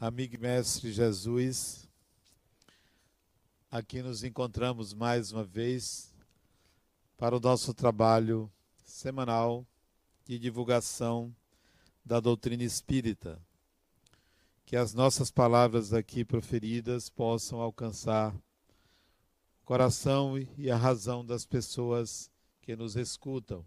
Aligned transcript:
amigo 0.00 0.34
e 0.34 0.38
mestre 0.38 0.90
Jesus, 0.90 1.86
aqui 3.70 4.00
nos 4.00 4.24
encontramos 4.24 4.94
mais 4.94 5.30
uma 5.30 5.44
vez 5.44 6.10
para 7.18 7.36
o 7.36 7.40
nosso 7.40 7.74
trabalho 7.74 8.50
semanal 8.82 9.66
de 10.24 10.38
divulgação 10.38 11.36
da 12.02 12.18
doutrina 12.18 12.64
espírita. 12.64 13.38
Que 14.64 14.74
as 14.74 14.94
nossas 14.94 15.30
palavras 15.30 15.92
aqui 15.92 16.24
proferidas 16.24 17.10
possam 17.10 17.60
alcançar 17.60 18.34
o 18.34 19.64
coração 19.66 20.38
e 20.56 20.70
a 20.70 20.78
razão 20.78 21.22
das 21.22 21.44
pessoas 21.44 22.30
que 22.62 22.74
nos 22.74 22.96
escutam. 22.96 23.66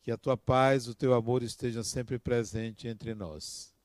Que 0.00 0.12
a 0.12 0.16
tua 0.16 0.36
paz, 0.36 0.86
o 0.86 0.94
teu 0.94 1.12
amor 1.12 1.42
estejam 1.42 1.82
sempre 1.82 2.20
presente 2.20 2.86
entre 2.86 3.16
nós. 3.16 3.79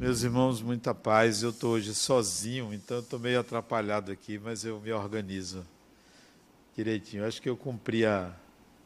Meus 0.00 0.22
irmãos, 0.22 0.62
muita 0.62 0.94
paz. 0.94 1.42
Eu 1.42 1.50
estou 1.50 1.72
hoje 1.72 1.94
sozinho, 1.94 2.72
então 2.72 3.00
estou 3.00 3.18
meio 3.18 3.38
atrapalhado 3.38 4.10
aqui, 4.10 4.38
mas 4.38 4.64
eu 4.64 4.80
me 4.80 4.90
organizo 4.90 5.62
direitinho. 6.74 7.26
Acho 7.26 7.42
que 7.42 7.50
eu 7.50 7.54
cumpri 7.54 8.06
a, 8.06 8.32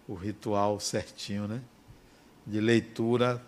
o 0.09 0.15
ritual 0.15 0.81
certinho, 0.81 1.47
né? 1.47 1.63
De 2.45 2.61
leitura. 2.61 3.41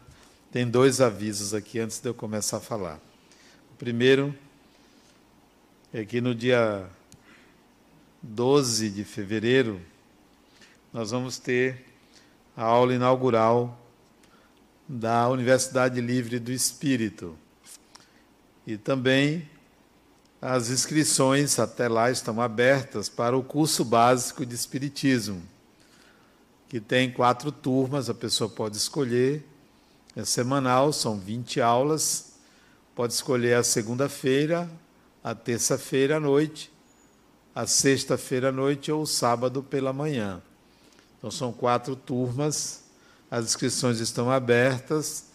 Tem 0.52 0.64
dois 0.64 1.00
avisos 1.00 1.52
aqui 1.52 1.80
antes 1.80 1.98
de 1.98 2.08
eu 2.08 2.14
começar 2.14 2.58
a 2.58 2.60
falar. 2.60 3.00
O 3.72 3.76
primeiro 3.76 4.32
é 5.92 6.04
que 6.04 6.20
no 6.20 6.36
dia 6.36 6.88
12 8.22 8.90
de 8.90 9.02
fevereiro 9.02 9.80
nós 10.92 11.10
vamos 11.10 11.36
ter 11.36 11.84
a 12.56 12.62
aula 12.62 12.94
inaugural 12.94 13.76
da 14.88 15.28
Universidade 15.28 16.00
Livre 16.00 16.38
do 16.38 16.52
Espírito. 16.52 17.36
E 18.66 18.76
também 18.76 19.48
as 20.42 20.70
inscrições 20.70 21.58
até 21.58 21.88
lá 21.88 22.10
estão 22.10 22.40
abertas 22.40 23.08
para 23.08 23.36
o 23.36 23.42
curso 23.42 23.84
básico 23.84 24.44
de 24.44 24.54
Espiritismo, 24.54 25.42
que 26.68 26.80
tem 26.80 27.12
quatro 27.12 27.52
turmas, 27.52 28.10
a 28.10 28.14
pessoa 28.14 28.50
pode 28.50 28.76
escolher, 28.76 29.46
é 30.16 30.24
semanal, 30.24 30.92
são 30.92 31.18
20 31.18 31.60
aulas, 31.60 32.32
pode 32.94 33.12
escolher 33.12 33.54
a 33.54 33.62
segunda-feira, 33.62 34.68
a 35.22 35.34
terça-feira 35.34 36.16
à 36.16 36.20
noite, 36.20 36.72
a 37.54 37.66
sexta-feira 37.66 38.48
à 38.48 38.52
noite 38.52 38.90
ou 38.90 39.02
o 39.02 39.06
sábado 39.06 39.62
pela 39.62 39.92
manhã. 39.92 40.42
Então 41.18 41.30
são 41.30 41.52
quatro 41.52 41.94
turmas, 41.94 42.82
as 43.30 43.44
inscrições 43.44 44.00
estão 44.00 44.30
abertas, 44.30 45.26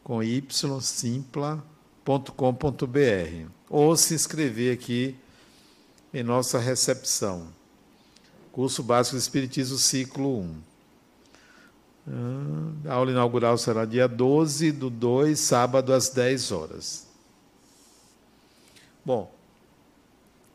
com 0.03 0.23
y 0.23 0.44
simpla.com.br 0.81 1.61
ou 3.69 3.95
se 3.95 4.14
inscrever 4.16 4.73
aqui 4.73 5.16
em 6.13 6.23
nossa 6.23 6.59
recepção. 6.59 7.47
Curso 8.52 8.84
Básico 8.84 9.16
de 9.16 9.22
Espiritismo, 9.22 9.78
ciclo 9.78 10.40
1. 10.40 10.56
Ah, 12.06 12.91
a 12.91 12.94
aula 12.94 13.12
inaugural 13.12 13.57
será 13.57 13.85
dia 13.85 14.07
12 14.07 14.72
do 14.72 14.90
2, 14.90 15.40
sábado, 15.40 15.94
às 15.94 16.09
10 16.09 16.52
horas. 16.52 17.07
Bom, 19.06 19.34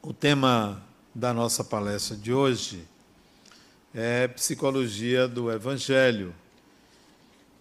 o 0.03 0.13
tema 0.13 0.83
da 1.15 1.35
nossa 1.35 1.65
palestra 1.65 2.17
de 2.17 2.33
hoje 2.33 2.87
é 4.01 4.29
Psicologia 4.29 5.27
do 5.27 5.51
Evangelho, 5.51 6.33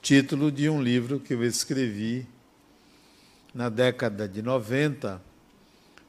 título 0.03 0.51
de 0.51 0.69
um 0.69 0.79
livro 0.79 1.19
que 1.19 1.33
eu 1.33 1.43
escrevi 1.43 2.27
na 3.55 3.69
década 3.69 4.29
de 4.29 4.43
90 4.43 5.19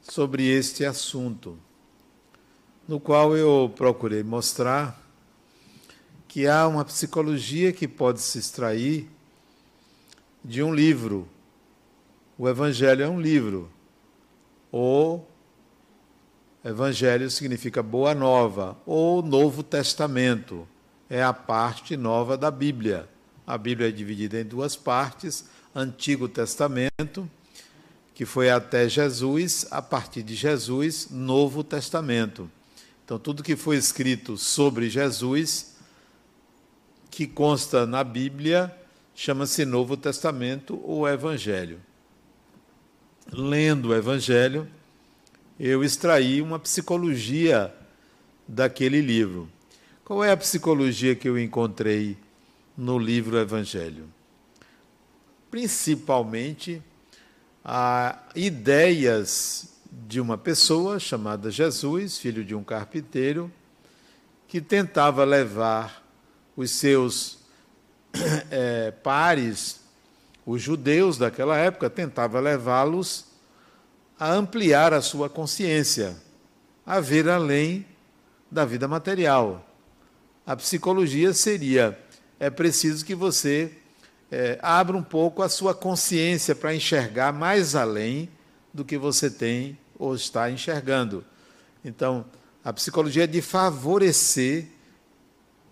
sobre 0.03 0.45
este 0.45 0.85
assunto, 0.85 1.57
no 2.87 2.99
qual 2.99 3.35
eu 3.35 3.73
procurei 3.75 4.21
mostrar 4.21 5.01
que 6.27 6.45
há 6.45 6.67
uma 6.67 6.85
psicologia 6.85 7.73
que 7.73 7.87
pode 7.87 8.21
se 8.21 8.37
extrair 8.37 9.09
de 10.45 10.61
um 10.61 10.71
livro. 10.71 11.27
O 12.37 12.47
Evangelho 12.47 13.01
é 13.01 13.09
um 13.09 13.19
livro, 13.19 13.67
ou 14.71 15.27
Evangelho 16.69 17.31
significa 17.31 17.81
boa 17.81 18.13
nova, 18.13 18.77
ou 18.85 19.23
Novo 19.23 19.63
Testamento. 19.63 20.67
É 21.09 21.23
a 21.23 21.33
parte 21.33 21.97
nova 21.97 22.37
da 22.37 22.51
Bíblia. 22.51 23.09
A 23.45 23.57
Bíblia 23.57 23.89
é 23.89 23.91
dividida 23.91 24.39
em 24.39 24.45
duas 24.45 24.75
partes: 24.75 25.45
Antigo 25.73 26.29
Testamento, 26.29 27.27
que 28.13 28.23
foi 28.23 28.51
até 28.51 28.87
Jesus, 28.87 29.65
a 29.71 29.81
partir 29.81 30.21
de 30.21 30.35
Jesus, 30.35 31.07
Novo 31.09 31.63
Testamento. 31.63 32.47
Então, 33.03 33.17
tudo 33.17 33.41
que 33.41 33.55
foi 33.55 33.75
escrito 33.75 34.37
sobre 34.37 34.91
Jesus, 34.91 35.75
que 37.09 37.25
consta 37.25 37.87
na 37.87 38.03
Bíblia, 38.03 38.71
chama-se 39.15 39.65
Novo 39.65 39.97
Testamento 39.97 40.79
ou 40.83 41.09
Evangelho. 41.09 41.79
Lendo 43.31 43.89
o 43.89 43.95
Evangelho, 43.95 44.67
eu 45.59 45.83
extraí 45.83 46.41
uma 46.41 46.57
psicologia 46.57 47.73
daquele 48.47 49.01
livro. 49.01 49.49
Qual 50.05 50.23
é 50.23 50.31
a 50.31 50.37
psicologia 50.37 51.15
que 51.15 51.27
eu 51.27 51.37
encontrei 51.37 52.17
no 52.77 52.97
livro 52.97 53.37
Evangelho? 53.37 54.05
Principalmente 55.51 56.81
a 57.63 58.19
ideias 58.33 59.73
de 59.91 60.21
uma 60.21 60.37
pessoa 60.37 60.97
chamada 60.97 61.51
Jesus, 61.51 62.17
filho 62.17 62.45
de 62.45 62.55
um 62.55 62.63
carpinteiro, 62.63 63.51
que 64.47 64.61
tentava 64.61 65.25
levar 65.25 66.03
os 66.55 66.71
seus 66.71 67.39
é, 68.49 68.91
pares, 69.03 69.81
os 70.45 70.61
judeus 70.61 71.17
daquela 71.17 71.57
época, 71.57 71.89
tentava 71.89 72.39
levá-los 72.39 73.28
a 74.19 74.33
ampliar 74.33 74.93
a 74.93 75.01
sua 75.01 75.29
consciência, 75.29 76.17
a 76.85 76.99
ver 76.99 77.29
além 77.29 77.85
da 78.51 78.65
vida 78.65 78.87
material. 78.87 79.65
A 80.45 80.55
psicologia 80.55 81.33
seria: 81.33 81.97
é 82.37 82.49
preciso 82.49 83.05
que 83.05 83.15
você 83.15 83.71
é, 84.29 84.59
abra 84.61 84.97
um 84.97 85.03
pouco 85.03 85.41
a 85.41 85.47
sua 85.47 85.73
consciência 85.73 86.53
para 86.53 86.75
enxergar 86.75 87.31
mais 87.31 87.75
além 87.75 88.29
do 88.73 88.83
que 88.83 88.97
você 88.97 89.29
tem 89.29 89.77
ou 89.97 90.13
está 90.13 90.51
enxergando. 90.51 91.23
Então, 91.83 92.25
a 92.63 92.73
psicologia 92.73 93.23
é 93.23 93.27
de 93.27 93.41
favorecer 93.41 94.67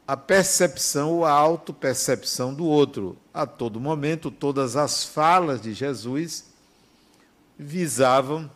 a 0.08 0.16
percepção 0.16 1.12
ou 1.12 1.26
a 1.26 1.32
autopercepção 1.32 2.54
do 2.54 2.66
outro. 2.66 3.18
A 3.34 3.46
todo 3.46 3.80
momento, 3.80 4.32
todas 4.32 4.78
as 4.78 5.04
falas 5.04 5.62
de 5.62 5.74
Jesus 5.74 6.46
visavam 7.58 8.50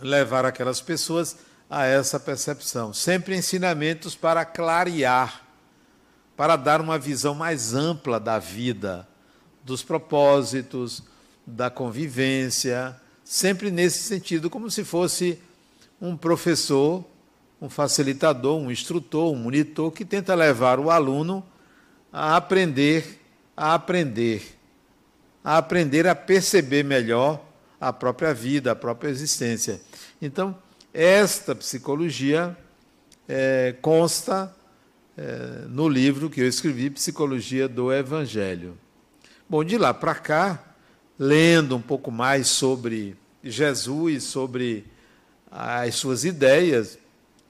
levar 0.00 0.44
aquelas 0.44 0.80
pessoas 0.80 1.36
a 1.70 1.84
essa 1.84 2.18
percepção. 2.18 2.92
Sempre 2.92 3.36
ensinamentos 3.36 4.14
para 4.14 4.44
clarear, 4.44 5.42
para 6.36 6.56
dar 6.56 6.80
uma 6.80 6.98
visão 6.98 7.34
mais 7.34 7.74
ampla 7.74 8.18
da 8.18 8.38
vida, 8.38 9.06
dos 9.64 9.82
propósitos, 9.82 11.02
da 11.46 11.70
convivência, 11.70 12.96
sempre 13.24 13.70
nesse 13.70 14.00
sentido, 14.00 14.50
como 14.50 14.70
se 14.70 14.84
fosse 14.84 15.38
um 16.00 16.16
professor, 16.16 17.04
um 17.60 17.68
facilitador, 17.68 18.58
um 18.58 18.70
instrutor, 18.70 19.32
um 19.32 19.36
monitor 19.36 19.90
que 19.92 20.04
tenta 20.04 20.34
levar 20.34 20.78
o 20.78 20.90
aluno 20.90 21.44
a 22.12 22.36
aprender, 22.36 23.20
a 23.56 23.74
aprender, 23.74 24.58
a 25.42 25.58
aprender 25.58 26.06
a 26.06 26.14
perceber 26.14 26.84
melhor 26.84 27.53
a 27.88 27.92
própria 27.92 28.32
vida, 28.32 28.72
a 28.72 28.76
própria 28.76 29.10
existência. 29.10 29.78
Então, 30.20 30.56
esta 30.92 31.54
psicologia 31.54 32.56
é, 33.28 33.74
consta 33.82 34.54
é, 35.18 35.66
no 35.68 35.86
livro 35.86 36.30
que 36.30 36.40
eu 36.40 36.48
escrevi, 36.48 36.88
Psicologia 36.88 37.68
do 37.68 37.92
Evangelho. 37.92 38.78
Bom, 39.46 39.62
de 39.62 39.76
lá 39.76 39.92
para 39.92 40.14
cá, 40.14 40.74
lendo 41.18 41.76
um 41.76 41.82
pouco 41.82 42.10
mais 42.10 42.48
sobre 42.48 43.16
Jesus, 43.42 44.24
sobre 44.24 44.86
as 45.50 45.94
suas 45.96 46.24
ideias, 46.24 46.98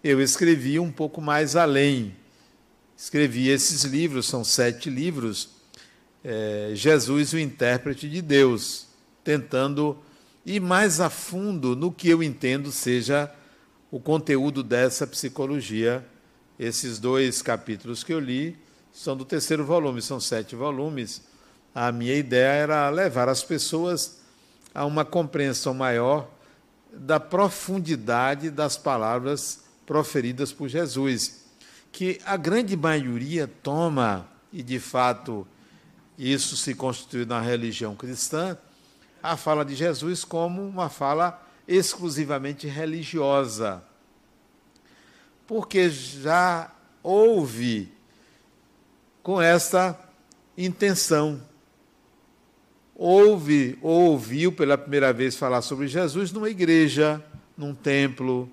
eu 0.03 0.21
escrevi 0.21 0.81
um 0.81 0.91
pouco 0.91 1.21
mais 1.21 1.55
além. 1.55 2.17
Escrevi 2.97 3.49
esses 3.49 3.85
livros, 3.85 4.27
são 4.27 4.43
sete 4.43 4.91
livros, 4.91 5.51
é, 6.25 6.73
Jesus 6.75 7.33
o 7.33 7.39
intérprete 7.39 8.09
de 8.09 8.21
Deus, 8.21 8.89
tentando 9.23 9.97
ir 10.45 10.61
mais 10.61 11.01
a 11.01 11.09
fundo 11.09 11.75
no 11.75 11.91
que 11.91 12.09
eu 12.09 12.23
entendo 12.23 12.71
seja 12.71 13.33
o 13.91 13.99
conteúdo 13.99 14.63
dessa 14.63 15.07
psicologia. 15.07 16.05
Esses 16.59 16.99
dois 16.99 17.43
capítulos 17.43 18.05
que 18.05 18.13
eu 18.13 18.21
li 18.21 18.57
são 18.93 19.17
do 19.17 19.25
terceiro 19.25 19.65
volume, 19.65 20.01
são 20.01 20.21
sete 20.21 20.55
volumes. 20.55 21.23
A 21.75 21.91
minha 21.91 22.15
ideia 22.15 22.53
era 22.53 22.89
levar 22.91 23.29
as 23.29 23.43
pessoas 23.43 24.19
a 24.75 24.85
uma 24.85 25.05
compreensão 25.05 25.75
maior 25.75 26.31
da 26.93 27.19
profundidade 27.19 28.51
das 28.51 28.77
palavras 28.77 29.65
proferidas 29.85 30.53
por 30.53 30.69
Jesus, 30.69 31.45
que 31.91 32.21
a 32.25 32.37
grande 32.37 32.77
maioria 32.77 33.51
toma, 33.63 34.29
e 34.53 34.63
de 34.63 34.79
fato 34.79 35.47
isso 36.17 36.57
se 36.57 36.75
constitui 36.75 37.25
na 37.25 37.41
religião 37.41 37.97
cristã, 37.97 38.57
a 39.25 39.39
fala 39.39 39.65
de 39.65 39.75
Jesus 39.75 40.23
como 40.23 40.63
uma 40.63 40.91
fala 40.91 41.43
exclusivamente 41.67 42.67
religiosa. 42.67 43.83
Porque 45.47 45.89
já 45.89 46.71
houve 47.03 47.91
com 49.23 49.41
essa 49.41 49.99
intenção. 50.59 51.41
Houve 52.95 53.79
ou 53.81 54.11
ouviu 54.11 54.53
pela 54.53 54.77
primeira 54.77 55.11
vez 55.11 55.35
falar 55.35 55.63
sobre 55.63 55.89
Jesus 55.89 56.31
numa 56.31 56.51
igreja, 56.51 57.25
num 57.57 57.75
templo, 57.75 58.47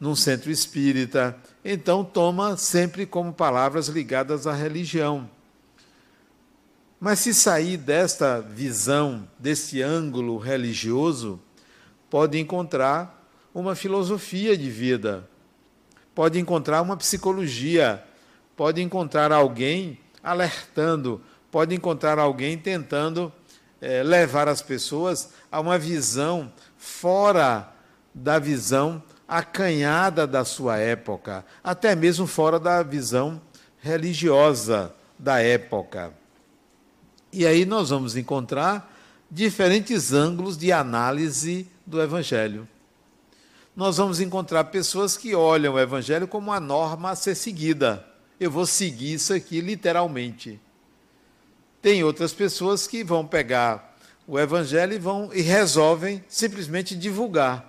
num 0.00 0.16
centro 0.16 0.50
espírita. 0.50 1.36
Então, 1.62 2.02
toma 2.02 2.56
sempre 2.56 3.04
como 3.04 3.34
palavras 3.34 3.88
ligadas 3.88 4.46
à 4.46 4.54
religião. 4.54 5.28
Mas 6.98 7.18
se 7.18 7.34
sair 7.34 7.76
desta 7.76 8.40
visão, 8.40 9.28
desse 9.38 9.82
ângulo 9.82 10.38
religioso, 10.38 11.40
pode 12.08 12.38
encontrar 12.38 13.28
uma 13.54 13.74
filosofia 13.74 14.56
de 14.56 14.70
vida, 14.70 15.28
pode 16.14 16.38
encontrar 16.38 16.82
uma 16.82 16.96
psicologia, 16.96 18.02
pode 18.56 18.80
encontrar 18.80 19.32
alguém 19.32 19.98
alertando, 20.22 21.20
pode 21.50 21.74
encontrar 21.74 22.18
alguém 22.18 22.56
tentando 22.56 23.32
é, 23.80 24.02
levar 24.02 24.48
as 24.48 24.62
pessoas 24.62 25.30
a 25.52 25.60
uma 25.60 25.78
visão 25.78 26.52
fora 26.76 27.68
da 28.14 28.38
visão 28.38 29.02
acanhada 29.28 30.26
da 30.26 30.44
sua 30.44 30.78
época, 30.78 31.44
até 31.62 31.94
mesmo 31.94 32.26
fora 32.26 32.58
da 32.58 32.82
visão 32.82 33.40
religiosa 33.78 34.94
da 35.18 35.40
época. 35.40 36.12
E 37.36 37.44
aí 37.44 37.64
nós 37.64 37.90
vamos 37.90 38.14
encontrar 38.16 38.96
diferentes 39.28 40.12
ângulos 40.12 40.56
de 40.56 40.70
análise 40.70 41.66
do 41.84 42.00
Evangelho. 42.00 42.68
Nós 43.74 43.96
vamos 43.96 44.20
encontrar 44.20 44.62
pessoas 44.62 45.16
que 45.16 45.34
olham 45.34 45.74
o 45.74 45.80
Evangelho 45.80 46.28
como 46.28 46.52
uma 46.52 46.60
norma 46.60 47.10
a 47.10 47.16
ser 47.16 47.34
seguida. 47.34 48.06
Eu 48.38 48.52
vou 48.52 48.64
seguir 48.64 49.14
isso 49.14 49.34
aqui 49.34 49.60
literalmente. 49.60 50.60
Tem 51.82 52.04
outras 52.04 52.32
pessoas 52.32 52.86
que 52.86 53.02
vão 53.02 53.26
pegar 53.26 53.96
o 54.28 54.38
Evangelho 54.38 54.92
e 54.92 54.98
vão 55.00 55.28
e 55.34 55.40
resolvem 55.40 56.22
simplesmente 56.28 56.94
divulgar. 56.94 57.68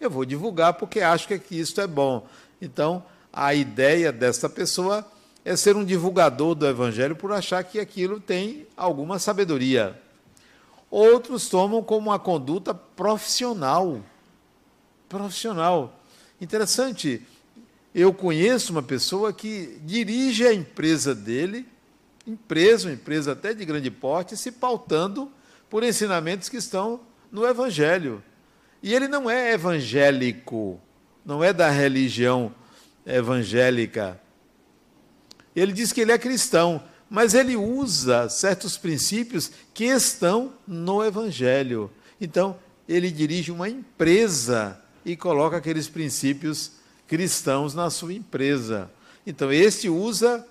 Eu 0.00 0.10
vou 0.10 0.24
divulgar 0.24 0.74
porque 0.74 1.00
acho 1.00 1.26
que 1.26 1.58
isso 1.58 1.80
é 1.80 1.88
bom. 1.88 2.24
Então, 2.60 3.04
a 3.32 3.52
ideia 3.52 4.12
dessa 4.12 4.48
pessoa 4.48 5.04
é 5.44 5.56
ser 5.56 5.76
um 5.76 5.84
divulgador 5.84 6.54
do 6.54 6.66
Evangelho 6.66 7.16
por 7.16 7.32
achar 7.32 7.62
que 7.64 7.80
aquilo 7.80 8.20
tem 8.20 8.66
alguma 8.76 9.18
sabedoria. 9.18 10.00
Outros 10.90 11.48
tomam 11.48 11.82
como 11.82 12.10
uma 12.10 12.18
conduta 12.18 12.72
profissional. 12.72 14.00
Profissional. 15.08 15.98
Interessante. 16.40 17.26
Eu 17.94 18.12
conheço 18.14 18.72
uma 18.72 18.82
pessoa 18.82 19.32
que 19.32 19.78
dirige 19.82 20.46
a 20.46 20.54
empresa 20.54 21.14
dele, 21.14 21.66
empresa, 22.26 22.88
uma 22.88 22.94
empresa 22.94 23.32
até 23.32 23.52
de 23.52 23.64
grande 23.64 23.90
porte, 23.90 24.36
se 24.36 24.52
pautando 24.52 25.30
por 25.68 25.82
ensinamentos 25.82 26.48
que 26.48 26.56
estão 26.56 27.00
no 27.30 27.46
Evangelho. 27.46 28.22
E 28.82 28.94
ele 28.94 29.08
não 29.08 29.28
é 29.30 29.52
evangélico, 29.52 30.80
não 31.24 31.42
é 31.42 31.52
da 31.52 31.68
religião 31.68 32.54
evangélica 33.04 34.21
ele 35.54 35.72
diz 35.72 35.92
que 35.92 36.00
ele 36.00 36.12
é 36.12 36.18
cristão, 36.18 36.82
mas 37.08 37.34
ele 37.34 37.56
usa 37.56 38.28
certos 38.28 38.78
princípios 38.78 39.50
que 39.74 39.84
estão 39.84 40.52
no 40.66 41.04
Evangelho. 41.04 41.90
Então, 42.20 42.56
ele 42.88 43.10
dirige 43.10 43.52
uma 43.52 43.68
empresa 43.68 44.80
e 45.04 45.16
coloca 45.16 45.56
aqueles 45.56 45.88
princípios 45.88 46.72
cristãos 47.06 47.74
na 47.74 47.90
sua 47.90 48.14
empresa. 48.14 48.90
Então, 49.26 49.52
este 49.52 49.88
usa 49.88 50.46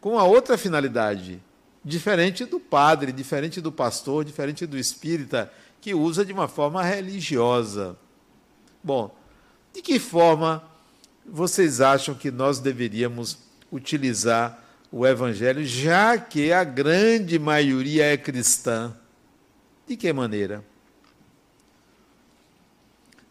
com 0.00 0.18
a 0.18 0.24
outra 0.24 0.56
finalidade, 0.56 1.40
diferente 1.84 2.44
do 2.44 2.58
padre, 2.58 3.12
diferente 3.12 3.60
do 3.60 3.70
pastor, 3.70 4.24
diferente 4.24 4.66
do 4.66 4.78
espírita, 4.78 5.52
que 5.80 5.94
usa 5.94 6.24
de 6.24 6.32
uma 6.32 6.48
forma 6.48 6.82
religiosa. 6.82 7.96
Bom, 8.82 9.14
de 9.74 9.82
que 9.82 9.98
forma 9.98 10.62
vocês 11.24 11.80
acham 11.80 12.14
que 12.14 12.30
nós 12.30 12.58
deveríamos 12.58 13.38
utilizar 13.72 14.62
o 14.92 15.06
Evangelho, 15.06 15.64
já 15.64 16.18
que 16.18 16.52
a 16.52 16.62
grande 16.62 17.38
maioria 17.38 18.04
é 18.04 18.16
cristã. 18.16 18.94
De 19.88 19.96
que 19.96 20.12
maneira? 20.12 20.62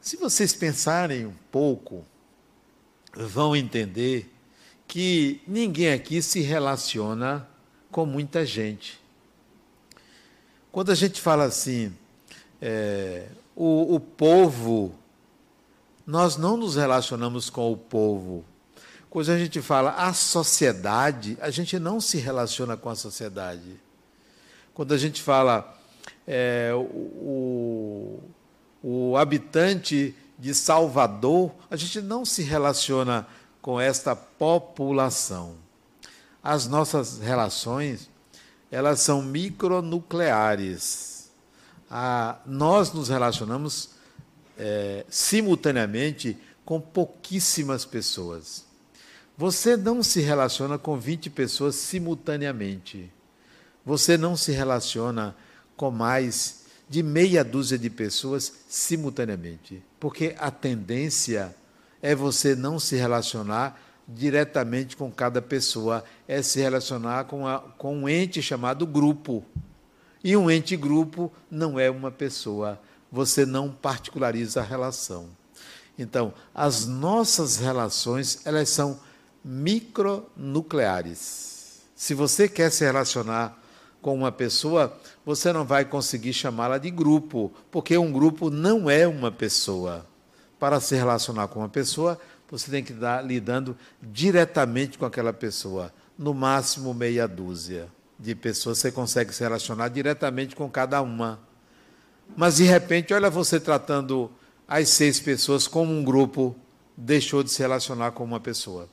Se 0.02 0.18
vocês 0.18 0.54
pensarem 0.56 1.28
um 1.28 1.36
pouco, 1.52 2.04
vão 3.14 3.56
entender 3.56 4.34
que 4.88 5.42
ninguém 5.48 5.94
aqui 5.94 6.22
se 6.22 6.42
relaciona 6.42 7.48
com 7.92 8.06
muita 8.06 8.44
gente. 8.44 9.00
Quando 10.72 10.92
a 10.92 10.96
gente 10.96 11.22
fala 11.22 11.44
assim, 11.44 11.94
é, 12.60 13.28
o, 13.56 13.96
o 13.96 14.00
povo, 14.00 14.96
nós 16.06 16.36
não 16.36 16.58
nos 16.58 16.76
relacionamos 16.76 17.50
com 17.50 17.72
o 17.72 17.78
povo, 17.78 18.44
quando 19.12 19.30
a 19.30 19.38
gente 19.38 19.62
fala 19.62 19.92
a 19.92 20.12
sociedade, 20.14 21.38
a 21.42 21.50
gente 21.50 21.78
não 21.78 22.00
se 22.00 22.18
relaciona 22.18 22.78
com 22.78 22.88
a 22.88 22.96
sociedade. 22.96 23.78
Quando 24.74 24.94
a 24.94 24.98
gente 24.98 25.22
fala 25.22 25.78
é, 26.26 26.72
o, 26.74 28.22
o 28.82 29.18
habitante 29.18 30.16
de 30.40 30.56
Salvador, 30.56 31.52
a 31.70 31.76
gente 31.76 32.00
não 32.00 32.24
se 32.24 32.42
relaciona 32.42 33.28
com 33.62 33.82
esta 33.82 34.16
população. 34.16 35.58
As 36.42 36.66
nossas 36.66 37.20
relações, 37.20 38.10
elas 38.72 39.02
são 39.02 39.22
micronucleares. 39.22 41.30
Ah, 41.90 42.38
nós 42.46 42.94
nos 42.94 43.10
relacionamos 43.10 43.90
é, 44.58 45.06
simultaneamente 45.10 46.38
com 46.64 46.80
pouquíssimas 46.80 47.84
pessoas. 47.84 48.71
Você 49.38 49.76
não 49.76 50.04
se 50.04 50.22
relaciona 50.22 50.78
com 50.78 50.98
20 50.98 51.30
pessoas 51.30 51.76
simultaneamente. 51.76 53.12
Você 53.86 54.18
não 54.18 54.36
se 54.36 54.52
relaciona 54.52 55.36
com 55.76 55.90
mais 55.90 56.62
de 56.88 57.02
meia 57.02 57.44
dúzia 57.44 57.78
de 57.78 57.90
pessoas 57.90 58.52
simultaneamente. 58.68 59.82
Porque 60.00 60.36
a 60.38 60.52
tendência 60.52 61.56
é 62.02 62.14
você 62.14 62.56
não 62.56 62.80
se 62.80 62.96
relacionar 62.96 63.80
diretamente 64.08 64.98
com 64.98 65.10
cada 65.10 65.42
pessoa, 65.42 66.04
é 66.28 66.42
se 66.42 66.60
relacionar 66.60 67.26
com, 67.26 67.48
a, 67.48 67.60
com 67.60 67.96
um 67.96 68.10
ente 68.10 68.42
chamado 68.42 68.86
grupo. 68.86 69.44
E 70.24 70.36
um 70.36 70.52
ente 70.52 70.76
grupo 70.76 71.32
não 71.50 71.80
é 71.80 71.90
uma 71.90 72.12
pessoa. 72.12 72.80
Você 73.12 73.46
não 73.46 73.72
particulariza 73.72 74.60
a 74.60 74.64
relação. 74.64 75.30
Então, 75.98 76.34
as 76.54 76.86
nossas 76.86 77.58
relações, 77.58 78.42
elas 78.46 78.70
são 78.70 79.00
micronucleares. 79.44 81.82
Se 81.96 82.14
você 82.14 82.48
quer 82.48 82.72
se 82.72 82.84
relacionar 82.84 83.58
com 84.02 84.16
uma 84.16 84.32
pessoa, 84.32 84.98
você 85.26 85.52
não 85.54 85.66
vai 85.66 85.86
conseguir 85.86 86.34
chamá-la 86.34 86.78
de 86.78 86.90
grupo, 86.90 87.52
porque 87.70 87.98
um 87.98 88.12
grupo 88.12 88.50
não 88.50 88.90
é 88.90 89.08
uma 89.08 89.32
pessoa. 89.32 90.06
Para 90.60 90.80
se 90.80 90.96
relacionar 90.96 91.48
com 91.48 91.60
uma 91.60 91.70
pessoa, 91.70 92.20
você 92.50 92.72
tem 92.72 92.84
que 92.84 92.94
estar 92.94 93.22
lidando 93.22 93.78
diretamente 94.02 94.98
com 94.98 95.06
aquela 95.06 95.34
pessoa, 95.34 95.94
no 96.18 96.34
máximo 96.34 96.94
meia 96.94 97.28
dúzia 97.28 97.90
de 98.22 98.36
pessoas 98.36 98.78
você 98.78 98.92
consegue 98.92 99.34
se 99.34 99.42
relacionar 99.42 99.90
diretamente 99.90 100.56
com 100.56 100.70
cada 100.70 101.02
uma. 101.02 101.40
Mas 102.38 102.58
de 102.58 102.64
repente, 102.64 103.14
olha 103.14 103.30
você 103.30 103.60
tratando 103.60 104.32
as 104.68 104.90
seis 104.90 105.20
pessoas 105.20 105.68
como 105.68 105.92
um 105.92 106.04
grupo, 106.04 106.56
deixou 106.96 107.44
de 107.44 107.50
se 107.50 107.62
relacionar 107.62 108.12
com 108.12 108.24
uma 108.24 108.40
pessoa. 108.40 108.88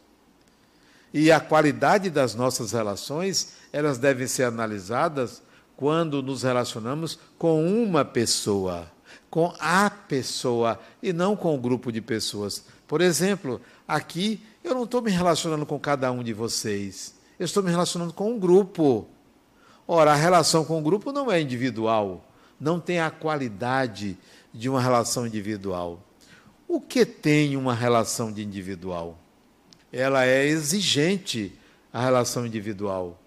E 1.12 1.32
a 1.32 1.40
qualidade 1.40 2.10
das 2.10 2.34
nossas 2.34 2.72
relações, 2.72 3.54
elas 3.72 3.98
devem 3.98 4.26
ser 4.26 4.44
analisadas 4.44 5.42
quando 5.76 6.22
nos 6.22 6.42
relacionamos 6.42 7.18
com 7.38 7.64
uma 7.64 8.04
pessoa, 8.04 8.90
com 9.30 9.54
a 9.60 9.88
pessoa 9.88 10.78
e 11.02 11.12
não 11.12 11.36
com 11.36 11.54
um 11.54 11.60
grupo 11.60 11.92
de 11.92 12.00
pessoas. 12.00 12.64
Por 12.86 13.00
exemplo, 13.00 13.60
aqui 13.86 14.42
eu 14.64 14.74
não 14.74 14.84
estou 14.84 15.00
me 15.00 15.10
relacionando 15.10 15.64
com 15.64 15.78
cada 15.78 16.10
um 16.10 16.22
de 16.22 16.32
vocês, 16.32 17.14
eu 17.38 17.44
estou 17.44 17.62
me 17.62 17.70
relacionando 17.70 18.12
com 18.12 18.32
um 18.32 18.38
grupo. 18.38 19.06
Ora, 19.86 20.12
a 20.12 20.16
relação 20.16 20.64
com 20.64 20.78
o 20.78 20.82
grupo 20.82 21.12
não 21.12 21.30
é 21.30 21.40
individual, 21.40 22.28
não 22.60 22.80
tem 22.80 23.00
a 23.00 23.10
qualidade 23.10 24.18
de 24.52 24.68
uma 24.68 24.82
relação 24.82 25.26
individual. 25.26 26.02
O 26.66 26.80
que 26.80 27.06
tem 27.06 27.56
uma 27.56 27.72
relação 27.72 28.32
de 28.32 28.44
individual? 28.44 29.16
Ela 29.98 30.24
é 30.24 30.46
exigente, 30.46 31.52
a 31.92 32.00
relação 32.00 32.46
individual. 32.46 33.20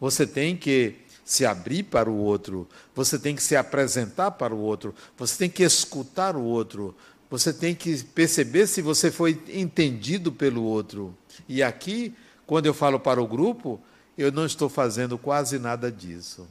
Você 0.00 0.26
tem 0.26 0.56
que 0.56 0.96
se 1.22 1.44
abrir 1.44 1.82
para 1.82 2.08
o 2.08 2.16
outro, 2.16 2.66
você 2.94 3.18
tem 3.18 3.36
que 3.36 3.42
se 3.42 3.54
apresentar 3.54 4.30
para 4.30 4.54
o 4.54 4.58
outro, 4.58 4.94
você 5.18 5.36
tem 5.36 5.50
que 5.50 5.62
escutar 5.62 6.34
o 6.34 6.42
outro, 6.42 6.96
você 7.28 7.52
tem 7.52 7.74
que 7.74 8.02
perceber 8.02 8.66
se 8.66 8.80
você 8.80 9.10
foi 9.10 9.38
entendido 9.48 10.32
pelo 10.32 10.62
outro. 10.62 11.14
E 11.46 11.62
aqui, 11.62 12.14
quando 12.46 12.64
eu 12.64 12.72
falo 12.72 12.98
para 12.98 13.20
o 13.20 13.26
grupo, 13.26 13.78
eu 14.16 14.32
não 14.32 14.46
estou 14.46 14.70
fazendo 14.70 15.18
quase 15.18 15.58
nada 15.58 15.92
disso. 15.92 16.48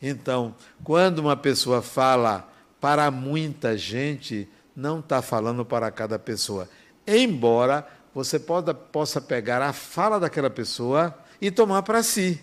Então, 0.00 0.54
quando 0.84 1.18
uma 1.18 1.36
pessoa 1.36 1.82
fala 1.82 2.48
para 2.80 3.10
muita 3.10 3.76
gente, 3.76 4.48
não 4.76 5.00
está 5.00 5.20
falando 5.20 5.64
para 5.64 5.90
cada 5.90 6.20
pessoa. 6.20 6.68
Embora 7.04 7.86
você 8.16 8.40
possa 8.40 9.20
pegar 9.20 9.60
a 9.60 9.74
fala 9.74 10.18
daquela 10.18 10.48
pessoa 10.48 11.14
e 11.38 11.50
tomar 11.50 11.82
para 11.82 12.02
si. 12.02 12.40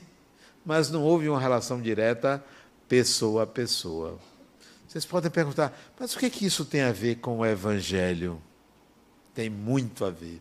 Mas 0.63 0.91
não 0.91 1.01
houve 1.01 1.27
uma 1.27 1.39
relação 1.39 1.81
direta 1.81 2.45
pessoa 2.87 3.41
a 3.41 3.47
pessoa. 3.47 4.19
Vocês 4.87 5.03
podem 5.03 5.31
perguntar, 5.31 5.75
mas 5.99 6.15
o 6.15 6.19
que, 6.19 6.29
que 6.29 6.45
isso 6.45 6.63
tem 6.63 6.83
a 6.83 6.91
ver 6.91 7.15
com 7.15 7.39
o 7.39 7.45
Evangelho? 7.45 8.39
Tem 9.33 9.49
muito 9.49 10.05
a 10.05 10.11
ver. 10.11 10.39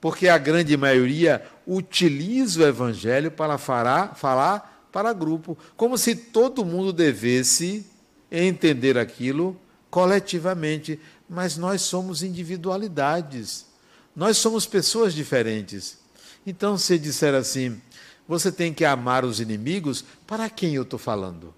Porque 0.00 0.28
a 0.28 0.38
grande 0.38 0.76
maioria 0.76 1.44
utiliza 1.66 2.60
o 2.60 2.66
Evangelho 2.66 3.32
para 3.32 3.58
falar 3.58 4.86
para 4.92 5.12
grupo, 5.12 5.58
como 5.76 5.98
se 5.98 6.14
todo 6.14 6.64
mundo 6.64 6.92
devesse 6.92 7.84
entender 8.30 8.96
aquilo 8.96 9.58
coletivamente, 9.94 10.98
mas 11.28 11.56
nós 11.56 11.82
somos 11.82 12.22
individualidades. 12.22 13.66
Nós 14.14 14.36
somos 14.36 14.66
pessoas 14.66 15.14
diferentes. 15.14 15.98
Então, 16.46 16.76
se 16.76 16.98
disser 16.98 17.34
assim, 17.34 17.80
você 18.28 18.52
tem 18.52 18.72
que 18.72 18.84
amar 18.84 19.24
os 19.24 19.40
inimigos, 19.40 20.04
para 20.26 20.48
quem 20.48 20.74
eu 20.74 20.82
estou 20.82 20.98
falando? 20.98 21.54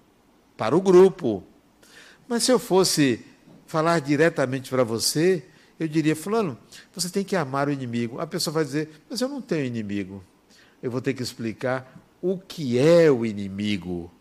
Para 0.55 0.75
o 0.75 0.81
grupo. 0.81 1.43
Mas 2.27 2.43
se 2.43 2.51
eu 2.51 2.59
fosse 2.59 3.25
falar 3.65 3.99
diretamente 3.99 4.69
para 4.69 4.83
você, 4.83 5.45
eu 5.79 5.87
diria, 5.87 6.15
Fulano, 6.15 6.57
você 6.93 7.09
tem 7.09 7.23
que 7.23 7.35
amar 7.35 7.67
o 7.67 7.71
inimigo. 7.71 8.19
A 8.19 8.25
pessoa 8.25 8.53
vai 8.53 8.65
dizer, 8.65 8.89
mas 9.09 9.21
eu 9.21 9.27
não 9.29 9.41
tenho 9.41 9.65
inimigo. 9.65 10.23
Eu 10.81 10.89
vou 10.89 11.01
ter 11.01 11.13
que 11.13 11.21
explicar 11.21 12.01
o 12.21 12.37
que 12.37 12.79
é 12.79 13.11
o 13.11 13.25
inimigo. 13.25 14.11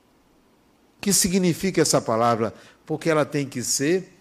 O 0.96 1.00
que 1.00 1.12
significa 1.12 1.80
essa 1.80 2.00
palavra? 2.00 2.52
porque 2.86 3.10
ela 3.10 3.24
tem 3.24 3.46
que 3.46 3.62
ser 3.62 4.15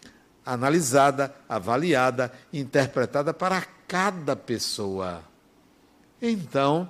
analisada, 0.45 1.33
avaliada, 1.49 2.31
interpretada 2.53 3.33
para 3.33 3.65
cada 3.87 4.35
pessoa. 4.35 5.23
Então, 6.21 6.89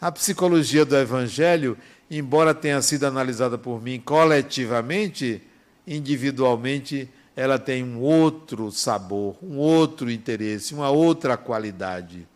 a 0.00 0.12
psicologia 0.12 0.84
do 0.84 0.96
Evangelho, 0.96 1.76
embora 2.10 2.54
tenha 2.54 2.80
sido 2.80 3.04
analisada 3.04 3.58
por 3.58 3.82
mim 3.82 4.00
coletivamente, 4.00 5.42
individualmente, 5.86 7.10
ela 7.34 7.58
tem 7.58 7.82
um 7.82 8.00
outro 8.00 8.70
sabor, 8.70 9.36
um 9.42 9.58
outro 9.58 10.10
interesse, 10.10 10.74
uma 10.74 10.90
outra 10.90 11.36
qualidade. 11.36 12.26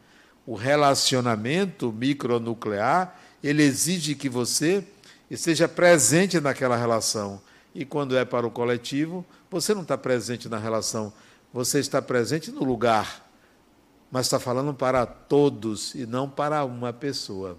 O 0.47 0.55
relacionamento 0.55 1.93
micronuclear, 1.93 3.17
ele 3.43 3.63
exige 3.63 4.15
que 4.15 4.29
você 4.29 4.85
esteja 5.31 5.69
presente 5.69 6.41
naquela 6.41 6.77
relação 6.77 7.41
e 7.75 7.85
quando 7.85 8.17
é 8.17 8.25
para 8.25 8.47
o 8.47 8.51
coletivo, 8.51 9.25
você 9.51 9.75
não 9.75 9.83
está 9.83 9.97
presente 9.97 10.49
na 10.49 10.59
relação, 10.59 11.13
você 11.53 11.79
está 11.79 12.03
presente 12.03 12.51
no 12.51 12.65
lugar, 12.65 13.29
mas 14.11 14.27
está 14.27 14.39
falando 14.39 14.75
para 14.75 15.07
todos 15.07 15.95
e 15.95 16.07
não 16.07 16.29
para 16.29 16.65
uma 16.65 16.93
pessoa. 16.93 17.57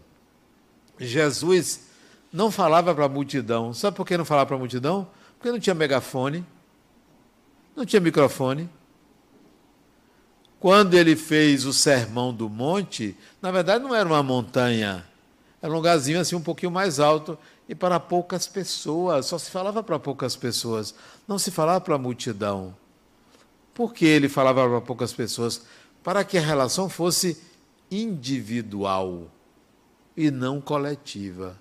Jesus 0.99 1.87
não 2.31 2.51
falava 2.51 2.93
para 2.93 3.05
a 3.05 3.09
multidão. 3.09 3.73
Sabe 3.73 3.97
por 3.97 4.05
que 4.05 4.17
não 4.17 4.25
falava 4.25 4.47
para 4.47 4.55
a 4.55 4.59
multidão? 4.59 5.07
Porque 5.37 5.51
não 5.51 5.59
tinha 5.59 5.73
megafone, 5.73 6.45
não 7.75 7.85
tinha 7.85 7.99
microfone. 7.99 8.69
Quando 10.59 10.93
ele 10.93 11.15
fez 11.15 11.65
o 11.65 11.73
sermão 11.73 12.33
do 12.33 12.49
monte, 12.49 13.17
na 13.41 13.51
verdade 13.51 13.83
não 13.83 13.93
era 13.93 14.07
uma 14.07 14.23
montanha, 14.23 15.05
era 15.61 15.71
um 15.71 15.75
lugarzinho 15.75 16.19
assim 16.19 16.35
um 16.35 16.41
pouquinho 16.41 16.71
mais 16.71 16.99
alto 16.99 17.37
e 17.67 17.73
para 17.73 17.99
poucas 17.99 18.47
pessoas, 18.47 19.27
só 19.27 19.37
se 19.37 19.49
falava 19.49 19.81
para 19.81 19.97
poucas 19.97 20.35
pessoas, 20.35 20.93
não 21.27 21.39
se 21.39 21.49
falava 21.51 21.79
para 21.81 21.95
a 21.95 21.99
multidão. 21.99 22.75
Por 23.73 23.93
que 23.93 24.05
ele 24.05 24.29
falava 24.29 24.67
para 24.67 24.81
poucas 24.81 25.13
pessoas? 25.13 25.61
Para 26.03 26.23
que 26.23 26.37
a 26.37 26.41
relação 26.41 26.89
fosse 26.89 27.41
individual 27.89 29.31
e 30.15 30.29
não 30.29 30.59
coletiva. 30.59 31.59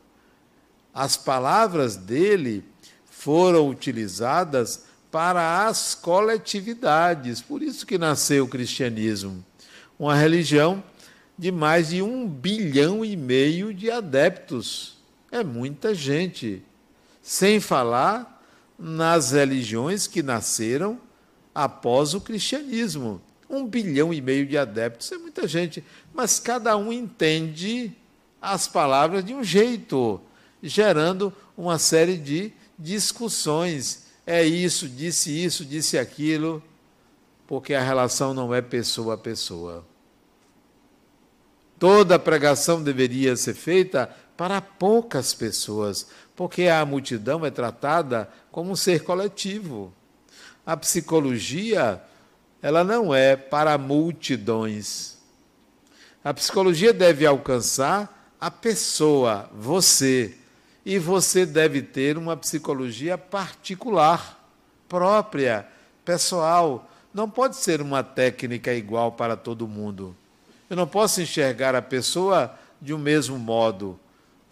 As 0.93 1.17
palavras 1.17 1.97
dele 1.97 2.65
foram 3.07 3.69
utilizadas 3.69 4.85
para 5.11 5.67
as 5.67 5.95
coletividades, 5.95 7.41
por 7.41 7.63
isso 7.63 7.87
que 7.87 7.99
nasceu 7.99 8.45
o 8.45 8.49
cristianismo, 8.49 9.45
uma 9.99 10.15
religião 10.15 10.83
de 11.39 11.53
mais 11.53 11.91
de 11.91 12.03
um 12.03 12.27
bilhão 12.27 13.05
e 13.05 13.17
meio 13.17 13.73
de 13.73 13.91
adeptos 13.91 15.02
é 15.33 15.43
muita 15.43 15.95
gente. 15.95 16.63
Sem 17.23 17.59
falar 17.59 18.45
nas 18.79 19.33
religiões 19.33 20.07
que 20.07 20.23
nasceram 20.23 21.01
após 21.55 22.15
o 22.15 22.21
cristianismo. 22.21 23.21
Um 23.49 23.67
bilhão 23.67 24.13
e 24.13 24.21
meio 24.21 24.47
de 24.47 24.57
adeptos 24.59 25.11
é 25.13 25.19
muita 25.19 25.47
gente, 25.49 25.83
mas 26.13 26.39
cada 26.39 26.77
um 26.77 26.93
entende 26.93 27.93
as 28.41 28.67
palavras 28.67 29.25
de 29.25 29.35
um 29.35 29.45
jeito, 29.45 30.21
gerando 30.63 31.33
uma 31.57 31.79
série 31.79 32.17
de 32.17 32.53
discussões. 32.79 34.07
É 34.27 34.45
isso, 34.45 34.89
disse 34.89 35.31
isso, 35.31 35.65
disse 35.65 35.99
aquilo, 35.99 36.63
porque 37.47 37.75
a 37.75 37.83
relação 37.83 38.35
não 38.35 38.55
é 38.55 38.61
pessoa 38.61 39.15
a 39.15 39.19
pessoa. 39.19 39.85
Toda 41.79 42.19
pregação 42.19 42.83
deveria 42.83 43.37
ser 43.37 43.55
feita 43.55 44.09
para 44.43 44.61
poucas 44.61 45.33
pessoas, 45.33 46.09
porque 46.35 46.67
a 46.67 46.85
multidão 46.85 47.47
é 47.47 47.51
tratada 47.53 48.29
como 48.51 48.73
um 48.73 48.75
ser 48.75 49.05
coletivo. 49.05 49.93
A 50.67 50.77
psicologia, 50.77 52.03
ela 52.61 52.83
não 52.83 53.15
é 53.15 53.37
para 53.37 53.79
multidões. 53.79 55.17
A 56.25 56.35
psicologia 56.35 56.93
deve 56.93 57.25
alcançar 57.25 58.35
a 58.41 58.51
pessoa, 58.51 59.49
você, 59.55 60.37
e 60.85 60.99
você 60.99 61.47
deve 61.47 61.81
ter 61.81 62.19
uma 62.19 62.37
psicologia 62.37 63.17
particular, 63.17 64.45
própria, 64.89 65.69
pessoal. 66.05 66.91
Não 67.15 67.31
pode 67.31 67.55
ser 67.55 67.81
uma 67.81 68.03
técnica 68.03 68.75
igual 68.75 69.13
para 69.13 69.37
todo 69.37 69.69
mundo. 69.69 70.17
Eu 70.69 70.75
não 70.75 70.89
posso 70.89 71.23
enxergar 71.23 71.77
a 71.77 71.81
pessoa 71.81 72.53
de 72.81 72.93
um 72.93 72.99
mesmo 72.99 73.39
modo 73.39 74.01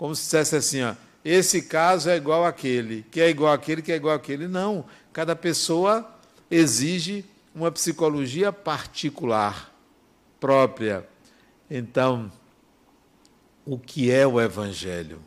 como 0.01 0.17
se 0.17 0.23
dissesse 0.23 0.57
assim, 0.57 0.83
ó, 0.83 0.95
esse 1.23 1.61
caso 1.61 2.09
é 2.09 2.17
igual 2.17 2.47
àquele, 2.47 3.05
que 3.11 3.21
é 3.21 3.29
igual 3.29 3.53
àquele, 3.53 3.83
que 3.83 3.93
é 3.93 3.97
igual 3.97 4.15
àquele. 4.15 4.49
Não, 4.49 4.83
cada 5.13 5.37
pessoa 5.37 6.11
exige 6.51 7.23
uma 7.55 7.71
psicologia 7.71 8.51
particular, 8.51 9.71
própria. 10.41 11.07
Então, 11.71 12.33
o 13.67 13.79
que 13.79 14.11
é 14.11 14.27
o 14.27 14.41
Evangelho? 14.41 15.21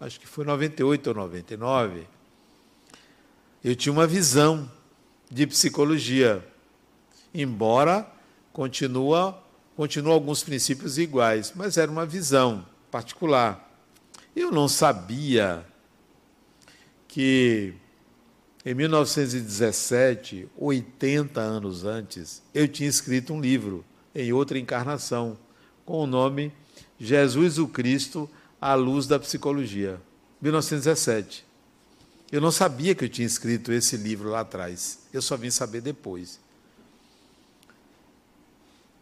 acho 0.00 0.18
que 0.18 0.26
foi 0.26 0.44
98 0.44 1.06
ou 1.06 1.14
99, 1.14 2.08
eu 3.62 3.76
tinha 3.76 3.92
uma 3.92 4.08
visão 4.08 4.68
de 5.30 5.46
psicologia, 5.46 6.44
embora 7.32 8.04
continua, 8.52 9.40
continua 9.76 10.14
alguns 10.14 10.42
princípios 10.42 10.98
iguais, 10.98 11.52
mas 11.54 11.76
era 11.76 11.88
uma 11.88 12.04
visão 12.04 12.66
particular. 12.90 13.72
Eu 14.34 14.50
não 14.50 14.66
sabia 14.66 15.64
que 17.06 17.72
em 18.66 18.74
1917, 18.74 20.48
80 20.58 21.40
anos 21.40 21.84
antes, 21.84 22.42
eu 22.52 22.66
tinha 22.66 22.88
escrito 22.88 23.32
um 23.32 23.40
livro 23.40 23.84
em 24.14 24.32
outra 24.32 24.58
encarnação 24.58 25.38
com 25.84 26.02
o 26.02 26.06
nome 26.06 26.52
Jesus 27.00 27.58
o 27.58 27.66
Cristo 27.66 28.28
à 28.60 28.74
luz 28.74 29.06
da 29.06 29.18
psicologia, 29.18 29.98
1917. 30.42 31.46
Eu 32.30 32.40
não 32.40 32.52
sabia 32.52 32.94
que 32.94 33.04
eu 33.04 33.08
tinha 33.08 33.26
escrito 33.26 33.72
esse 33.72 33.96
livro 33.96 34.28
lá 34.28 34.40
atrás. 34.40 35.00
Eu 35.12 35.22
só 35.22 35.36
vim 35.36 35.50
saber 35.50 35.80
depois. 35.80 36.38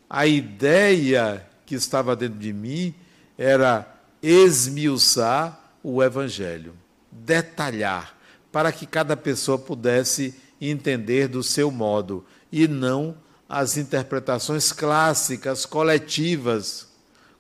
A 0.09 0.27
ideia 0.27 1.45
que 1.67 1.75
estava 1.75 2.15
dentro 2.15 2.39
de 2.39 2.53
mim 2.53 2.95
era 3.37 3.87
esmiuçar 4.23 5.73
o 5.83 6.03
evangelho, 6.03 6.75
detalhar, 7.11 8.17
para 8.51 8.73
que 8.73 8.87
cada 8.87 9.17
pessoa 9.17 9.59
pudesse 9.59 10.35
entender 10.61 11.29
do 11.29 11.43
seu 11.43 11.71
modo 11.71 12.25
e 12.51 12.67
não 12.67 13.15
as 13.49 13.77
interpretações 13.79 14.73
clássicas, 14.73 15.65
coletivas, 15.65 16.89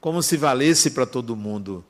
como 0.00 0.22
se 0.22 0.36
valesse 0.36 0.90
para 0.90 1.04
todo 1.04 1.36
mundo. 1.36 1.84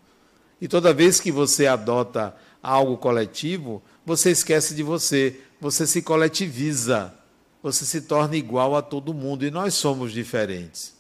E 0.61 0.67
toda 0.67 0.93
vez 0.93 1.21
que 1.21 1.31
você 1.31 1.67
adota 1.67 2.35
algo 2.61 2.97
coletivo, 2.97 3.81
você 4.05 4.31
esquece 4.31 4.75
de 4.75 4.83
você, 4.83 5.41
você 5.61 5.87
se 5.87 6.03
coletiviza, 6.03 7.15
você 7.63 7.85
se 7.85 8.01
torna 8.01 8.37
igual 8.37 8.75
a 8.75 8.83
todo 8.83 9.15
mundo 9.15 9.45
e 9.45 9.51
nós 9.51 9.75
somos 9.75 10.13
diferentes. 10.13 10.95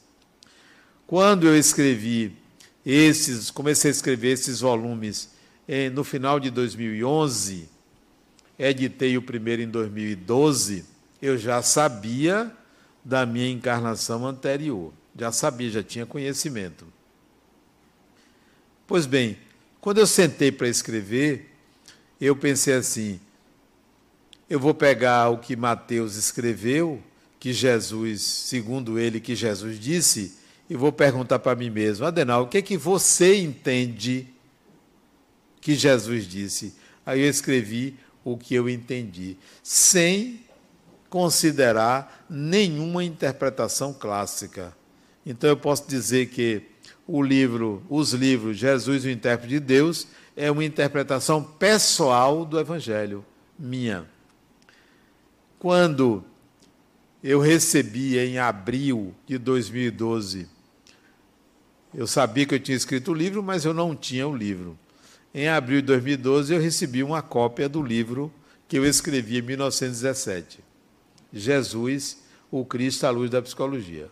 Quando 1.06 1.46
eu 1.46 1.56
escrevi 1.56 2.36
esses, 2.86 3.50
comecei 3.50 3.90
a 3.90 3.92
escrever 3.92 4.32
esses 4.32 4.60
volumes 4.60 5.30
eh, 5.66 5.90
no 5.90 6.04
final 6.04 6.38
de 6.38 6.50
2011, 6.50 7.68
editei 8.58 9.16
o 9.16 9.22
primeiro 9.22 9.62
em 9.62 9.68
2012, 9.68 10.84
eu 11.20 11.36
já 11.36 11.62
sabia 11.62 12.52
da 13.08 13.24
minha 13.24 13.48
encarnação 13.50 14.26
anterior, 14.26 14.92
já 15.18 15.32
sabia, 15.32 15.70
já 15.70 15.82
tinha 15.82 16.04
conhecimento. 16.04 16.84
Pois 18.86 19.06
bem, 19.06 19.38
quando 19.80 19.96
eu 19.96 20.06
sentei 20.06 20.52
para 20.52 20.68
escrever, 20.68 21.50
eu 22.20 22.36
pensei 22.36 22.74
assim: 22.74 23.18
eu 24.48 24.60
vou 24.60 24.74
pegar 24.74 25.30
o 25.30 25.38
que 25.38 25.56
Mateus 25.56 26.16
escreveu, 26.16 27.02
que 27.40 27.50
Jesus, 27.50 28.20
segundo 28.20 28.98
ele, 28.98 29.20
que 29.20 29.34
Jesus 29.34 29.80
disse, 29.80 30.36
e 30.68 30.76
vou 30.76 30.92
perguntar 30.92 31.38
para 31.38 31.56
mim 31.56 31.70
mesmo, 31.70 32.04
Adenal, 32.04 32.42
o 32.42 32.46
que 32.46 32.58
é 32.58 32.62
que 32.62 32.76
você 32.76 33.36
entende 33.36 34.26
que 35.62 35.74
Jesus 35.74 36.26
disse? 36.26 36.74
Aí 37.06 37.22
eu 37.22 37.30
escrevi 37.30 37.96
o 38.22 38.36
que 38.36 38.54
eu 38.54 38.68
entendi, 38.68 39.38
sem 39.62 40.44
considerar 41.08 42.26
nenhuma 42.28 43.04
interpretação 43.04 43.92
clássica. 43.92 44.76
Então 45.24 45.48
eu 45.48 45.56
posso 45.56 45.88
dizer 45.88 46.26
que 46.26 46.62
o 47.06 47.22
livro, 47.22 47.82
os 47.88 48.12
livros 48.12 48.56
Jesus, 48.56 49.04
o 49.04 49.10
intérprete 49.10 49.54
de 49.54 49.60
Deus, 49.60 50.06
é 50.36 50.50
uma 50.50 50.64
interpretação 50.64 51.42
pessoal 51.42 52.44
do 52.44 52.60
Evangelho, 52.60 53.24
minha. 53.58 54.06
Quando 55.58 56.22
eu 57.22 57.40
recebi 57.40 58.18
em 58.18 58.38
abril 58.38 59.14
de 59.26 59.38
2012, 59.38 60.46
eu 61.94 62.06
sabia 62.06 62.46
que 62.46 62.54
eu 62.54 62.60
tinha 62.60 62.76
escrito 62.76 63.10
o 63.10 63.14
livro, 63.14 63.42
mas 63.42 63.64
eu 63.64 63.74
não 63.74 63.96
tinha 63.96 64.28
o 64.28 64.36
livro. 64.36 64.78
Em 65.34 65.48
abril 65.48 65.80
de 65.80 65.86
2012, 65.88 66.54
eu 66.54 66.60
recebi 66.60 67.02
uma 67.02 67.22
cópia 67.22 67.68
do 67.68 67.82
livro 67.82 68.32
que 68.68 68.78
eu 68.78 68.84
escrevi 68.84 69.38
em 69.38 69.42
1917. 69.42 70.67
Jesus, 71.32 72.18
o 72.50 72.64
Cristo 72.64 73.04
à 73.04 73.10
luz 73.10 73.30
da 73.30 73.42
psicologia. 73.42 74.10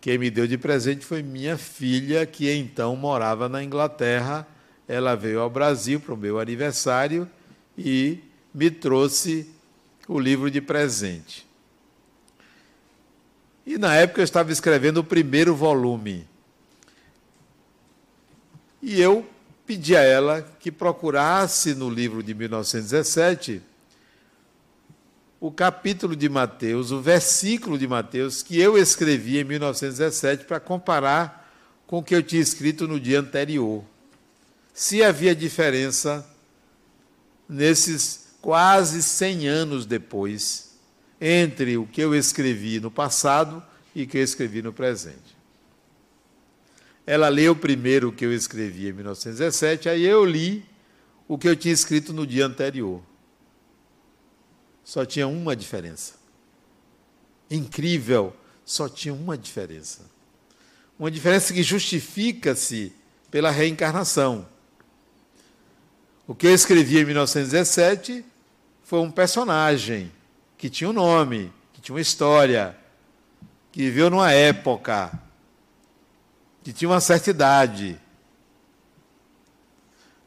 Quem 0.00 0.16
me 0.16 0.30
deu 0.30 0.46
de 0.46 0.56
presente 0.56 1.04
foi 1.04 1.22
minha 1.22 1.58
filha, 1.58 2.24
que 2.24 2.50
então 2.50 2.94
morava 2.94 3.48
na 3.48 3.62
Inglaterra. 3.62 4.46
Ela 4.86 5.14
veio 5.14 5.40
ao 5.40 5.50
Brasil 5.50 6.00
para 6.00 6.14
o 6.14 6.16
meu 6.16 6.38
aniversário 6.38 7.28
e 7.76 8.18
me 8.54 8.70
trouxe 8.70 9.50
o 10.06 10.18
livro 10.18 10.50
de 10.50 10.60
presente. 10.60 11.46
E 13.66 13.76
na 13.76 13.94
época 13.96 14.20
eu 14.20 14.24
estava 14.24 14.50
escrevendo 14.50 14.98
o 14.98 15.04
primeiro 15.04 15.54
volume. 15.54 16.26
E 18.80 18.98
eu 19.00 19.28
pedi 19.66 19.94
a 19.94 20.00
ela 20.00 20.40
que 20.58 20.72
procurasse 20.72 21.74
no 21.74 21.90
livro 21.90 22.22
de 22.22 22.32
1917 22.32 23.60
o 25.40 25.52
capítulo 25.52 26.16
de 26.16 26.28
Mateus, 26.28 26.90
o 26.90 27.00
versículo 27.00 27.78
de 27.78 27.86
Mateus 27.86 28.42
que 28.42 28.58
eu 28.58 28.76
escrevi 28.76 29.38
em 29.38 29.44
1917 29.44 30.44
para 30.44 30.58
comparar 30.58 31.48
com 31.86 31.98
o 31.98 32.02
que 32.02 32.14
eu 32.14 32.22
tinha 32.22 32.42
escrito 32.42 32.88
no 32.88 32.98
dia 32.98 33.20
anterior. 33.20 33.84
Se 34.74 35.02
havia 35.02 35.34
diferença 35.34 36.28
nesses 37.48 38.28
quase 38.40 39.02
100 39.02 39.48
anos 39.48 39.86
depois 39.86 40.76
entre 41.20 41.76
o 41.76 41.86
que 41.86 42.00
eu 42.00 42.14
escrevi 42.14 42.78
no 42.80 42.90
passado 42.90 43.62
e 43.94 44.02
o 44.02 44.06
que 44.06 44.18
eu 44.18 44.22
escrevi 44.22 44.60
no 44.60 44.72
presente. 44.72 45.36
Ela 47.06 47.28
leu 47.28 47.56
primeiro 47.56 48.08
o 48.08 48.12
que 48.12 48.24
eu 48.24 48.32
escrevi 48.32 48.88
em 48.88 48.92
1917, 48.92 49.88
aí 49.88 50.04
eu 50.04 50.24
li 50.24 50.64
o 51.26 51.38
que 51.38 51.48
eu 51.48 51.56
tinha 51.56 51.72
escrito 51.72 52.12
no 52.12 52.26
dia 52.26 52.44
anterior 52.44 53.02
só 54.88 55.04
tinha 55.04 55.28
uma 55.28 55.54
diferença. 55.54 56.14
Incrível, 57.50 58.34
só 58.64 58.88
tinha 58.88 59.12
uma 59.12 59.36
diferença. 59.36 60.00
Uma 60.98 61.10
diferença 61.10 61.52
que 61.52 61.62
justifica-se 61.62 62.94
pela 63.30 63.50
reencarnação. 63.50 64.48
O 66.26 66.34
que 66.34 66.46
eu 66.46 66.54
escrevi 66.54 67.00
em 67.00 67.04
1917 67.04 68.24
foi 68.82 69.00
um 69.00 69.10
personagem 69.10 70.10
que 70.56 70.70
tinha 70.70 70.88
um 70.88 70.94
nome, 70.94 71.52
que 71.74 71.82
tinha 71.82 71.94
uma 71.94 72.00
história, 72.00 72.74
que 73.70 73.82
viveu 73.82 74.08
numa 74.08 74.32
época, 74.32 75.12
que 76.64 76.72
tinha 76.72 76.88
uma 76.88 77.02
certa 77.02 77.28
idade. 77.28 78.00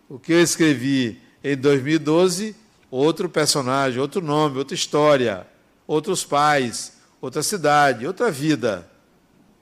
O 0.08 0.20
que 0.20 0.32
eu 0.32 0.40
escrevi 0.40 1.20
em 1.44 1.58
2012 1.58 2.61
outro 2.92 3.30
personagem, 3.30 4.02
outro 4.02 4.22
nome, 4.22 4.58
outra 4.58 4.76
história, 4.76 5.48
outros 5.88 6.26
pais, 6.26 6.98
outra 7.22 7.42
cidade, 7.42 8.06
outra 8.06 8.30
vida, 8.30 8.88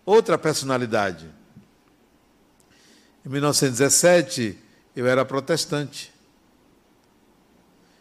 outra 0.04 0.36
personalidade. 0.36 1.28
Em 3.24 3.30
1917, 3.30 4.58
eu 4.96 5.06
era 5.06 5.24
protestante. 5.24 6.12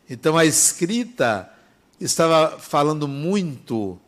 Então 0.09 0.39
a 0.39 0.47
escrita 0.47 1.53
estava 2.01 2.59
falando 2.59 3.07
muito 3.07 4.01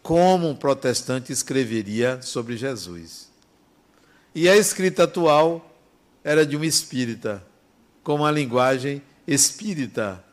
como 0.00 0.48
um 0.48 0.54
protestante 0.54 1.32
escreveria 1.32 2.22
sobre 2.22 2.56
Jesus. 2.56 3.28
E 4.32 4.48
a 4.48 4.56
escrita 4.56 5.04
atual 5.04 5.74
era 6.22 6.46
de 6.46 6.56
um 6.56 6.62
espírita, 6.62 7.44
com 8.04 8.14
uma 8.16 8.30
linguagem 8.30 9.02
espírita 9.26 10.24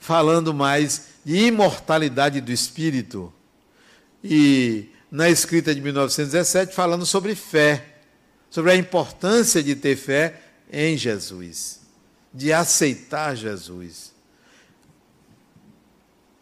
falando 0.00 0.52
mais 0.54 1.08
de 1.24 1.36
imortalidade 1.36 2.40
do 2.40 2.50
espírito. 2.50 3.32
E 4.24 4.88
na 5.10 5.28
escrita 5.28 5.74
de 5.74 5.80
1917, 5.80 6.74
falando 6.74 7.04
sobre 7.04 7.34
fé, 7.34 7.98
sobre 8.48 8.72
a 8.72 8.76
importância 8.76 9.62
de 9.62 9.76
ter 9.76 9.96
fé 9.96 10.40
em 10.72 10.96
Jesus, 10.96 11.80
de 12.32 12.52
aceitar 12.52 13.36
Jesus. 13.36 14.12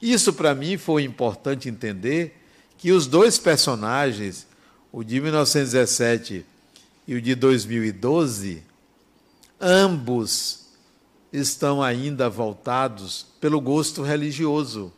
Isso 0.01 0.33
para 0.33 0.55
mim 0.55 0.79
foi 0.79 1.03
importante 1.03 1.68
entender 1.68 2.40
que 2.77 2.92
os 2.92 3.07
dois 3.09 3.38
personagens, 3.38 4.47
o 4.92 5.03
de 5.03 5.21
1917 5.21 6.47
e 7.09 7.14
o 7.16 7.21
de 7.21 7.35
2012, 7.35 8.62
ambos 9.61 10.67
estão 11.33 11.83
ainda 11.83 12.29
voltados 12.29 13.27
pelo 13.41 13.61
gosto 13.61 14.03
religioso, 14.03 14.93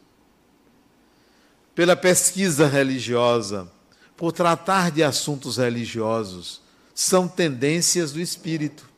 pela 1.74 1.96
pesquisa 1.96 2.66
religiosa, 2.66 3.70
por 4.16 4.32
tratar 4.32 4.90
de 4.90 5.02
assuntos 5.02 5.56
religiosos. 5.56 6.60
São 6.94 7.26
tendências 7.26 8.12
do 8.12 8.20
espírito. 8.20 8.88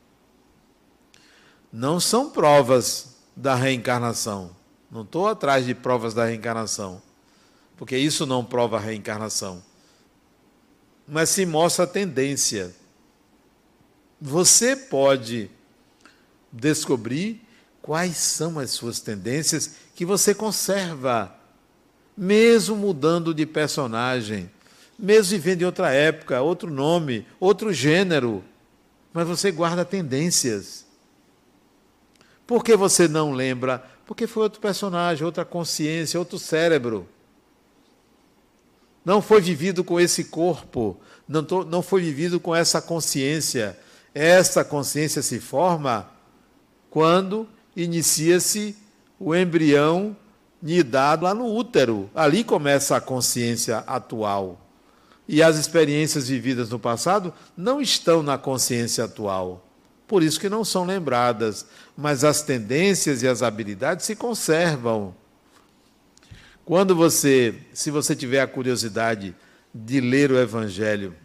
Não 1.71 1.99
são 1.99 2.29
provas 2.29 3.15
da 3.35 3.55
reencarnação. 3.55 4.51
Não 4.91 5.01
estou 5.01 5.27
atrás 5.27 5.65
de 5.65 5.73
provas 5.73 6.13
da 6.13 6.25
reencarnação. 6.25 7.01
porque 7.75 7.97
isso 7.97 8.25
não 8.25 8.45
prova 8.45 8.77
a 8.77 8.79
reencarnação. 8.79 9.61
Mas 11.07 11.29
se 11.29 11.45
mostra 11.45 11.85
a 11.85 11.87
tendência. 11.87 12.73
Você 14.21 14.75
pode 14.75 15.49
descobrir 16.53 17.41
quais 17.81 18.15
são 18.15 18.59
as 18.59 18.69
suas 18.71 18.99
tendências 18.99 19.71
que 19.95 20.05
você 20.05 20.33
conserva, 20.35 21.35
mesmo 22.15 22.75
mudando 22.75 23.33
de 23.33 23.45
personagem, 23.45 24.49
mesmo 24.97 25.31
vivendo 25.31 25.63
em 25.63 25.65
outra 25.65 25.91
época, 25.91 26.39
outro 26.41 26.69
nome, 26.69 27.27
outro 27.39 27.73
gênero, 27.73 28.43
mas 29.11 29.27
você 29.27 29.51
guarda 29.51 29.83
tendências. 29.83 30.85
Por 32.45 32.63
que 32.63 32.75
você 32.75 33.07
não 33.07 33.31
lembra? 33.31 33.83
Porque 34.05 34.27
foi 34.27 34.43
outro 34.43 34.61
personagem, 34.61 35.25
outra 35.25 35.43
consciência, 35.43 36.19
outro 36.19 36.37
cérebro. 36.37 37.07
Não 39.03 39.21
foi 39.21 39.41
vivido 39.41 39.83
com 39.83 39.99
esse 39.99 40.25
corpo, 40.25 40.97
não, 41.27 41.43
tô, 41.43 41.65
não 41.65 41.81
foi 41.81 42.01
vivido 42.01 42.39
com 42.39 42.55
essa 42.55 42.81
consciência. 42.81 43.77
Essa 44.13 44.63
consciência 44.63 45.21
se 45.21 45.39
forma 45.39 46.09
quando 46.93 47.49
inicia-se 47.75 48.75
o 49.19 49.35
embrião 49.35 50.15
nidado 50.61 51.23
lá 51.23 51.33
no 51.33 51.51
útero. 51.51 52.07
Ali 52.13 52.43
começa 52.43 52.95
a 52.95 53.01
consciência 53.01 53.79
atual. 53.87 54.61
E 55.27 55.41
as 55.41 55.57
experiências 55.57 56.27
vividas 56.27 56.69
no 56.69 56.77
passado 56.77 57.33
não 57.57 57.81
estão 57.81 58.21
na 58.21 58.37
consciência 58.37 59.05
atual. 59.05 59.65
Por 60.07 60.21
isso 60.21 60.39
que 60.39 60.47
não 60.47 60.63
são 60.63 60.85
lembradas, 60.85 61.65
mas 61.97 62.23
as 62.23 62.43
tendências 62.43 63.23
e 63.23 63.27
as 63.27 63.41
habilidades 63.41 64.05
se 64.05 64.15
conservam. 64.15 65.15
Quando 66.63 66.95
você, 66.95 67.55
se 67.73 67.89
você 67.89 68.15
tiver 68.15 68.39
a 68.39 68.45
curiosidade 68.45 69.35
de 69.73 69.99
ler 69.99 70.31
o 70.31 70.37
evangelho 70.37 71.15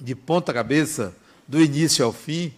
de 0.00 0.16
ponta 0.16 0.52
cabeça, 0.52 1.14
do 1.46 1.62
início 1.62 2.04
ao 2.04 2.12
fim, 2.12 2.52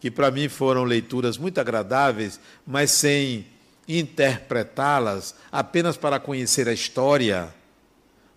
que 0.00 0.10
para 0.10 0.30
mim 0.30 0.48
foram 0.48 0.84
leituras 0.84 1.36
muito 1.36 1.60
agradáveis, 1.60 2.38
mas 2.66 2.90
sem 2.90 3.46
interpretá-las 3.86 5.34
apenas 5.50 5.96
para 5.96 6.20
conhecer 6.20 6.68
a 6.68 6.72
história, 6.72 7.52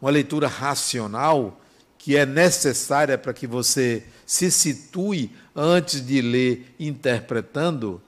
uma 0.02 0.10
leitura 0.10 0.48
racional 0.48 1.60
que 1.98 2.18
é 2.18 2.26
necessária 2.26 3.18
para 3.18 3.34
que 3.34 3.46
você 3.46 4.04
se 4.26 4.50
situe 4.50 5.30
antes 5.56 6.04
de 6.04 6.20
ler 6.22 6.74
interpretando, 6.80 8.02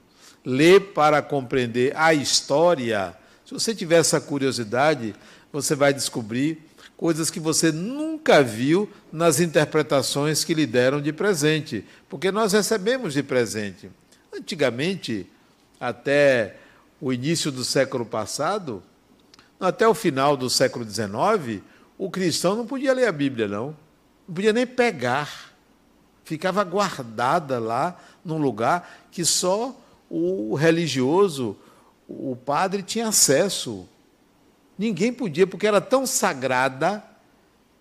ler 0.44 0.94
para 0.94 1.22
compreender 1.22 1.96
a 1.96 2.14
história. 2.14 3.16
Se 3.46 3.54
você 3.54 3.76
tiver 3.76 3.98
essa 3.98 4.20
curiosidade, 4.20 5.14
você 5.52 5.76
vai 5.76 5.94
descobrir 5.94 6.60
coisas 7.04 7.30
que 7.30 7.38
você 7.38 7.70
nunca 7.70 8.42
viu 8.42 8.90
nas 9.12 9.42
interpretações 9.42 10.46
que 10.46 10.54
lhe 10.54 10.66
deram 10.66 11.02
de 11.02 11.12
presente, 11.12 11.84
porque 12.08 12.32
nós 12.32 12.54
recebemos 12.54 13.14
de 13.14 13.22
presente. 13.22 13.92
Antigamente, 14.34 15.30
até 15.78 16.56
o 17.02 17.12
início 17.12 17.52
do 17.52 17.66
século 17.66 18.06
passado, 18.06 18.82
até 19.60 19.86
o 19.86 19.94
final 19.94 20.38
do 20.38 20.50
século 20.50 20.90
XIX, 20.90 21.62
o 21.98 22.10
cristão 22.10 22.56
não 22.56 22.66
podia 22.66 22.94
ler 22.94 23.10
a 23.10 23.12
Bíblia, 23.12 23.50
não. 23.50 23.76
Não 24.26 24.36
podia 24.36 24.54
nem 24.54 24.66
pegar. 24.66 25.52
Ficava 26.24 26.64
guardada 26.64 27.60
lá 27.60 28.00
num 28.24 28.38
lugar 28.38 29.10
que 29.12 29.26
só 29.26 29.78
o 30.10 30.56
religioso, 30.56 31.58
o 32.08 32.34
padre, 32.34 32.82
tinha 32.82 33.10
acesso. 33.10 33.90
Ninguém 34.78 35.14
podia, 35.14 35.46
porque 35.46 35.68
era 35.68 35.80
tão 35.80 36.06
sagrada, 36.06 37.04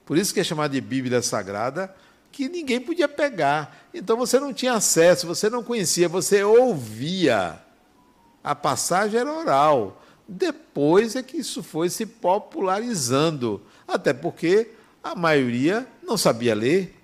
por 0.05 0.19
isso 0.19 0.33
que 0.35 0.41
é 0.41 0.45
chamada 0.45 0.75
de 0.75 0.81
Bíblia 0.81 1.23
Sagrada, 1.23 1.95
que 2.31 2.49
ninguém 2.49 2.81
podia 2.81 3.09
pegar. 3.09 3.87
Então 3.93 4.17
você 4.17 4.41
não 4.41 4.53
tinha 4.53 4.75
acesso, 4.75 5.27
você 5.27 5.49
não 5.49 5.63
conhecia, 5.63 6.09
você 6.09 6.43
ouvia. 6.43 7.59
A 8.43 8.55
passagem 8.55 9.21
era 9.21 9.33
oral. 9.33 10.03
Depois 10.27 11.15
é 11.15 11.23
que 11.23 11.37
isso 11.37 11.63
foi 11.63 11.91
se 11.91 12.07
popularizando, 12.07 13.63
até 13.87 14.13
porque 14.13 14.71
a 15.03 15.15
maioria 15.15 15.87
não 16.03 16.17
sabia 16.17 16.55
ler, 16.55 16.95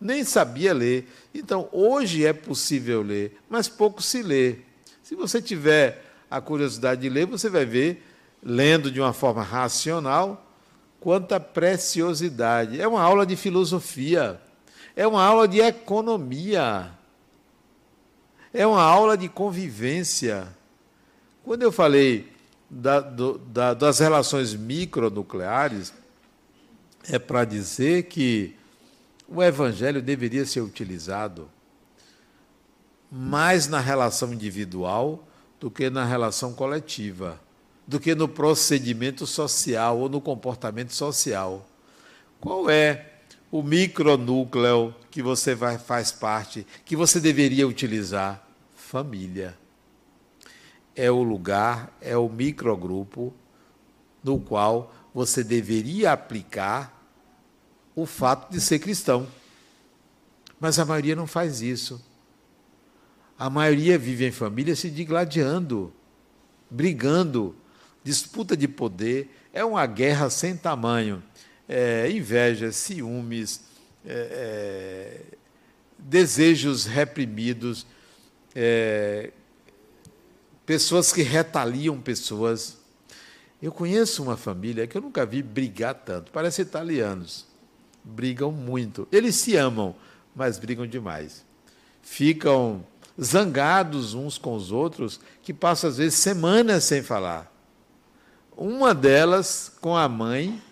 nem 0.00 0.24
sabia 0.24 0.72
ler. 0.74 1.08
Então, 1.34 1.68
hoje 1.70 2.24
é 2.24 2.32
possível 2.32 3.02
ler, 3.02 3.38
mas 3.48 3.68
pouco 3.68 4.02
se 4.02 4.22
lê. 4.22 4.56
Se 5.02 5.14
você 5.14 5.40
tiver 5.40 6.04
a 6.30 6.40
curiosidade 6.40 7.02
de 7.02 7.08
ler, 7.08 7.26
você 7.26 7.48
vai 7.48 7.64
ver 7.64 8.02
lendo 8.42 8.90
de 8.90 9.00
uma 9.00 9.12
forma 9.12 9.42
racional, 9.42 10.46
quanta 11.00 11.38
preciosidade. 11.38 12.80
É 12.80 12.86
uma 12.86 13.02
aula 13.02 13.26
de 13.26 13.36
do 13.36 14.40
é 14.96 15.06
uma 15.06 15.22
aula 15.22 15.46
de 15.46 15.60
economia, 15.60 16.90
é 18.52 18.66
uma 18.66 18.82
aula 18.82 19.16
de 19.16 19.28
convivência. 19.28 20.48
Quando 21.44 21.62
eu 21.62 21.70
falei 21.70 22.32
da, 22.70 23.00
do, 23.00 23.38
da, 23.38 23.74
das 23.74 23.98
relações 23.98 24.54
micronucleares, 24.54 25.92
é 27.08 27.18
para 27.18 27.44
dizer 27.44 28.04
que 28.04 28.56
o 29.28 29.42
evangelho 29.42 30.00
deveria 30.00 30.46
ser 30.46 30.60
utilizado 30.60 31.48
mais 33.12 33.68
na 33.68 33.78
relação 33.78 34.32
individual 34.32 35.22
do 35.60 35.70
que 35.70 35.90
na 35.90 36.04
relação 36.04 36.52
coletiva 36.54 37.38
do 37.86 38.00
que 38.00 38.14
no 38.14 38.28
procedimento 38.28 39.26
social 39.26 39.98
ou 39.98 40.08
no 40.08 40.20
comportamento 40.20 40.92
social. 40.92 41.66
Qual 42.40 42.68
é 42.68 43.12
o 43.50 43.62
micronúcleo 43.62 44.94
que 45.10 45.22
você 45.22 45.54
vai, 45.54 45.78
faz 45.78 46.10
parte, 46.10 46.66
que 46.84 46.96
você 46.96 47.20
deveria 47.20 47.66
utilizar? 47.66 48.44
Família. 48.74 49.56
É 50.94 51.10
o 51.10 51.22
lugar, 51.22 51.96
é 52.00 52.16
o 52.16 52.28
microgrupo 52.28 53.32
no 54.22 54.40
qual 54.40 54.94
você 55.14 55.44
deveria 55.44 56.12
aplicar 56.12 56.92
o 57.94 58.04
fato 58.04 58.50
de 58.50 58.60
ser 58.60 58.78
cristão. 58.78 59.26
Mas 60.58 60.78
a 60.78 60.84
maioria 60.84 61.14
não 61.14 61.26
faz 61.26 61.62
isso. 61.62 62.04
A 63.38 63.48
maioria 63.50 63.98
vive 63.98 64.26
em 64.26 64.32
família 64.32 64.74
se 64.74 64.90
digladiando, 64.90 65.92
brigando, 66.70 67.54
disputa 68.06 68.56
de 68.56 68.68
poder, 68.68 69.28
é 69.52 69.64
uma 69.64 69.84
guerra 69.84 70.30
sem 70.30 70.56
tamanho. 70.56 71.20
É, 71.68 72.08
inveja, 72.08 72.70
ciúmes, 72.70 73.62
é, 74.06 74.12
é, 74.14 75.20
desejos 75.98 76.86
reprimidos, 76.86 77.84
é, 78.54 79.32
pessoas 80.64 81.12
que 81.12 81.22
retaliam 81.22 82.00
pessoas. 82.00 82.78
Eu 83.60 83.72
conheço 83.72 84.22
uma 84.22 84.36
família 84.36 84.86
que 84.86 84.96
eu 84.96 85.02
nunca 85.02 85.26
vi 85.26 85.42
brigar 85.42 85.94
tanto, 85.94 86.30
parece 86.30 86.62
italianos. 86.62 87.44
Brigam 88.04 88.52
muito. 88.52 89.08
Eles 89.10 89.34
se 89.34 89.56
amam, 89.56 89.96
mas 90.32 90.60
brigam 90.60 90.86
demais. 90.86 91.44
Ficam 92.02 92.86
zangados 93.20 94.14
uns 94.14 94.38
com 94.38 94.54
os 94.54 94.70
outros, 94.70 95.18
que 95.42 95.52
passam 95.52 95.90
às 95.90 95.96
vezes 95.96 96.14
semanas 96.14 96.84
sem 96.84 97.02
falar. 97.02 97.55
Uma 98.56 98.94
delas 98.94 99.70
com 99.82 99.94
a 99.94 100.08
mãe, 100.08 100.62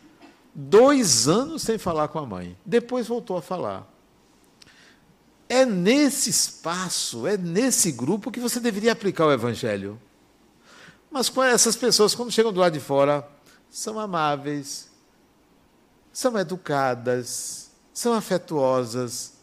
dois 0.54 1.28
anos 1.28 1.62
sem 1.62 1.76
falar 1.76 2.08
com 2.08 2.18
a 2.18 2.24
mãe. 2.24 2.56
Depois 2.64 3.06
voltou 3.06 3.36
a 3.36 3.42
falar. 3.42 3.86
É 5.46 5.66
nesse 5.66 6.30
espaço, 6.30 7.26
é 7.26 7.36
nesse 7.36 7.92
grupo 7.92 8.30
que 8.32 8.40
você 8.40 8.58
deveria 8.58 8.92
aplicar 8.92 9.26
o 9.26 9.32
Evangelho. 9.32 10.00
Mas 11.10 11.28
com 11.28 11.42
essas 11.42 11.76
pessoas, 11.76 12.14
quando 12.14 12.32
chegam 12.32 12.52
do 12.52 12.60
lado 12.60 12.72
de 12.72 12.80
fora, 12.80 13.28
são 13.70 14.00
amáveis, 14.00 14.88
são 16.10 16.38
educadas, 16.38 17.70
são 17.92 18.14
afetuosas. 18.14 19.34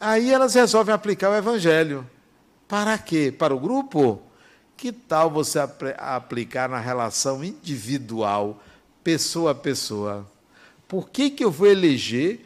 Aí 0.00 0.32
elas 0.32 0.54
resolvem 0.54 0.92
aplicar 0.92 1.30
o 1.30 1.36
Evangelho. 1.36 2.10
Para 2.66 2.98
quê? 2.98 3.30
Para 3.30 3.54
o 3.54 3.60
grupo? 3.60 4.20
Que 4.84 4.92
tal 4.92 5.30
você 5.30 5.58
aplicar 5.96 6.68
na 6.68 6.78
relação 6.78 7.42
individual, 7.42 8.62
pessoa 9.02 9.52
a 9.52 9.54
pessoa? 9.54 10.30
Por 10.86 11.08
que, 11.08 11.30
que 11.30 11.42
eu 11.42 11.50
vou 11.50 11.66
eleger 11.66 12.40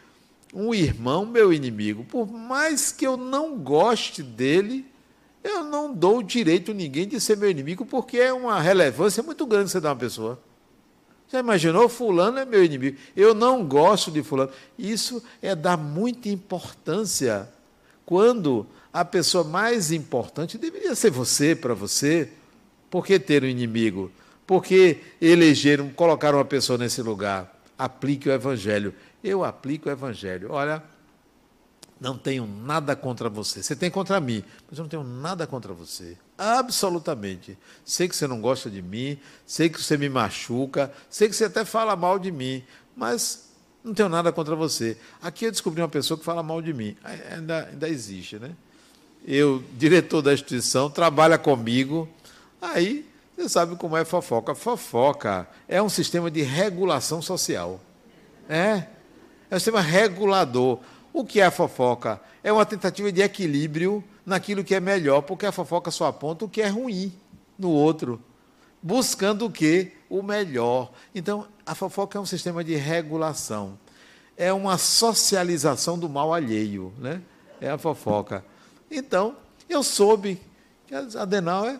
um 0.54 0.72
irmão 0.72 1.26
meu 1.26 1.52
inimigo? 1.52 2.04
Por 2.04 2.30
mais 2.30 2.92
que 2.92 3.04
eu 3.04 3.16
não 3.16 3.58
goste 3.58 4.22
dele, 4.22 4.86
eu 5.42 5.64
não 5.64 5.92
dou 5.92 6.22
direito 6.22 6.70
a 6.70 6.74
ninguém 6.74 7.08
de 7.08 7.20
ser 7.20 7.36
meu 7.36 7.50
inimigo, 7.50 7.84
porque 7.84 8.18
é 8.18 8.32
uma 8.32 8.60
relevância 8.60 9.20
muito 9.20 9.44
grande 9.44 9.72
você 9.72 9.80
dar 9.80 9.88
uma 9.88 9.96
pessoa. 9.96 10.40
Já 11.26 11.40
imaginou? 11.40 11.88
Fulano 11.88 12.38
é 12.38 12.44
meu 12.44 12.64
inimigo. 12.64 12.96
Eu 13.16 13.34
não 13.34 13.66
gosto 13.66 14.12
de 14.12 14.22
Fulano. 14.22 14.52
Isso 14.78 15.20
é 15.42 15.56
dar 15.56 15.76
muita 15.76 16.28
importância 16.28 17.48
quando 18.06 18.64
a 18.92 19.04
pessoa 19.04 19.44
mais 19.44 19.92
importante 19.92 20.58
deveria 20.58 20.94
ser 20.94 21.10
você 21.10 21.54
para 21.54 21.74
você. 21.74 22.30
Por 22.90 23.04
que 23.04 23.18
ter 23.18 23.44
um 23.44 23.46
inimigo? 23.46 24.10
Porque 24.46 24.98
elegeram, 25.20 25.90
colocaram 25.90 26.38
uma 26.38 26.44
pessoa 26.44 26.78
nesse 26.78 27.02
lugar. 27.02 27.54
Aplique 27.78 28.28
o 28.28 28.32
Evangelho. 28.32 28.94
Eu 29.22 29.44
aplico 29.44 29.88
o 29.88 29.92
Evangelho. 29.92 30.50
Olha, 30.52 30.82
não 32.00 32.16
tenho 32.16 32.46
nada 32.46 32.94
contra 32.96 33.28
você. 33.28 33.62
Você 33.62 33.76
tem 33.76 33.90
contra 33.90 34.20
mim, 34.20 34.42
mas 34.68 34.78
eu 34.78 34.84
não 34.84 34.88
tenho 34.88 35.04
nada 35.04 35.46
contra 35.46 35.72
você. 35.72 36.16
Absolutamente. 36.36 37.58
Sei 37.84 38.08
que 38.08 38.16
você 38.16 38.26
não 38.26 38.40
gosta 38.40 38.70
de 38.70 38.80
mim, 38.80 39.18
sei 39.44 39.68
que 39.68 39.82
você 39.82 39.96
me 39.96 40.08
machuca, 40.08 40.92
sei 41.10 41.28
que 41.28 41.36
você 41.36 41.44
até 41.44 41.64
fala 41.64 41.94
mal 41.96 42.18
de 42.18 42.30
mim, 42.30 42.64
mas 42.96 43.48
não 43.82 43.92
tenho 43.92 44.08
nada 44.08 44.32
contra 44.32 44.54
você. 44.54 44.96
Aqui 45.20 45.44
eu 45.44 45.50
descobri 45.50 45.82
uma 45.82 45.88
pessoa 45.88 46.16
que 46.16 46.24
fala 46.24 46.42
mal 46.42 46.62
de 46.62 46.72
mim. 46.72 46.96
Ainda, 47.32 47.66
ainda 47.66 47.88
existe, 47.88 48.38
né? 48.38 48.54
Eu, 49.30 49.62
diretor 49.76 50.22
da 50.22 50.32
instituição, 50.32 50.88
trabalha 50.88 51.36
comigo. 51.36 52.08
Aí, 52.62 53.06
você 53.36 53.46
sabe 53.46 53.76
como 53.76 53.94
é 53.94 54.02
fofoca. 54.02 54.54
Fofoca 54.54 55.46
é 55.68 55.82
um 55.82 55.88
sistema 55.90 56.30
de 56.30 56.40
regulação 56.40 57.20
social. 57.20 57.78
É. 58.48 58.84
É 59.50 59.56
um 59.56 59.58
sistema 59.58 59.82
regulador. 59.82 60.78
O 61.12 61.26
que 61.26 61.42
é 61.42 61.44
a 61.44 61.50
fofoca? 61.50 62.18
É 62.42 62.50
uma 62.50 62.64
tentativa 62.64 63.12
de 63.12 63.20
equilíbrio 63.20 64.02
naquilo 64.24 64.64
que 64.64 64.74
é 64.74 64.80
melhor, 64.80 65.20
porque 65.20 65.44
a 65.44 65.52
fofoca 65.52 65.90
só 65.90 66.06
aponta 66.06 66.46
o 66.46 66.48
que 66.48 66.62
é 66.62 66.68
ruim 66.68 67.12
no 67.58 67.68
outro, 67.70 68.18
buscando 68.82 69.44
o 69.44 69.50
que? 69.50 69.92
O 70.08 70.22
melhor. 70.22 70.90
Então, 71.14 71.46
a 71.66 71.74
fofoca 71.74 72.16
é 72.16 72.20
um 72.20 72.24
sistema 72.24 72.64
de 72.64 72.76
regulação. 72.76 73.78
É 74.38 74.50
uma 74.54 74.78
socialização 74.78 75.98
do 75.98 76.08
mal 76.08 76.32
alheio, 76.32 76.94
né? 76.96 77.20
É 77.60 77.68
a 77.68 77.76
fofoca. 77.76 78.42
Então, 78.90 79.36
eu 79.68 79.82
soube 79.82 80.40
que 80.86 80.94
a 80.94 81.00
Adenal 81.20 81.66
é 81.66 81.78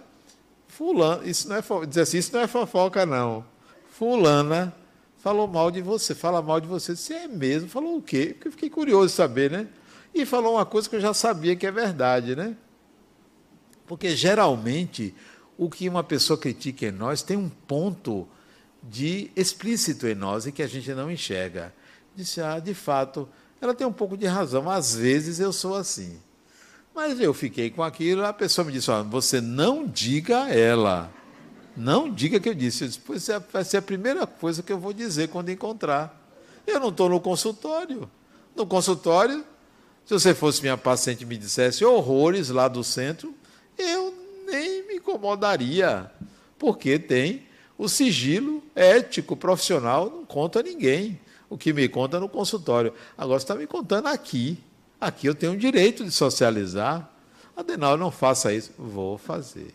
fulano, 0.67 1.27
isso 1.27 1.49
não 1.49 1.57
é 1.57 1.87
dizer 1.87 2.03
assim, 2.03 2.19
isso 2.19 2.33
não 2.33 2.41
é 2.41 2.47
fofoca 2.47 3.07
não. 3.07 3.45
Fulana 3.91 4.75
falou 5.19 5.49
mal 5.49 5.71
de 5.71 5.81
você, 5.81 6.15
fala 6.15 6.41
mal 6.41 6.61
de 6.61 6.69
você. 6.69 6.95
Se 6.95 7.13
é 7.13 7.27
mesmo, 7.27 7.69
falou 7.69 7.97
o 7.97 8.03
quê? 8.03 8.35
Porque 8.35 8.49
eu 8.49 8.53
fiquei 8.53 8.71
curioso 8.71 9.09
de 9.09 9.13
saber, 9.13 9.51
né? 9.51 9.67
E 10.15 10.25
falou 10.25 10.55
uma 10.55 10.67
coisa 10.67 10.89
que 10.89 10.97
eu 10.97 11.01
já 11.01 11.13
sabia 11.13 11.57
que 11.57 11.67
é 11.67 11.71
verdade, 11.71 12.37
né? 12.37 12.57
Porque 13.87 14.15
geralmente 14.15 15.15
o 15.57 15.69
que 15.69 15.89
uma 15.89 16.05
pessoa 16.05 16.39
critica 16.39 16.87
em 16.87 16.93
nós 16.93 17.23
tem 17.23 17.37
um 17.37 17.49
ponto 17.49 18.29
de 18.83 19.31
explícito 19.35 20.07
em 20.07 20.15
nós 20.15 20.47
e 20.47 20.53
que 20.53 20.63
a 20.63 20.67
gente 20.67 20.93
não 20.95 21.11
enxerga. 21.11 21.75
Disse, 22.15 22.41
ah, 22.41 22.59
de 22.61 22.75
fato, 22.75 23.29
ela 23.61 23.75
tem 23.75 23.87
um 23.87 23.93
pouco 23.93 24.17
de 24.17 24.27
razão. 24.27 24.71
Às 24.71 24.95
vezes 24.95 25.41
eu 25.41 25.53
sou 25.53 25.75
assim. 25.75 26.19
Mas 26.99 27.21
eu 27.21 27.33
fiquei 27.33 27.71
com 27.71 27.81
aquilo, 27.81 28.27
a 28.27 28.33
pessoa 28.33 28.65
me 28.65 28.73
disse, 28.73 28.91
ah, 28.91 29.03
você 29.03 29.41
não 29.41 29.87
diga 29.87 30.43
a 30.43 30.53
ela. 30.53 31.09
Não 31.77 32.13
diga 32.13 32.41
que 32.41 32.49
eu 32.49 32.55
disse. 32.55 32.83
Eu 32.83 33.15
disse, 33.15 33.31
é, 33.31 33.39
vai 33.39 33.63
ser 33.63 33.77
a 33.77 33.83
primeira 33.83 34.27
coisa 34.27 34.65
que 34.65 34.73
eu 34.73 34.81
vou 34.81 34.93
dizer 34.93 35.29
quando 35.29 35.49
encontrar. 35.49 36.21
Eu 36.67 36.81
não 36.81 36.89
estou 36.89 37.09
no 37.09 37.21
consultório. 37.21 38.11
No 38.57 38.67
consultório, 38.67 39.45
se 40.05 40.13
você 40.13 40.35
fosse 40.35 40.61
minha 40.61 40.77
paciente 40.77 41.23
e 41.23 41.25
me 41.25 41.37
dissesse 41.37 41.85
horrores 41.85 42.49
lá 42.49 42.67
do 42.67 42.83
centro, 42.83 43.33
eu 43.79 44.13
nem 44.51 44.85
me 44.89 44.95
incomodaria, 44.97 46.11
porque 46.59 46.99
tem 46.99 47.47
o 47.79 47.89
sigilo 47.89 48.61
ético, 48.75 49.37
profissional, 49.37 50.11
não 50.11 50.27
conta 50.27 50.65
ninguém. 50.65 51.21
O 51.49 51.57
que 51.57 51.73
me 51.73 51.89
conta 51.89 52.19
no 52.19 52.29
consultório. 52.29 52.93
Agora 53.17 53.39
você 53.39 53.45
está 53.45 53.55
me 53.55 53.69
contando 53.69 54.09
aqui. 54.09 54.59
Aqui 55.01 55.27
eu 55.27 55.35
tenho 55.35 55.53
o 55.53 55.57
direito 55.57 56.05
de 56.05 56.11
socializar. 56.11 57.09
Adenal, 57.57 57.97
não 57.97 58.11
faça 58.11 58.53
isso. 58.53 58.73
Vou 58.79 59.17
fazer. 59.19 59.75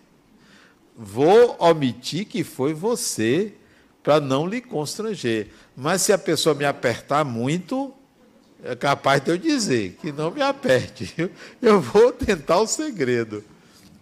Vou 0.95 1.55
omitir 1.59 2.25
que 2.25 2.43
foi 2.43 2.73
você 2.73 3.53
para 4.03 4.19
não 4.19 4.45
lhe 4.45 4.61
constranger. 4.61 5.49
Mas 5.75 6.01
se 6.01 6.13
a 6.13 6.17
pessoa 6.17 6.53
me 6.53 6.65
apertar 6.65 7.23
muito, 7.23 7.93
é 8.63 8.75
capaz 8.75 9.23
de 9.23 9.31
eu 9.31 9.37
dizer 9.37 9.97
que 10.01 10.11
não 10.11 10.29
me 10.29 10.41
aperte. 10.41 11.31
Eu 11.61 11.81
vou 11.81 12.11
tentar 12.11 12.59
o 12.59 12.67
segredo. 12.67 13.43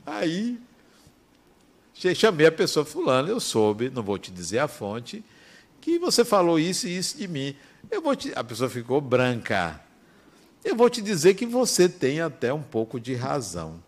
Aí 0.06 0.60
chamei 2.16 2.48
a 2.48 2.52
pessoa 2.52 2.84
fulana, 2.84 3.30
eu 3.30 3.40
soube, 3.40 3.92
não 3.92 4.02
vou 4.02 4.18
te 4.18 4.32
dizer 4.32 4.58
a 4.58 4.68
fonte, 4.68 5.24
que 5.80 6.00
você 6.00 6.26
falou 6.26 6.60
isso 6.60 6.88
e 6.88 6.98
isso 6.98 7.18
de 7.18 7.28
mim. 7.28 7.56
Eu 7.92 8.02
vou 8.02 8.16
te, 8.16 8.32
a 8.36 8.44
pessoa 8.44 8.70
ficou 8.70 9.00
branca. 9.00 9.80
Eu 10.64 10.76
vou 10.76 10.90
te 10.90 11.02
dizer 11.02 11.34
que 11.34 11.46
você 11.46 11.90
tem 11.90 12.22
até 12.22 12.54
um 12.54 12.62
pouco 12.62 13.00
de 13.00 13.16
razão. 13.16 13.82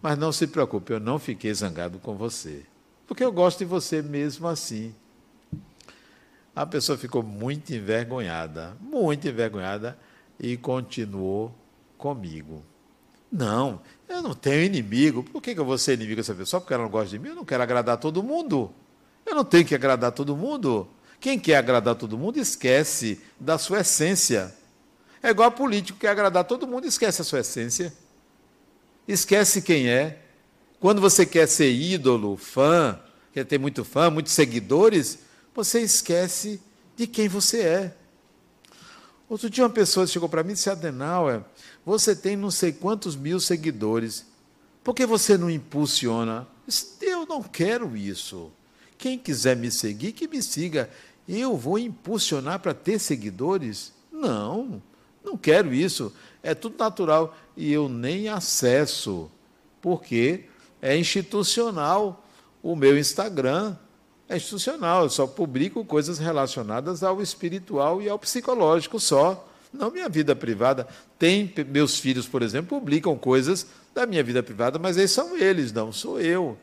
Mas 0.00 0.16
não 0.16 0.32
se 0.32 0.46
preocupe, 0.46 0.92
eu 0.92 1.00
não 1.00 1.18
fiquei 1.18 1.52
zangado 1.52 1.98
com 1.98 2.16
você. 2.16 2.62
Porque 3.06 3.24
eu 3.24 3.32
gosto 3.32 3.58
de 3.58 3.64
você 3.64 4.00
mesmo 4.00 4.46
assim. 4.46 4.94
A 6.54 6.64
pessoa 6.64 6.96
ficou 6.96 7.22
muito 7.22 7.74
envergonhada, 7.74 8.76
muito 8.80 9.28
envergonhada, 9.28 9.98
e 10.38 10.56
continuou 10.56 11.54
comigo. 11.98 12.64
Não, 13.30 13.80
eu 14.08 14.22
não 14.22 14.34
tenho 14.34 14.64
inimigo. 14.64 15.22
Por 15.22 15.42
que 15.42 15.50
eu 15.50 15.64
vou 15.64 15.76
ser 15.76 15.94
inimigo 15.94 16.16
dessa 16.16 16.32
pessoa? 16.32 16.46
Só 16.46 16.60
porque 16.60 16.74
ela 16.74 16.84
não 16.84 16.90
gosta 16.90 17.10
de 17.10 17.18
mim? 17.18 17.28
Eu 17.28 17.34
não 17.34 17.44
quero 17.44 17.62
agradar 17.62 17.98
todo 17.98 18.22
mundo. 18.22 18.72
Eu 19.26 19.34
não 19.34 19.44
tenho 19.44 19.64
que 19.64 19.74
agradar 19.74 20.12
todo 20.12 20.36
mundo. 20.36 20.88
Quem 21.20 21.38
quer 21.38 21.56
agradar 21.56 21.94
todo 21.94 22.16
mundo 22.16 22.38
esquece 22.38 23.20
da 23.38 23.58
sua 23.58 23.80
essência. 23.80 24.54
É 25.22 25.30
igual 25.30 25.48
a 25.48 25.52
político 25.52 25.98
que 25.98 26.06
agradar 26.06 26.44
todo 26.44 26.66
mundo 26.66 26.86
esquece 26.86 27.20
a 27.20 27.24
sua 27.24 27.40
essência 27.40 27.92
esquece 29.12 29.62
quem 29.62 29.88
é. 29.88 30.18
Quando 30.78 31.00
você 31.00 31.26
quer 31.26 31.46
ser 31.46 31.70
ídolo, 31.70 32.36
fã, 32.36 32.98
quer 33.32 33.44
ter 33.44 33.58
muito 33.58 33.84
fã, 33.84 34.10
muitos 34.10 34.32
seguidores, 34.32 35.18
você 35.54 35.80
esquece 35.80 36.60
de 36.96 37.06
quem 37.06 37.28
você 37.28 37.60
é. 37.60 37.94
Outro 39.28 39.50
dia 39.50 39.64
uma 39.64 39.70
pessoa 39.70 40.06
chegou 40.06 40.28
para 40.28 40.42
mim 40.42 40.52
e 40.52 40.54
disse, 40.54 40.70
Adenauer, 40.70 41.42
você 41.84 42.16
tem 42.16 42.36
não 42.36 42.50
sei 42.50 42.72
quantos 42.72 43.14
mil 43.14 43.38
seguidores. 43.38 44.26
Por 44.82 44.94
que 44.94 45.04
você 45.04 45.36
não 45.36 45.50
impulsiona? 45.50 46.48
Eu, 46.62 46.66
disse, 46.66 46.96
eu 47.02 47.26
não 47.26 47.42
quero 47.42 47.96
isso. 47.96 48.50
Quem 48.96 49.18
quiser 49.18 49.56
me 49.56 49.70
seguir, 49.70 50.12
que 50.12 50.26
me 50.26 50.42
siga. 50.42 50.90
Eu 51.28 51.56
vou 51.56 51.78
impulsionar 51.78 52.58
para 52.58 52.74
ter 52.74 52.98
seguidores? 52.98 53.92
Não, 54.10 54.82
não 55.22 55.36
quero 55.36 55.72
isso 55.72 56.12
é 56.42 56.54
tudo 56.54 56.76
natural 56.78 57.36
e 57.56 57.72
eu 57.72 57.88
nem 57.88 58.28
acesso, 58.28 59.30
porque 59.80 60.44
é 60.80 60.96
institucional 60.96 62.24
o 62.62 62.74
meu 62.74 62.98
Instagram. 62.98 63.76
É 64.28 64.36
institucional, 64.36 65.02
eu 65.04 65.10
só 65.10 65.26
publico 65.26 65.84
coisas 65.84 66.18
relacionadas 66.18 67.02
ao 67.02 67.20
espiritual 67.20 68.00
e 68.00 68.08
ao 68.08 68.18
psicológico 68.18 69.00
só, 69.00 69.48
não 69.72 69.90
minha 69.90 70.08
vida 70.08 70.36
privada. 70.36 70.86
Tem 71.18 71.52
meus 71.68 71.98
filhos, 71.98 72.26
por 72.26 72.40
exemplo, 72.42 72.78
publicam 72.78 73.16
coisas 73.16 73.66
da 73.92 74.06
minha 74.06 74.22
vida 74.22 74.42
privada, 74.42 74.78
mas 74.78 74.96
aí 74.96 75.08
são 75.08 75.36
eles, 75.36 75.72
não 75.72 75.92
sou 75.92 76.20
eu. 76.20 76.56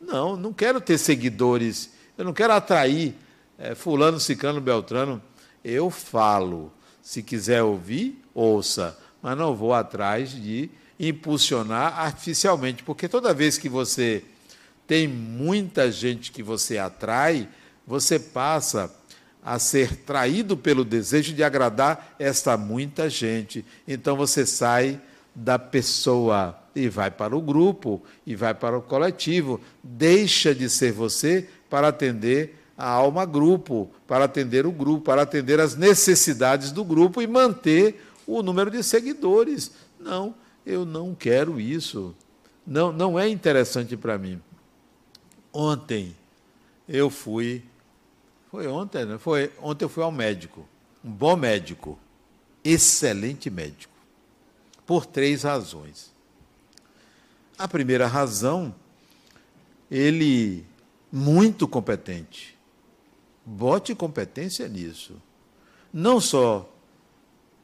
Não, 0.00 0.36
não 0.36 0.52
quero 0.52 0.80
ter 0.80 0.98
seguidores, 0.98 1.90
eu 2.18 2.24
não 2.24 2.32
quero 2.32 2.52
atrair 2.52 3.14
é, 3.56 3.74
fulano, 3.74 4.18
ciclano, 4.18 4.60
beltrano. 4.60 5.22
Eu 5.64 5.90
falo. 5.90 6.72
Se 7.02 7.22
quiser 7.22 7.62
ouvir, 7.62 8.22
ouça 8.32 8.96
mas 9.22 9.38
não 9.38 9.54
vou 9.54 9.72
atrás 9.72 10.30
de 10.30 10.68
impulsionar 10.98 11.98
artificialmente, 12.00 12.82
porque 12.82 13.08
toda 13.08 13.32
vez 13.32 13.56
que 13.56 13.68
você 13.68 14.24
tem 14.86 15.06
muita 15.06 15.90
gente 15.90 16.32
que 16.32 16.42
você 16.42 16.76
atrai, 16.76 17.48
você 17.86 18.18
passa 18.18 18.92
a 19.42 19.58
ser 19.58 19.96
traído 19.98 20.56
pelo 20.56 20.84
desejo 20.84 21.32
de 21.32 21.42
agradar 21.42 22.14
esta 22.18 22.56
muita 22.56 23.08
gente. 23.08 23.64
Então 23.86 24.16
você 24.16 24.44
sai 24.44 25.00
da 25.34 25.58
pessoa 25.58 26.58
e 26.74 26.88
vai 26.88 27.10
para 27.10 27.36
o 27.36 27.40
grupo 27.40 28.02
e 28.26 28.34
vai 28.34 28.54
para 28.54 28.76
o 28.76 28.82
coletivo, 28.82 29.60
deixa 29.82 30.54
de 30.54 30.68
ser 30.68 30.92
você 30.92 31.48
para 31.70 31.88
atender 31.88 32.61
a 32.82 32.88
alma 32.88 33.24
grupo, 33.24 33.88
para 34.08 34.24
atender 34.24 34.66
o 34.66 34.72
grupo, 34.72 35.04
para 35.04 35.22
atender 35.22 35.60
as 35.60 35.76
necessidades 35.76 36.72
do 36.72 36.84
grupo 36.84 37.22
e 37.22 37.28
manter 37.28 38.04
o 38.26 38.42
número 38.42 38.72
de 38.72 38.82
seguidores. 38.82 39.70
Não, 40.00 40.34
eu 40.66 40.84
não 40.84 41.14
quero 41.14 41.60
isso. 41.60 42.12
Não, 42.66 42.90
não 42.90 43.16
é 43.16 43.28
interessante 43.28 43.96
para 43.96 44.18
mim. 44.18 44.42
Ontem 45.52 46.12
eu 46.88 47.08
fui, 47.08 47.62
foi 48.50 48.66
ontem, 48.66 49.04
né? 49.04 49.16
Foi 49.16 49.52
ontem 49.60 49.84
eu 49.84 49.88
fui 49.88 50.02
ao 50.02 50.10
médico, 50.10 50.66
um 51.04 51.10
bom 51.12 51.36
médico, 51.36 51.96
excelente 52.64 53.48
médico, 53.48 53.94
por 54.84 55.06
três 55.06 55.44
razões. 55.44 56.12
A 57.56 57.68
primeira 57.68 58.08
razão, 58.08 58.74
ele 59.88 60.66
muito 61.12 61.68
competente. 61.68 62.51
Bote 63.44 63.94
competência 63.94 64.68
nisso. 64.68 65.14
Não 65.92 66.20
só 66.20 66.68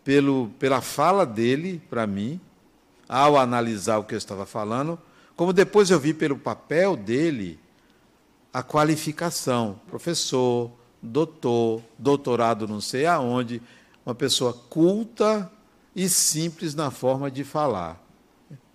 pelo, 0.04 0.48
pela 0.58 0.80
fala 0.80 1.24
dele 1.24 1.82
para 1.88 2.06
mim, 2.06 2.40
ao 3.08 3.38
analisar 3.38 3.98
o 3.98 4.04
que 4.04 4.14
eu 4.14 4.18
estava 4.18 4.44
falando, 4.44 4.98
como 5.36 5.52
depois 5.52 5.90
eu 5.90 5.98
vi 5.98 6.12
pelo 6.12 6.38
papel 6.38 6.96
dele 6.96 7.58
a 8.52 8.62
qualificação, 8.62 9.80
professor, 9.86 10.70
doutor, 11.00 11.82
doutorado 11.98 12.66
não 12.66 12.80
sei 12.80 13.06
aonde, 13.06 13.62
uma 14.04 14.14
pessoa 14.14 14.52
culta 14.52 15.50
e 15.94 16.08
simples 16.08 16.74
na 16.74 16.90
forma 16.90 17.30
de 17.30 17.44
falar. 17.44 18.02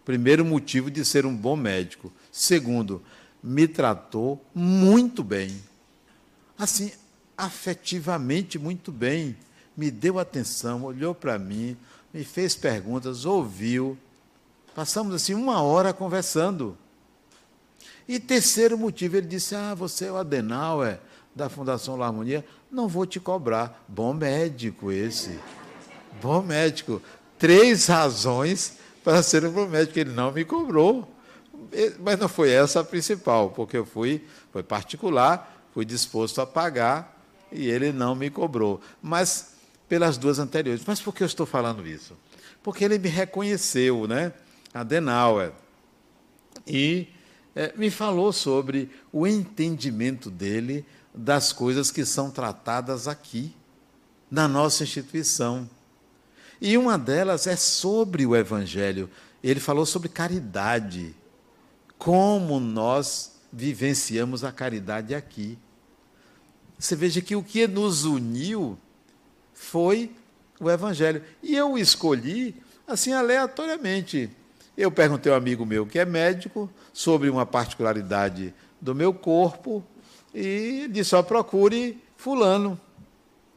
Primeiro 0.06 0.44
motivo 0.44 0.92
de 0.92 1.04
ser 1.06 1.26
um 1.26 1.36
bom 1.36 1.56
médico. 1.56 2.12
Segundo, 2.32 3.02
me 3.42 3.68
tratou 3.68 4.44
muito 4.54 5.24
bem. 5.24 5.62
Assim, 6.58 6.92
afetivamente 7.38 8.58
muito 8.58 8.92
bem. 8.92 9.36
Me 9.76 9.90
deu 9.90 10.20
atenção, 10.20 10.84
olhou 10.84 11.16
para 11.16 11.40
mim, 11.40 11.76
me 12.14 12.24
fez 12.24 12.56
perguntas, 12.56 13.26
ouviu. 13.26 13.98
Passamos 14.76 15.16
assim 15.16 15.34
uma 15.34 15.62
hora 15.62 15.94
conversando. 15.94 16.78
E 18.08 18.20
terceiro 18.20 18.78
motivo, 18.78 19.18
ele 19.18 19.28
disse: 19.28 19.56
Ah, 19.56 19.74
você 19.74 20.06
é 20.06 20.12
o 20.12 20.18
Adenauer 20.18 21.00
da 21.36 21.50
Fundação 21.50 21.96
La 21.96 22.08
Harmonia, 22.08 22.46
não 22.72 22.88
vou 22.88 23.06
te 23.06 23.20
cobrar. 23.20 23.84
Bom 23.88 24.14
médico 24.14 24.92
esse. 24.92 25.40
Bom 26.22 26.42
médico. 26.42 27.02
Três 27.40 27.88
razões 27.88 28.78
para 29.04 29.24
ser 29.24 29.46
um 29.46 29.52
bom 29.52 29.68
médico. 29.68 29.98
Ele 29.98 30.12
não 30.12 30.32
me 30.32 30.46
cobrou. 30.46 31.10
Mas 32.00 32.20
não 32.20 32.28
foi 32.28 32.52
essa 32.52 32.82
a 32.82 32.84
principal, 32.84 33.50
porque 33.50 33.78
eu 33.78 33.86
fui, 33.86 34.24
foi 34.52 34.62
particular, 34.62 35.53
fui 35.74 35.86
disposto 35.86 36.40
a 36.40 36.46
pagar 36.46 37.20
e 37.52 37.70
ele 37.70 37.92
não 37.92 38.16
me 38.16 38.30
cobrou. 38.30 38.82
Mas 39.02 39.54
pelas 39.88 40.18
duas 40.18 40.40
anteriores. 40.40 40.84
Mas 40.86 41.02
por 41.02 41.14
que 41.14 41.24
eu 41.24 41.28
estou 41.28 41.46
falando 41.46 41.86
isso? 41.86 42.18
Porque 42.62 42.84
ele 42.84 42.98
me 42.98 43.10
reconheceu, 43.10 44.08
né? 44.08 44.34
Adenauer. 44.74 45.52
E 46.66 47.08
é, 47.56 47.74
me 47.76 47.92
falou 47.92 48.32
sobre 48.34 48.90
o 49.12 49.28
entendimento 49.28 50.32
dele 50.32 50.86
das 51.14 51.54
coisas 51.54 51.92
que 51.92 52.06
são 52.06 52.32
tratadas 52.32 53.08
aqui, 53.08 53.54
na 54.32 54.48
nossa 54.48 54.84
instituição. 54.84 55.70
E 56.60 56.76
uma 56.76 56.98
delas 56.98 57.46
é 57.46 57.56
sobre 57.56 58.26
o 58.26 58.36
Evangelho. 58.36 59.10
Ele 59.44 59.60
falou 59.60 59.86
sobre 59.86 60.10
caridade. 60.10 61.14
Como 62.00 62.60
nós 62.60 63.34
vivenciamos 63.52 64.44
a 64.44 64.52
caridade 64.52 65.14
aqui. 65.14 65.60
Você 66.84 66.98
veja 66.98 67.22
que 67.22 67.34
o 67.34 67.42
que 67.42 67.66
nos 67.66 68.04
uniu 68.04 68.78
foi 69.54 70.12
o 70.60 70.70
Evangelho. 70.70 71.24
E 71.42 71.56
eu 71.56 71.78
escolhi, 71.78 72.54
assim, 72.86 73.14
aleatoriamente. 73.14 74.30
Eu 74.78 74.92
perguntei 74.92 75.32
a 75.32 75.36
um 75.36 75.38
amigo 75.38 75.66
meu 75.66 75.86
que 75.86 75.98
é 75.98 76.04
médico 76.04 76.70
sobre 76.92 77.30
uma 77.30 77.46
particularidade 77.46 78.54
do 78.82 78.94
meu 78.94 79.14
corpo 79.14 79.82
e 80.36 80.90
disse: 80.92 81.16
ó, 81.16 81.24
procure 81.24 82.04
Fulano. 82.18 82.78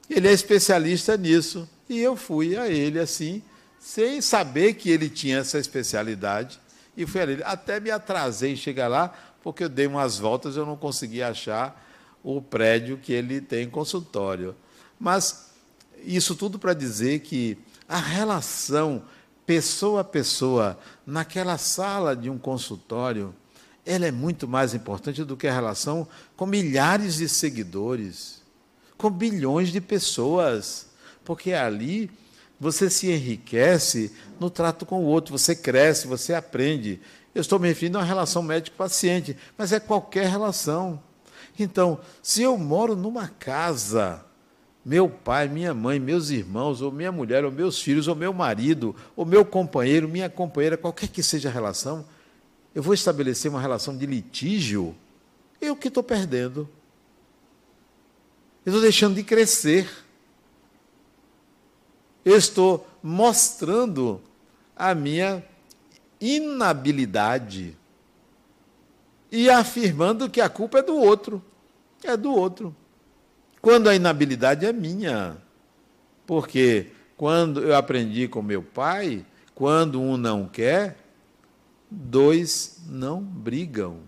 Ele 0.08 0.28
é 0.28 0.32
especialista 0.32 1.16
nisso. 1.16 1.68
E 1.88 1.98
eu 1.98 2.14
fui 2.14 2.56
a 2.56 2.68
ele 2.68 3.00
assim, 3.00 3.42
sem 3.80 4.20
saber 4.20 4.74
que 4.74 4.88
ele 4.88 5.10
tinha 5.10 5.38
essa 5.38 5.58
especialidade. 5.58 6.60
E 6.96 7.04
fui 7.04 7.20
a 7.20 7.24
ele. 7.24 7.42
Até 7.44 7.80
me 7.80 7.90
atrasei 7.90 8.52
em 8.52 8.56
chegar 8.56 8.86
lá, 8.86 9.12
porque 9.42 9.64
eu 9.64 9.68
dei 9.68 9.88
umas 9.88 10.16
voltas 10.16 10.56
eu 10.56 10.64
não 10.64 10.76
consegui 10.76 11.24
achar 11.24 11.84
o 12.34 12.42
prédio 12.42 12.98
que 12.98 13.12
ele 13.12 13.40
tem 13.40 13.70
consultório. 13.70 14.56
Mas 14.98 15.50
isso 16.04 16.34
tudo 16.34 16.58
para 16.58 16.74
dizer 16.74 17.20
que 17.20 17.56
a 17.88 17.98
relação 17.98 19.02
pessoa 19.46 20.00
a 20.00 20.04
pessoa 20.04 20.76
naquela 21.06 21.56
sala 21.56 22.16
de 22.16 22.28
um 22.28 22.36
consultório 22.36 23.32
ela 23.84 24.06
é 24.06 24.10
muito 24.10 24.48
mais 24.48 24.74
importante 24.74 25.22
do 25.22 25.36
que 25.36 25.46
a 25.46 25.54
relação 25.54 26.08
com 26.36 26.44
milhares 26.44 27.18
de 27.18 27.28
seguidores, 27.28 28.42
com 28.98 29.08
bilhões 29.08 29.68
de 29.68 29.80
pessoas, 29.80 30.88
porque 31.24 31.52
ali 31.52 32.10
você 32.58 32.90
se 32.90 33.08
enriquece 33.08 34.12
no 34.40 34.50
trato 34.50 34.84
com 34.84 35.04
o 35.04 35.06
outro, 35.06 35.38
você 35.38 35.54
cresce, 35.54 36.08
você 36.08 36.34
aprende. 36.34 37.00
Eu 37.32 37.40
estou 37.40 37.60
me 37.60 37.68
referindo 37.68 37.98
a 37.98 38.00
uma 38.00 38.06
relação 38.06 38.42
médico-paciente, 38.42 39.36
mas 39.56 39.72
é 39.72 39.78
qualquer 39.78 40.26
relação. 40.26 41.00
Então, 41.58 41.98
se 42.22 42.42
eu 42.42 42.56
moro 42.58 42.94
numa 42.94 43.28
casa, 43.28 44.24
meu 44.84 45.08
pai, 45.08 45.48
minha 45.48 45.74
mãe, 45.74 45.98
meus 45.98 46.30
irmãos, 46.30 46.80
ou 46.80 46.92
minha 46.92 47.10
mulher, 47.10 47.44
ou 47.44 47.50
meus 47.50 47.80
filhos, 47.80 48.06
ou 48.08 48.14
meu 48.14 48.32
marido, 48.32 48.94
ou 49.16 49.24
meu 49.24 49.44
companheiro, 49.44 50.08
minha 50.08 50.30
companheira, 50.30 50.76
qualquer 50.76 51.08
que 51.08 51.22
seja 51.22 51.48
a 51.48 51.52
relação, 51.52 52.04
eu 52.74 52.82
vou 52.82 52.94
estabelecer 52.94 53.50
uma 53.50 53.60
relação 53.60 53.96
de 53.96 54.06
litígio, 54.06 54.94
eu 55.60 55.74
que 55.74 55.88
estou 55.88 56.02
perdendo. 56.02 56.68
Eu 58.64 58.70
estou 58.70 58.82
deixando 58.82 59.14
de 59.14 59.22
crescer. 59.22 59.88
Eu 62.24 62.36
estou 62.36 62.86
mostrando 63.02 64.20
a 64.74 64.94
minha 64.94 65.44
inabilidade 66.20 67.76
e 69.30 69.50
afirmando 69.50 70.30
que 70.30 70.40
a 70.40 70.48
culpa 70.48 70.78
é 70.78 70.82
do 70.82 70.96
outro. 70.96 71.42
É 72.02 72.16
do 72.16 72.32
outro. 72.32 72.74
Quando 73.60 73.88
a 73.88 73.94
inabilidade 73.94 74.64
é 74.64 74.72
minha. 74.72 75.36
Porque 76.26 76.88
quando 77.16 77.62
eu 77.62 77.74
aprendi 77.74 78.28
com 78.28 78.42
meu 78.42 78.62
pai, 78.62 79.24
quando 79.54 80.00
um 80.00 80.16
não 80.16 80.46
quer, 80.46 80.98
dois 81.90 82.82
não 82.86 83.22
brigam. 83.22 84.00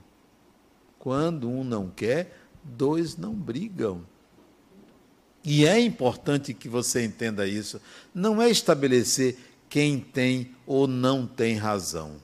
Quando 0.99 1.49
um 1.49 1.65
não 1.65 1.89
quer, 1.89 2.39
dois 2.63 3.17
não 3.17 3.35
brigam. 3.35 4.05
E 5.45 5.67
é 5.67 5.81
importante 5.81 6.53
que 6.53 6.69
você 6.69 7.05
entenda 7.05 7.47
isso. 7.47 7.81
Não 8.15 8.43
é 8.43 8.51
estabelecer 8.51 9.39
quem 9.69 9.99
tem 10.01 10.55
ou 10.67 10.87
não 10.87 11.27
tem 11.27 11.57
razão. 11.57 12.17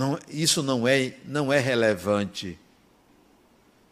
Não, 0.00 0.18
isso 0.30 0.62
não 0.62 0.88
é, 0.88 1.12
não 1.26 1.52
é 1.52 1.58
relevante. 1.58 2.58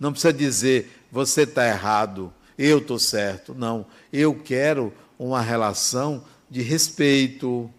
Não 0.01 0.11
precisa 0.11 0.33
dizer 0.33 0.91
você 1.13 1.43
está 1.43 1.69
errado, 1.69 2.33
eu 2.57 2.79
estou 2.79 2.99
certo. 2.99 3.55
Não. 3.55 3.85
Eu 4.11 4.35
quero 4.35 4.91
uma 5.19 5.43
relação 5.43 6.25
de 6.49 6.63
respeito, 6.63 7.71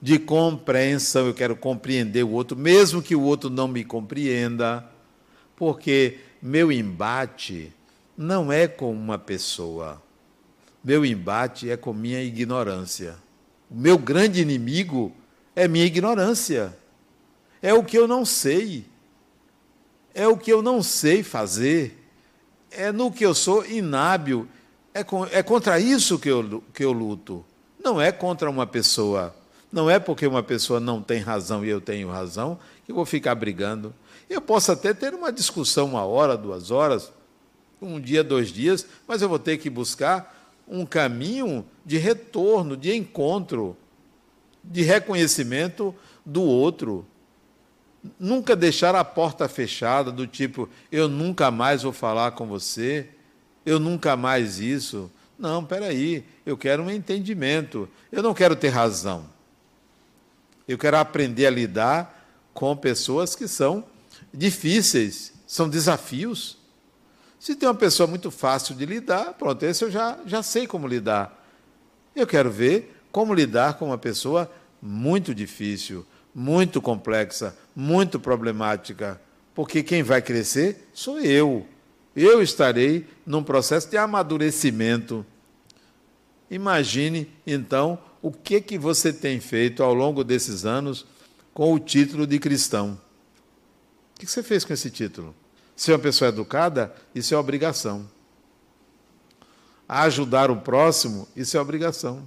de 0.00 0.20
compreensão, 0.20 1.26
eu 1.26 1.34
quero 1.34 1.56
compreender 1.56 2.22
o 2.22 2.30
outro, 2.30 2.56
mesmo 2.56 3.02
que 3.02 3.16
o 3.16 3.22
outro 3.22 3.50
não 3.50 3.66
me 3.66 3.82
compreenda, 3.82 4.88
porque 5.56 6.18
meu 6.40 6.70
embate 6.70 7.72
não 8.16 8.52
é 8.52 8.68
com 8.68 8.92
uma 8.92 9.18
pessoa, 9.18 10.00
meu 10.84 11.04
embate 11.04 11.68
é 11.68 11.76
com 11.76 11.92
minha 11.92 12.22
ignorância. 12.22 13.16
O 13.68 13.74
meu 13.74 13.98
grande 13.98 14.40
inimigo 14.40 15.12
é 15.56 15.66
minha 15.66 15.84
ignorância, 15.84 16.72
é 17.62 17.72
o 17.74 17.82
que 17.82 17.98
eu 17.98 18.06
não 18.06 18.24
sei, 18.24 18.86
é 20.14 20.26
o 20.26 20.36
que 20.36 20.52
eu 20.52 20.62
não 20.62 20.82
sei 20.82 21.22
fazer, 21.22 21.98
é 22.70 22.92
no 22.92 23.10
que 23.10 23.24
eu 23.24 23.34
sou 23.34 23.64
inábil, 23.64 24.48
é, 24.92 25.02
com, 25.04 25.24
é 25.26 25.42
contra 25.42 25.78
isso 25.78 26.18
que 26.18 26.28
eu, 26.28 26.62
que 26.72 26.84
eu 26.84 26.92
luto, 26.92 27.44
não 27.82 28.00
é 28.00 28.10
contra 28.12 28.50
uma 28.50 28.66
pessoa. 28.66 29.34
Não 29.70 29.90
é 29.90 29.98
porque 29.98 30.26
uma 30.26 30.42
pessoa 30.42 30.80
não 30.80 31.02
tem 31.02 31.20
razão 31.20 31.64
e 31.64 31.68
eu 31.68 31.80
tenho 31.80 32.08
razão 32.08 32.58
que 32.84 32.90
eu 32.90 32.96
vou 32.96 33.04
ficar 33.04 33.34
brigando. 33.34 33.94
Eu 34.28 34.40
posso 34.40 34.72
até 34.72 34.94
ter 34.94 35.14
uma 35.14 35.30
discussão 35.30 35.86
uma 35.86 36.04
hora, 36.04 36.36
duas 36.36 36.70
horas, 36.70 37.12
um 37.80 38.00
dia, 38.00 38.24
dois 38.24 38.48
dias, 38.48 38.86
mas 39.06 39.22
eu 39.22 39.28
vou 39.28 39.38
ter 39.38 39.58
que 39.58 39.68
buscar 39.70 40.34
um 40.66 40.84
caminho 40.84 41.64
de 41.84 41.96
retorno, 41.96 42.76
de 42.76 42.94
encontro, 42.94 43.76
de 44.64 44.82
reconhecimento 44.82 45.94
do 46.24 46.42
outro. 46.42 47.06
Nunca 48.18 48.54
deixar 48.54 48.94
a 48.94 49.04
porta 49.04 49.48
fechada, 49.48 50.12
do 50.12 50.26
tipo, 50.26 50.68
eu 50.90 51.08
nunca 51.08 51.50
mais 51.50 51.82
vou 51.82 51.92
falar 51.92 52.32
com 52.32 52.46
você, 52.46 53.08
eu 53.66 53.78
nunca 53.78 54.16
mais 54.16 54.60
isso. 54.60 55.10
Não, 55.38 55.64
peraí, 55.64 56.24
eu 56.46 56.56
quero 56.56 56.82
um 56.82 56.90
entendimento, 56.90 57.88
eu 58.10 58.22
não 58.22 58.34
quero 58.34 58.56
ter 58.56 58.68
razão. 58.68 59.26
Eu 60.66 60.76
quero 60.76 60.96
aprender 60.96 61.46
a 61.46 61.50
lidar 61.50 62.28
com 62.52 62.76
pessoas 62.76 63.34
que 63.34 63.48
são 63.48 63.84
difíceis, 64.32 65.32
são 65.46 65.68
desafios. 65.68 66.58
Se 67.38 67.54
tem 67.54 67.68
uma 67.68 67.74
pessoa 67.74 68.06
muito 68.06 68.30
fácil 68.30 68.74
de 68.74 68.84
lidar, 68.84 69.34
pronto, 69.34 69.62
esse 69.62 69.84
eu 69.84 69.90
já, 69.90 70.18
já 70.26 70.42
sei 70.42 70.66
como 70.66 70.86
lidar. 70.86 71.46
Eu 72.14 72.26
quero 72.26 72.50
ver 72.50 73.00
como 73.12 73.32
lidar 73.32 73.74
com 73.74 73.86
uma 73.86 73.98
pessoa 73.98 74.50
muito 74.82 75.34
difícil, 75.34 76.04
muito 76.38 76.80
complexa, 76.80 77.52
muito 77.74 78.20
problemática, 78.20 79.20
porque 79.52 79.82
quem 79.82 80.04
vai 80.04 80.22
crescer 80.22 80.88
sou 80.94 81.18
eu. 81.18 81.66
Eu 82.14 82.40
estarei 82.40 83.08
num 83.26 83.42
processo 83.42 83.90
de 83.90 83.96
amadurecimento. 83.96 85.26
Imagine, 86.48 87.28
então, 87.44 87.98
o 88.22 88.30
que 88.30 88.60
que 88.60 88.78
você 88.78 89.12
tem 89.12 89.40
feito 89.40 89.82
ao 89.82 89.92
longo 89.92 90.22
desses 90.22 90.64
anos 90.64 91.04
com 91.52 91.74
o 91.74 91.78
título 91.80 92.24
de 92.24 92.38
cristão? 92.38 93.00
O 94.14 94.20
que 94.20 94.26
você 94.26 94.40
fez 94.40 94.64
com 94.64 94.72
esse 94.72 94.92
título? 94.92 95.34
Ser 95.74 95.92
uma 95.92 95.98
pessoa 95.98 96.28
educada, 96.28 96.94
isso 97.12 97.34
é 97.34 97.36
obrigação. 97.36 98.08
Ajudar 99.88 100.52
o 100.52 100.56
próximo, 100.60 101.26
isso 101.34 101.56
é 101.56 101.60
obrigação. 101.60 102.22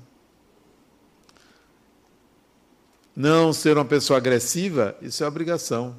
Não 3.15 3.51
ser 3.51 3.77
uma 3.77 3.85
pessoa 3.85 4.17
agressiva, 4.17 4.95
isso 5.01 5.23
é 5.23 5.27
obrigação. 5.27 5.95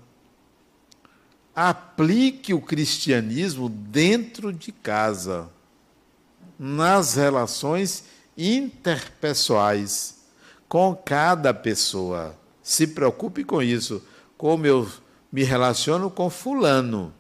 Aplique 1.55 2.55
o 2.55 2.61
cristianismo 2.61 3.69
dentro 3.69 4.53
de 4.53 4.73
casa, 4.73 5.51
nas 6.59 7.15
relações 7.15 8.05
interpessoais, 8.37 10.23
com 10.69 10.95
cada 10.95 11.53
pessoa. 11.53 12.35
Se 12.63 12.87
preocupe 12.87 13.45
com 13.45 13.63
isso. 13.63 14.03
Como 14.39 14.67
eu 14.67 14.91
me 15.31 15.45
relaciono 15.45 16.11
com 16.11 16.31
Fulano. 16.31 17.13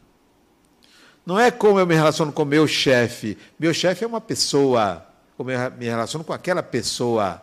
Não 1.26 1.38
é 1.38 1.50
como 1.50 1.78
eu 1.78 1.86
me 1.86 1.94
relaciono 1.94 2.32
com 2.32 2.44
meu 2.44 2.66
chefe. 2.66 3.36
Meu 3.58 3.74
chefe 3.74 4.04
é 4.04 4.06
uma 4.06 4.20
pessoa. 4.20 5.06
Como 5.36 5.50
eu 5.50 5.70
me 5.72 5.84
relaciono 5.84 6.24
com 6.24 6.32
aquela 6.32 6.62
pessoa 6.62 7.42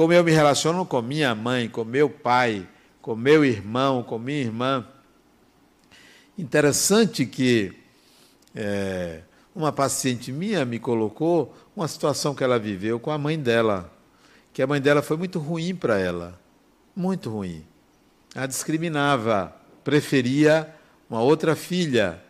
como 0.00 0.14
eu 0.14 0.24
me 0.24 0.32
relaciono 0.32 0.86
com 0.86 1.02
minha 1.02 1.34
mãe, 1.34 1.68
com 1.68 1.84
meu 1.84 2.08
pai, 2.08 2.66
com 3.02 3.14
meu 3.14 3.44
irmão, 3.44 4.02
com 4.02 4.18
minha 4.18 4.40
irmã. 4.40 4.88
Interessante 6.38 7.26
que 7.26 7.76
é, 8.54 9.20
uma 9.54 9.70
paciente 9.70 10.32
minha 10.32 10.64
me 10.64 10.78
colocou 10.78 11.54
uma 11.76 11.86
situação 11.86 12.34
que 12.34 12.42
ela 12.42 12.58
viveu 12.58 12.98
com 12.98 13.10
a 13.10 13.18
mãe 13.18 13.38
dela, 13.38 13.92
que 14.54 14.62
a 14.62 14.66
mãe 14.66 14.80
dela 14.80 15.02
foi 15.02 15.18
muito 15.18 15.38
ruim 15.38 15.74
para 15.74 15.98
ela, 15.98 16.40
muito 16.96 17.28
ruim. 17.28 17.62
A 18.34 18.46
discriminava, 18.46 19.54
preferia 19.84 20.74
uma 21.10 21.20
outra 21.20 21.54
filha 21.54 22.22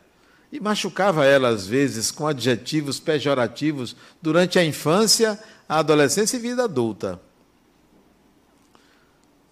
e 0.51 0.59
machucava 0.59 1.25
ela 1.25 1.47
às 1.51 1.69
vezes 1.69 2.11
com 2.11 2.27
adjetivos 2.27 2.99
pejorativos 2.99 3.95
durante 4.21 4.59
a 4.59 4.65
infância, 4.65 5.39
a 5.69 5.79
adolescência 5.79 6.37
e 6.37 6.41
vida 6.41 6.65
adulta. 6.65 7.30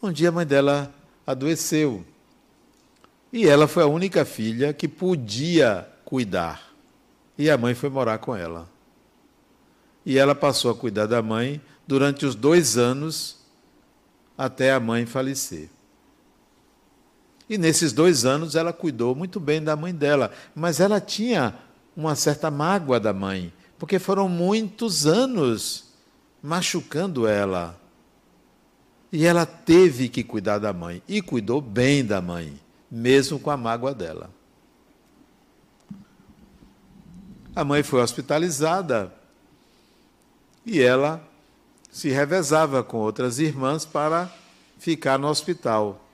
Um 0.03 0.13
dia 0.13 0.29
a 0.29 0.33
mãe 0.33 0.47
dela 0.47 0.95
adoeceu. 1.27 2.05
E 3.33 3.47
ela 3.47 3.67
foi 3.67 3.83
a 3.83 3.87
única 3.87 4.25
filha 4.25 4.73
que 4.73 4.87
podia 4.87 5.89
cuidar. 6.05 6.73
E 7.37 7.51
a 7.51 7.59
mãe 7.59 7.75
foi 7.75 7.91
morar 7.91 8.19
com 8.19 8.35
ela. 8.35 8.69
E 10.07 10.17
ela 10.17 10.35
passou 10.35 10.71
a 10.71 10.75
cuidar 10.75 11.07
da 11.07 11.21
mãe 11.21 11.61
durante 11.87 12.25
os 12.25 12.35
dois 12.35 12.79
anos 12.79 13.39
até 14.37 14.73
a 14.73 14.79
mãe 14.79 15.05
falecer. 15.05 15.69
E 17.49 17.59
nesses 17.59 17.93
dois 17.93 18.25
anos 18.25 18.55
ela 18.55 18.73
cuidou 18.73 19.15
muito 19.15 19.41
bem 19.41 19.63
da 19.63 19.75
mãe 19.75 19.93
dela, 19.93 20.31
mas 20.55 20.81
ela 20.81 21.01
tinha 21.01 21.55
uma 21.97 22.15
certa 22.15 22.51
mágoa 22.51 23.01
da 23.01 23.13
mãe, 23.13 23.53
porque 23.79 23.99
foram 23.99 24.29
muitos 24.29 25.07
anos 25.07 25.93
machucando 26.43 27.27
ela, 27.27 27.79
e 29.13 29.25
ela 29.25 29.47
teve 29.47 30.09
que 30.09 30.23
cuidar 30.23 30.59
da 30.59 30.73
mãe. 30.73 31.03
E 31.09 31.23
cuidou 31.23 31.61
bem 31.61 32.05
da 32.05 32.21
mãe, 32.21 32.59
mesmo 32.91 33.39
com 33.39 33.51
a 33.51 33.57
mágoa 33.57 33.95
dela. 33.95 34.31
A 37.55 37.65
mãe 37.65 37.83
foi 37.83 38.01
hospitalizada 38.01 39.13
e 40.65 40.81
ela 40.81 41.21
se 41.91 42.11
revezava 42.11 42.85
com 42.85 42.99
outras 42.99 43.39
irmãs 43.39 43.85
para 43.85 44.31
ficar 44.79 45.19
no 45.19 45.27
hospital. 45.27 46.05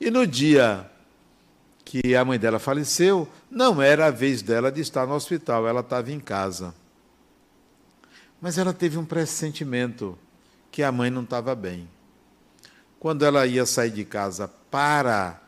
E 0.00 0.10
no 0.10 0.26
dia 0.26 0.88
que 1.84 2.14
a 2.14 2.24
mãe 2.24 2.38
dela 2.38 2.58
faleceu, 2.58 3.26
não 3.50 3.80
era 3.80 4.06
a 4.06 4.10
vez 4.10 4.42
dela 4.42 4.70
de 4.70 4.82
estar 4.82 5.06
no 5.06 5.14
hospital, 5.14 5.66
ela 5.66 5.80
estava 5.80 6.12
em 6.12 6.20
casa. 6.20 6.74
Mas 8.40 8.58
ela 8.58 8.72
teve 8.74 8.98
um 8.98 9.04
pressentimento 9.04 10.16
que 10.78 10.82
a 10.84 10.92
mãe 10.92 11.10
não 11.10 11.24
estava 11.24 11.56
bem. 11.56 11.88
Quando 13.00 13.24
ela 13.24 13.44
ia 13.48 13.66
sair 13.66 13.90
de 13.90 14.04
casa 14.04 14.46
para 14.46 15.42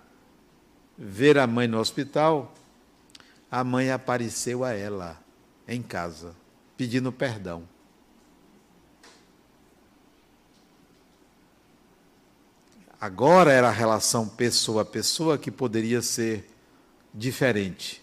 ver 0.98 1.38
a 1.38 1.46
mãe 1.46 1.68
no 1.68 1.78
hospital, 1.78 2.52
a 3.48 3.62
mãe 3.62 3.92
apareceu 3.92 4.64
a 4.64 4.72
ela 4.72 5.16
em 5.68 5.82
casa, 5.82 6.34
pedindo 6.76 7.12
perdão. 7.12 7.62
Agora 13.00 13.52
era 13.52 13.68
a 13.68 13.72
relação 13.72 14.28
pessoa 14.28 14.82
a 14.82 14.84
pessoa 14.84 15.38
que 15.38 15.52
poderia 15.52 16.02
ser 16.02 16.50
diferente, 17.14 18.02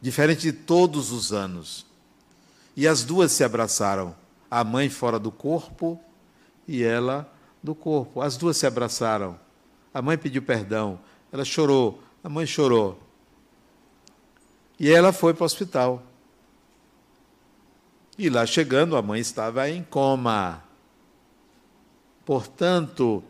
diferente 0.00 0.42
de 0.42 0.52
todos 0.52 1.10
os 1.10 1.32
anos. 1.32 1.84
E 2.76 2.86
as 2.86 3.02
duas 3.02 3.32
se 3.32 3.42
abraçaram, 3.42 4.14
a 4.48 4.62
mãe 4.62 4.88
fora 4.88 5.18
do 5.18 5.32
corpo 5.32 6.00
e 6.70 6.84
ela 6.84 7.28
do 7.60 7.74
corpo. 7.74 8.22
As 8.22 8.36
duas 8.36 8.56
se 8.56 8.64
abraçaram. 8.64 9.36
A 9.92 10.00
mãe 10.00 10.16
pediu 10.16 10.40
perdão. 10.40 11.00
Ela 11.32 11.44
chorou. 11.44 12.00
A 12.22 12.28
mãe 12.28 12.46
chorou. 12.46 12.96
E 14.78 14.88
ela 14.88 15.12
foi 15.12 15.34
para 15.34 15.42
o 15.42 15.46
hospital. 15.46 16.00
E 18.16 18.30
lá 18.30 18.46
chegando, 18.46 18.96
a 18.96 19.02
mãe 19.02 19.20
estava 19.20 19.68
em 19.68 19.82
coma. 19.82 20.62
Portanto, 22.24 23.24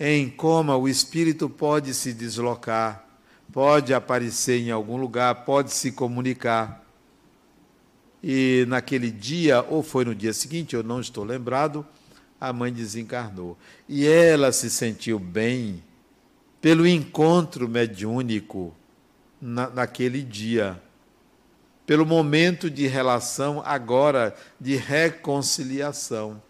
em 0.00 0.28
coma, 0.28 0.76
o 0.76 0.88
espírito 0.88 1.48
pode 1.48 1.94
se 1.94 2.12
deslocar, 2.12 3.06
pode 3.52 3.94
aparecer 3.94 4.60
em 4.60 4.72
algum 4.72 4.96
lugar, 4.96 5.44
pode 5.44 5.72
se 5.72 5.92
comunicar. 5.92 6.84
E 8.20 8.64
naquele 8.66 9.12
dia, 9.12 9.62
ou 9.62 9.84
foi 9.84 10.04
no 10.04 10.14
dia 10.14 10.32
seguinte, 10.32 10.74
eu 10.74 10.82
não 10.82 11.00
estou 11.00 11.22
lembrado, 11.22 11.86
a 12.42 12.52
mãe 12.52 12.72
desencarnou. 12.72 13.56
E 13.88 14.04
ela 14.04 14.50
se 14.50 14.68
sentiu 14.68 15.16
bem 15.16 15.80
pelo 16.60 16.84
encontro 16.84 17.68
mediúnico 17.68 18.74
na, 19.40 19.70
naquele 19.70 20.22
dia, 20.22 20.82
pelo 21.86 22.04
momento 22.04 22.68
de 22.68 22.88
relação 22.88 23.62
agora 23.64 24.34
de 24.60 24.74
reconciliação. 24.74 26.42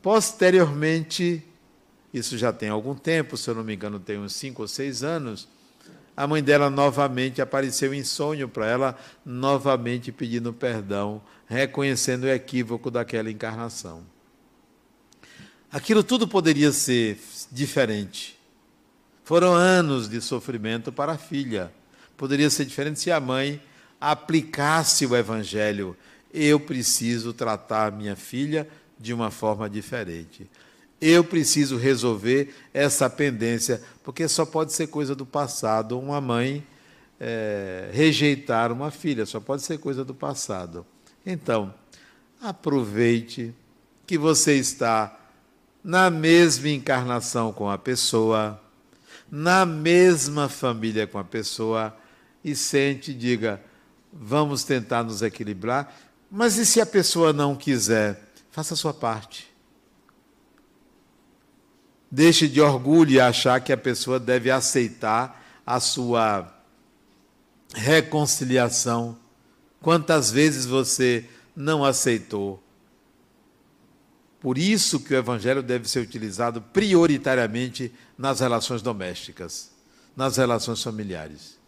Posteriormente, 0.00 1.44
isso 2.12 2.38
já 2.38 2.50
tem 2.50 2.70
algum 2.70 2.94
tempo, 2.94 3.36
se 3.36 3.50
eu 3.50 3.54
não 3.54 3.62
me 3.62 3.74
engano, 3.74 4.00
tem 4.00 4.18
uns 4.18 4.32
cinco 4.32 4.62
ou 4.62 4.68
seis 4.68 5.02
anos, 5.02 5.46
a 6.16 6.26
mãe 6.26 6.42
dela 6.42 6.70
novamente 6.70 7.42
apareceu 7.42 7.92
em 7.92 8.04
sonho 8.04 8.48
para 8.48 8.66
ela, 8.66 8.98
novamente 9.22 10.10
pedindo 10.10 10.50
perdão, 10.50 11.20
reconhecendo 11.46 12.24
o 12.24 12.30
equívoco 12.30 12.90
daquela 12.90 13.30
encarnação. 13.30 14.13
Aquilo 15.74 16.04
tudo 16.04 16.28
poderia 16.28 16.70
ser 16.70 17.18
diferente. 17.50 18.38
Foram 19.24 19.54
anos 19.54 20.08
de 20.08 20.20
sofrimento 20.20 20.92
para 20.92 21.14
a 21.14 21.18
filha. 21.18 21.72
Poderia 22.16 22.48
ser 22.48 22.64
diferente 22.64 23.00
se 23.00 23.10
a 23.10 23.18
mãe 23.18 23.60
aplicasse 24.00 25.04
o 25.04 25.16
evangelho. 25.16 25.96
Eu 26.32 26.60
preciso 26.60 27.32
tratar 27.32 27.90
minha 27.90 28.14
filha 28.14 28.68
de 29.00 29.12
uma 29.12 29.32
forma 29.32 29.68
diferente. 29.68 30.48
Eu 31.00 31.24
preciso 31.24 31.76
resolver 31.76 32.54
essa 32.72 33.10
pendência, 33.10 33.82
porque 34.04 34.28
só 34.28 34.46
pode 34.46 34.72
ser 34.72 34.86
coisa 34.86 35.12
do 35.12 35.26
passado 35.26 35.98
uma 35.98 36.20
mãe 36.20 36.64
é, 37.18 37.90
rejeitar 37.92 38.70
uma 38.70 38.92
filha, 38.92 39.26
só 39.26 39.40
pode 39.40 39.62
ser 39.62 39.78
coisa 39.78 40.04
do 40.04 40.14
passado. 40.14 40.86
Então, 41.26 41.74
aproveite 42.40 43.52
que 44.06 44.16
você 44.16 44.54
está 44.54 45.20
na 45.84 46.08
mesma 46.08 46.70
encarnação 46.70 47.52
com 47.52 47.68
a 47.68 47.76
pessoa, 47.76 48.58
na 49.30 49.66
mesma 49.66 50.48
família 50.48 51.06
com 51.06 51.18
a 51.18 51.24
pessoa, 51.24 51.94
e 52.42 52.56
sente 52.56 53.10
e 53.10 53.14
diga: 53.14 53.60
vamos 54.10 54.64
tentar 54.64 55.04
nos 55.04 55.20
equilibrar. 55.20 55.94
Mas 56.30 56.56
e 56.56 56.64
se 56.64 56.80
a 56.80 56.86
pessoa 56.86 57.32
não 57.32 57.54
quiser? 57.54 58.32
Faça 58.50 58.72
a 58.72 58.76
sua 58.76 58.94
parte. 58.94 59.52
Deixe 62.10 62.48
de 62.48 62.60
orgulho 62.60 63.10
e 63.10 63.20
achar 63.20 63.60
que 63.60 63.72
a 63.72 63.76
pessoa 63.76 64.18
deve 64.18 64.50
aceitar 64.50 65.44
a 65.66 65.80
sua 65.80 66.50
reconciliação. 67.74 69.18
Quantas 69.80 70.30
vezes 70.30 70.64
você 70.64 71.28
não 71.54 71.84
aceitou? 71.84 72.63
Por 74.44 74.58
isso 74.58 75.00
que 75.00 75.14
o 75.14 75.16
evangelho 75.16 75.62
deve 75.62 75.88
ser 75.88 76.00
utilizado 76.00 76.60
prioritariamente 76.60 77.90
nas 78.18 78.40
relações 78.40 78.82
domésticas, 78.82 79.70
nas 80.14 80.36
relações 80.36 80.82
familiares. 80.82 81.58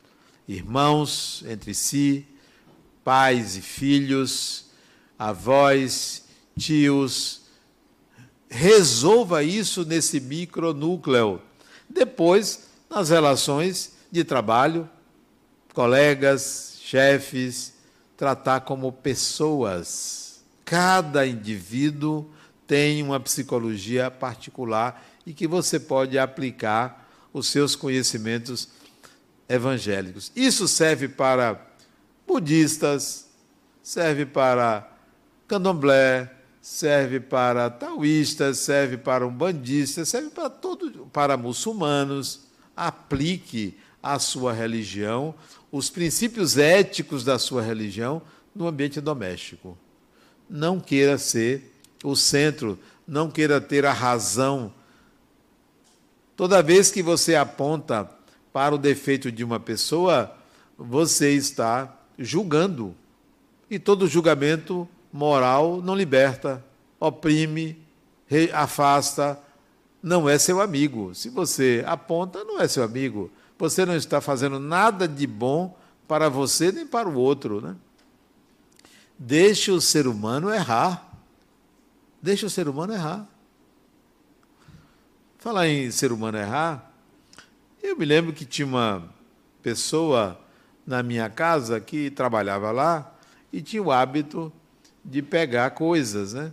Irmãos 0.46 1.42
entre 1.48 1.72
si, 1.72 2.26
pais 3.02 3.56
e 3.56 3.62
filhos, 3.62 4.66
avós, 5.18 6.24
tios, 6.58 7.44
resolva 8.50 9.42
isso 9.42 9.86
nesse 9.86 10.20
micronúcleo. 10.20 11.40
Depois, 11.88 12.66
nas 12.90 13.08
relações 13.08 13.94
de 14.12 14.22
trabalho, 14.22 14.86
colegas, 15.72 16.76
chefes, 16.82 17.72
tratar 18.18 18.60
como 18.60 18.92
pessoas. 18.92 20.44
Cada 20.62 21.26
indivíduo 21.26 22.35
tem 22.66 23.02
uma 23.02 23.20
psicologia 23.20 24.10
particular 24.10 25.04
e 25.24 25.32
que 25.32 25.46
você 25.46 25.78
pode 25.78 26.18
aplicar 26.18 27.08
os 27.32 27.48
seus 27.48 27.76
conhecimentos 27.76 28.68
evangélicos. 29.48 30.32
Isso 30.34 30.66
serve 30.66 31.08
para 31.08 31.60
budistas, 32.26 33.28
serve 33.82 34.26
para 34.26 34.90
candomblé, 35.46 36.32
serve 36.60 37.20
para 37.20 37.70
taoístas, 37.70 38.58
serve 38.58 38.96
para 38.96 39.26
umbandistas, 39.26 40.08
serve 40.08 40.30
para 40.30 40.50
todo, 40.50 41.06
para 41.12 41.36
muçulmanos. 41.36 42.46
Aplique 42.76 43.78
a 44.02 44.18
sua 44.18 44.52
religião, 44.52 45.34
os 45.70 45.88
princípios 45.88 46.58
éticos 46.58 47.24
da 47.24 47.38
sua 47.38 47.62
religião 47.62 48.22
no 48.54 48.66
ambiente 48.66 49.00
doméstico. 49.00 49.78
Não 50.48 50.78
queira 50.80 51.18
ser 51.18 51.75
o 52.02 52.14
centro, 52.14 52.78
não 53.06 53.30
queira 53.30 53.60
ter 53.60 53.84
a 53.86 53.92
razão. 53.92 54.72
Toda 56.36 56.62
vez 56.62 56.90
que 56.90 57.02
você 57.02 57.34
aponta 57.34 58.10
para 58.52 58.74
o 58.74 58.78
defeito 58.78 59.30
de 59.30 59.44
uma 59.44 59.60
pessoa, 59.60 60.34
você 60.78 61.32
está 61.32 61.94
julgando. 62.18 62.94
E 63.70 63.78
todo 63.78 64.06
julgamento 64.06 64.88
moral 65.12 65.80
não 65.82 65.94
liberta, 65.94 66.64
oprime, 67.00 67.78
afasta, 68.52 69.38
não 70.02 70.28
é 70.28 70.38
seu 70.38 70.60
amigo. 70.60 71.14
Se 71.14 71.28
você 71.28 71.82
aponta, 71.86 72.44
não 72.44 72.60
é 72.60 72.68
seu 72.68 72.82
amigo. 72.82 73.30
Você 73.58 73.84
não 73.84 73.96
está 73.96 74.20
fazendo 74.20 74.60
nada 74.60 75.08
de 75.08 75.26
bom 75.26 75.76
para 76.06 76.28
você 76.28 76.70
nem 76.70 76.86
para 76.86 77.08
o 77.08 77.18
outro. 77.18 77.60
Né? 77.60 77.74
Deixe 79.18 79.70
o 79.70 79.80
ser 79.80 80.06
humano 80.06 80.52
errar. 80.52 81.05
Deixe 82.20 82.44
o 82.46 82.50
ser 82.50 82.68
humano 82.68 82.92
errar. 82.92 83.26
Falar 85.38 85.68
em 85.68 85.90
ser 85.90 86.10
humano 86.10 86.38
errar, 86.38 86.90
eu 87.82 87.96
me 87.96 88.04
lembro 88.04 88.32
que 88.32 88.44
tinha 88.44 88.66
uma 88.66 89.08
pessoa 89.62 90.40
na 90.86 91.02
minha 91.02 91.28
casa 91.30 91.80
que 91.80 92.10
trabalhava 92.10 92.70
lá 92.72 93.14
e 93.52 93.62
tinha 93.62 93.82
o 93.82 93.92
hábito 93.92 94.52
de 95.04 95.22
pegar 95.22 95.70
coisas, 95.70 96.32
né? 96.32 96.52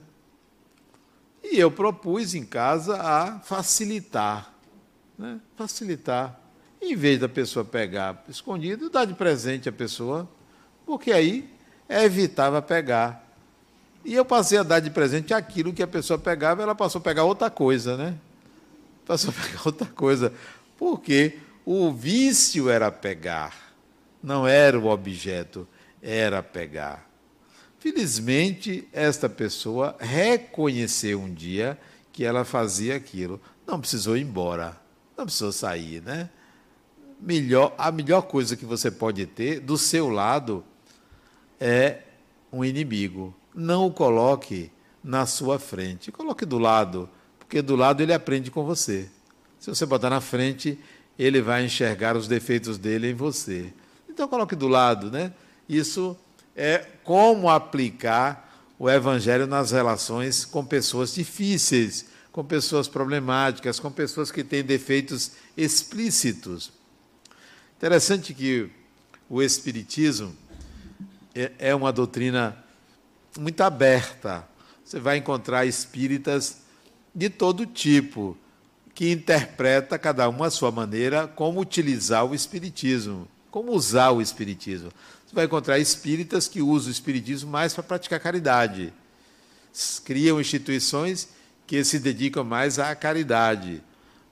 E 1.44 1.60
eu 1.60 1.72
propus 1.72 2.36
em 2.36 2.46
casa 2.46 3.02
a 3.02 3.40
facilitar, 3.40 4.54
né? 5.18 5.40
Facilitar. 5.56 6.40
Em 6.82 6.96
vez 6.96 7.20
da 7.20 7.30
pessoa 7.30 7.66
pegar 7.66 8.24
escondido, 8.28 8.90
dar 8.90 9.06
de 9.06 9.14
presente 9.14 9.68
à 9.68 9.72
pessoa, 9.72 10.30
porque 10.86 11.12
aí 11.12 11.50
evitava 11.90 12.62
pegar. 12.62 13.23
E 14.06 14.14
eu 14.14 14.26
passei 14.26 14.58
a 14.58 14.64
dar 14.64 14.80
de 14.80 14.90
presente 14.90 15.34
aquilo 15.34 15.74
que 15.74 15.82
a 15.82 15.88
pessoa 15.88 16.20
pegava, 16.20 16.62
ela 16.62 16.76
passou 16.76 17.00
a 17.00 17.04
pegar 17.04 17.24
outra 17.24 17.50
coisa, 17.50 17.96
né? 17.96 18.16
Passou 19.06 19.30
a 19.30 19.34
pegar 19.42 19.62
outra 19.66 19.88
coisa. 19.88 20.34
Porque 20.78 21.38
o 21.66 21.92
vício 21.92 22.70
era 22.70 22.92
pegar, 22.92 23.74
não 24.22 24.46
era 24.46 24.78
o 24.78 24.88
objeto, 24.88 25.68
era 26.02 26.44
pegar. 26.44 27.08
Felizmente, 27.80 28.88
esta 28.92 29.30
pessoa 29.30 29.96
reconheceu 30.00 31.22
um 31.22 31.34
dia 31.34 31.78
que 32.12 32.24
ela 32.24 32.46
fazia 32.46 32.96
aquilo. 32.96 33.42
Não 33.66 33.80
precisou 33.80 34.16
ir 34.18 34.22
embora, 34.22 34.78
não 35.18 35.26
precisou 35.26 35.52
sair, 35.52 36.02
né? 36.02 36.30
Melhor, 37.20 37.74
a 37.78 37.92
melhor 37.92 38.24
coisa 38.24 38.58
que 38.58 38.66
você 38.66 38.92
pode 38.92 39.26
ter 39.26 39.62
do 39.62 39.78
seu 39.78 40.10
lado 40.10 40.64
é 41.60 42.00
um 42.52 42.66
inimigo. 42.66 43.34
Não 43.54 43.88
o 43.88 43.92
coloque 43.92 44.72
na 45.04 45.26
sua 45.26 45.60
frente. 45.60 46.12
Coloque 46.12 46.46
do 46.46 46.58
lado, 46.58 47.10
porque 47.40 47.62
do 47.62 47.76
lado 47.76 48.02
ele 48.02 48.14
aprende 48.14 48.50
com 48.50 48.64
você. 48.64 49.10
Se 49.60 49.70
você 49.70 49.86
botar 49.86 50.10
na 50.10 50.22
frente, 50.22 50.80
ele 51.18 51.42
vai 51.42 51.66
enxergar 51.66 52.16
os 52.18 52.28
defeitos 52.28 52.78
dele 52.78 53.12
em 53.12 53.14
você. 53.14 53.74
Então 54.10 54.28
coloque 54.28 54.56
do 54.56 54.68
lado, 54.68 55.12
né? 55.12 55.34
Isso 55.68 56.18
é 56.56 56.86
como 57.04 57.50
aplicar 57.50 58.50
o 58.78 58.90
evangelho 58.90 59.48
nas 59.48 59.72
relações 59.72 60.46
com 60.46 60.66
pessoas 60.66 61.14
difíceis, 61.14 62.08
com 62.32 62.44
pessoas 62.44 62.88
problemáticas, 62.88 63.80
com 63.80 63.92
pessoas 63.92 64.32
que 64.32 64.44
têm 64.44 64.64
defeitos 64.64 65.34
explícitos. 65.56 66.72
Interessante 67.78 68.34
que 68.34 68.70
o 69.30 69.42
espiritismo 69.42 70.36
é, 71.34 71.52
é 71.60 71.76
uma 71.76 71.92
doutrina 71.92 72.58
muito 73.40 73.62
aberta. 73.62 74.48
Você 74.84 75.00
vai 75.00 75.18
encontrar 75.18 75.66
espíritas 75.66 76.58
de 77.14 77.30
todo 77.30 77.66
tipo 77.66 78.38
que 78.94 79.12
interpreta 79.12 79.98
cada 79.98 80.30
um 80.30 80.44
à 80.44 80.52
sua 80.52 80.72
maneira 80.72 81.28
como 81.28 81.60
utilizar 81.60 82.26
o 82.26 82.36
espiritismo, 82.36 83.28
como 83.50 83.72
usar 83.72 84.12
o 84.12 84.22
espiritismo. 84.22 84.92
Você 85.26 85.34
vai 85.34 85.46
encontrar 85.46 85.80
espíritas 85.80 86.48
que 86.48 86.62
usam 86.62 86.90
o 86.90 86.92
espiritismo 86.92 87.50
mais 87.50 87.74
para 87.74 87.84
praticar 87.84 88.20
caridade. 88.20 88.94
Criam 90.06 90.40
instituições 90.40 91.30
que 91.66 91.84
se 91.84 91.98
dedicam 91.98 92.44
mais 92.44 92.78
à 92.78 92.94
caridade, 92.94 93.82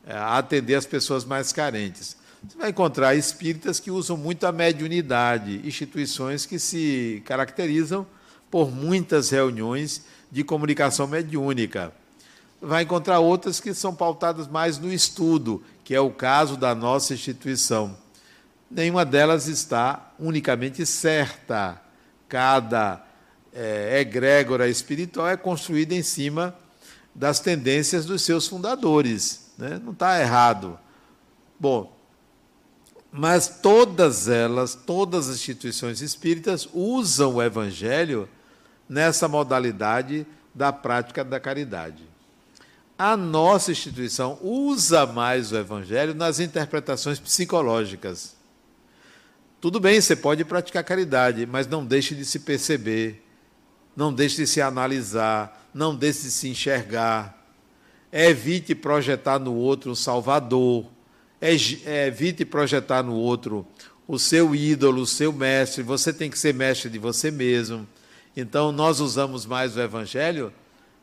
a 0.06 0.38
atender 0.38 0.76
as 0.76 0.86
pessoas 0.86 1.26
mais 1.26 1.52
carentes. 1.52 2.16
Você 2.48 2.58
vai 2.58 2.70
encontrar 2.70 3.16
espíritas 3.16 3.80
que 3.80 3.90
usam 3.90 4.18
muito 4.18 4.46
a 4.46 4.52
mediunidade, 4.52 5.62
instituições 5.64 6.46
que 6.46 6.60
se 6.60 7.22
caracterizam 7.26 8.06
por 8.52 8.70
muitas 8.70 9.32
reuniões 9.32 10.04
de 10.30 10.44
comunicação 10.44 11.08
mediúnica. 11.08 11.92
Vai 12.62 12.84
encontrar 12.84 13.20
outras 13.20 13.60
que 13.60 13.74
são 13.74 13.96
pautadas 13.96 14.48
mais 14.48 14.78
no 14.78 14.94
estudo, 14.94 15.64
que 15.84 15.96
é 15.96 16.00
o 16.00 16.12
caso 16.12 16.56
da 16.56 16.76
nossa 16.76 17.14
instituição 17.16 17.98
nenhuma 18.72 19.04
delas 19.04 19.48
está 19.48 20.14
unicamente 20.18 20.86
certa. 20.86 21.80
Cada 22.30 23.06
é, 23.54 24.00
egrégora 24.00 24.70
espiritual 24.70 25.28
é 25.28 25.36
construída 25.36 25.94
em 25.94 26.02
cima 26.02 26.56
das 27.14 27.42
tendências 27.42 28.06
dos 28.06 28.22
seus 28.22 28.48
fundadores. 28.48 29.52
Né? 29.58 29.80
Não 29.84 29.92
está 29.92 30.20
errado. 30.22 30.80
Bom, 31.60 31.94
mas 33.12 33.60
todas 33.62 34.30
elas, 34.30 34.74
todas 34.74 35.28
as 35.28 35.36
instituições 35.36 36.02
espíritas 36.02 36.68
usam 36.74 37.36
o 37.36 37.44
evangelho 37.44 38.30
nessa 38.92 39.26
modalidade 39.26 40.28
da 40.54 40.74
prática 40.74 41.24
da 41.24 41.40
caridade. 41.40 42.04
A 42.98 43.16
nossa 43.16 43.72
instituição 43.72 44.38
usa 44.42 45.06
mais 45.06 45.54
o 45.54 45.56
evangelho 45.56 46.14
nas 46.14 46.42
interpretações 46.42 47.18
psicológicas. 47.18 48.36
Tudo 49.62 49.80
bem, 49.80 50.02
você 50.02 50.14
pode 50.14 50.44
praticar 50.44 50.84
caridade, 50.84 51.46
mas 51.46 51.68
não 51.68 51.86
deixe 51.86 52.14
de 52.14 52.26
se 52.26 52.40
perceber, 52.40 53.24
não 53.96 54.14
deixe 54.14 54.36
de 54.36 54.46
se 54.46 54.60
analisar, 54.60 55.70
não 55.74 55.96
deixe 55.96 56.24
de 56.24 56.32
se 56.32 56.50
enxergar. 56.50 57.42
Evite 58.12 58.76
projetar 58.76 59.40
no 59.40 59.54
outro 59.54 59.92
um 59.92 59.96
salvador, 59.96 60.86
evite 61.42 62.44
projetar 62.44 63.04
no 63.04 63.14
outro 63.14 63.66
o 64.06 64.20
seu 64.20 64.54
ídolo, 64.54 65.04
o 65.04 65.08
seu 65.08 65.32
mestre. 65.32 65.82
Você 65.82 66.12
tem 66.12 66.30
que 66.30 66.38
ser 66.38 66.54
mestre 66.54 66.90
de 66.90 67.00
você 67.00 67.32
mesmo. 67.32 67.88
Então, 68.36 68.72
nós 68.72 69.00
usamos 69.00 69.46
mais 69.46 69.76
o 69.76 69.82
evangelho 69.82 70.54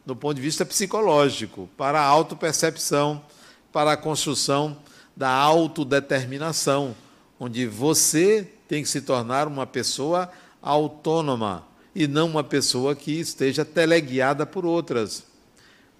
do 0.04 0.16
ponto 0.16 0.36
de 0.36 0.40
vista 0.40 0.64
psicológico, 0.64 1.68
para 1.76 2.00
a 2.00 2.04
autopercepção, 2.04 3.22
para 3.70 3.92
a 3.92 3.96
construção 3.96 4.78
da 5.14 5.30
autodeterminação 5.30 6.94
onde 7.38 7.66
você 7.66 8.50
tem 8.66 8.82
que 8.82 8.88
se 8.88 9.00
tornar 9.00 9.46
uma 9.46 9.66
pessoa 9.66 10.30
autônoma 10.60 11.64
e 11.94 12.06
não 12.06 12.26
uma 12.26 12.44
pessoa 12.44 12.94
que 12.94 13.12
esteja 13.12 13.64
teleguiada 13.64 14.44
por 14.44 14.64
outras. 14.64 15.24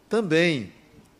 Também 0.09 0.73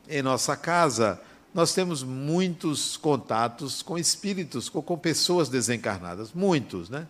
em 0.09 0.23
nossa 0.23 0.57
casa, 0.57 1.21
nós 1.55 1.73
temos 1.73 2.03
muitos 2.03 2.97
contatos 2.97 3.83
com 3.83 3.99
espíritos, 3.99 4.69
com, 4.69 4.99
pessoas 4.99 5.49
desencarnadas, 5.49 6.33
muitos, 6.33 6.89
né? 6.89 7.07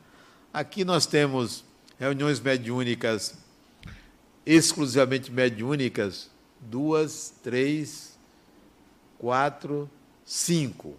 Aqui 0.52 0.84
nós 0.84 1.06
temos 1.06 1.64
reuniões 1.98 2.40
mediúnicas, 2.40 3.34
exclusivamente 4.46 5.30
mediúnicas, 5.30 6.30
duas, 6.60 7.32
três, 7.42 8.18
quatro, 9.18 9.90
cinco 10.24 10.96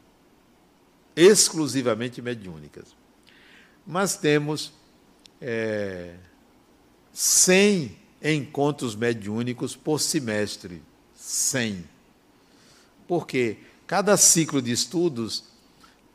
exclusivamente 1.20 2.22
mediúnicas. 2.22 2.96
Mas 3.86 4.16
temos 4.16 4.72
é, 5.42 6.16
100 7.12 7.98
encontros 8.24 8.96
mediúnicos 8.96 9.76
por 9.76 10.00
semestre. 10.00 10.82
100. 11.14 11.84
Porque 13.06 13.58
cada 13.86 14.16
ciclo 14.16 14.62
de 14.62 14.72
estudos 14.72 15.44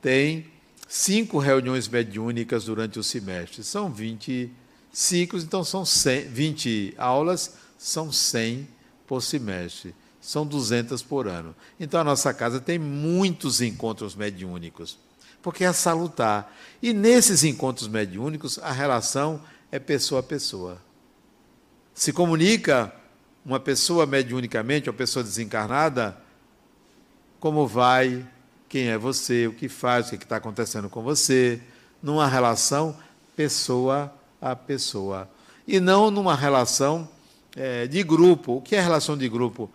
tem 0.00 0.46
cinco 0.88 1.38
reuniões 1.38 1.86
mediúnicas 1.86 2.64
durante 2.64 2.98
o 2.98 3.02
semestre. 3.02 3.62
São 3.62 3.92
20 3.92 4.50
ciclos, 4.94 5.42
então 5.42 5.64
são 5.64 5.84
100, 5.84 6.28
20 6.28 6.94
aulas, 6.96 7.56
são 7.76 8.12
100 8.12 8.66
por 9.06 9.20
semestre. 9.20 9.94
São 10.20 10.46
200 10.46 11.02
por 11.02 11.28
ano. 11.28 11.54
Então 11.78 12.00
a 12.00 12.04
nossa 12.04 12.32
casa 12.32 12.58
tem 12.58 12.78
muitos 12.78 13.60
encontros 13.60 14.14
mediúnicos, 14.14 14.96
porque 15.42 15.64
é 15.64 15.72
salutar. 15.72 16.50
E 16.80 16.94
nesses 16.94 17.44
encontros 17.44 17.88
mediúnicos, 17.88 18.58
a 18.60 18.72
relação 18.72 19.42
é 19.70 19.78
pessoa 19.78 20.20
a 20.20 20.22
pessoa. 20.22 20.80
Se 21.92 22.12
comunica 22.12 22.94
uma 23.44 23.60
pessoa 23.60 24.06
mediunicamente, 24.06 24.88
uma 24.88 24.96
pessoa 24.96 25.22
desencarnada, 25.22 26.16
como 27.38 27.66
vai, 27.66 28.26
quem 28.68 28.88
é 28.88 28.96
você, 28.96 29.46
o 29.46 29.52
que 29.52 29.68
faz, 29.68 30.06
o 30.06 30.10
que 30.16 30.24
está 30.24 30.36
acontecendo 30.36 30.88
com 30.88 31.02
você, 31.02 31.60
numa 32.02 32.26
relação 32.26 32.96
pessoa 33.36 34.04
a 34.04 34.23
pessoa. 34.52 35.30
E 35.66 35.78
não 35.78 36.10
numa 36.10 36.34
relação 36.34 37.08
é, 37.56 37.86
de 37.86 38.02
grupo. 38.02 38.56
O 38.56 38.62
que 38.62 38.74
é 38.74 38.80
relação 38.80 39.16
de 39.16 39.28
grupo? 39.28 39.70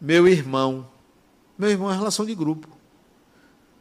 Meu 0.00 0.28
irmão. 0.28 0.86
Meu 1.58 1.70
irmão 1.70 1.90
é 1.90 1.96
relação 1.96 2.24
de 2.24 2.34
grupo. 2.34 2.68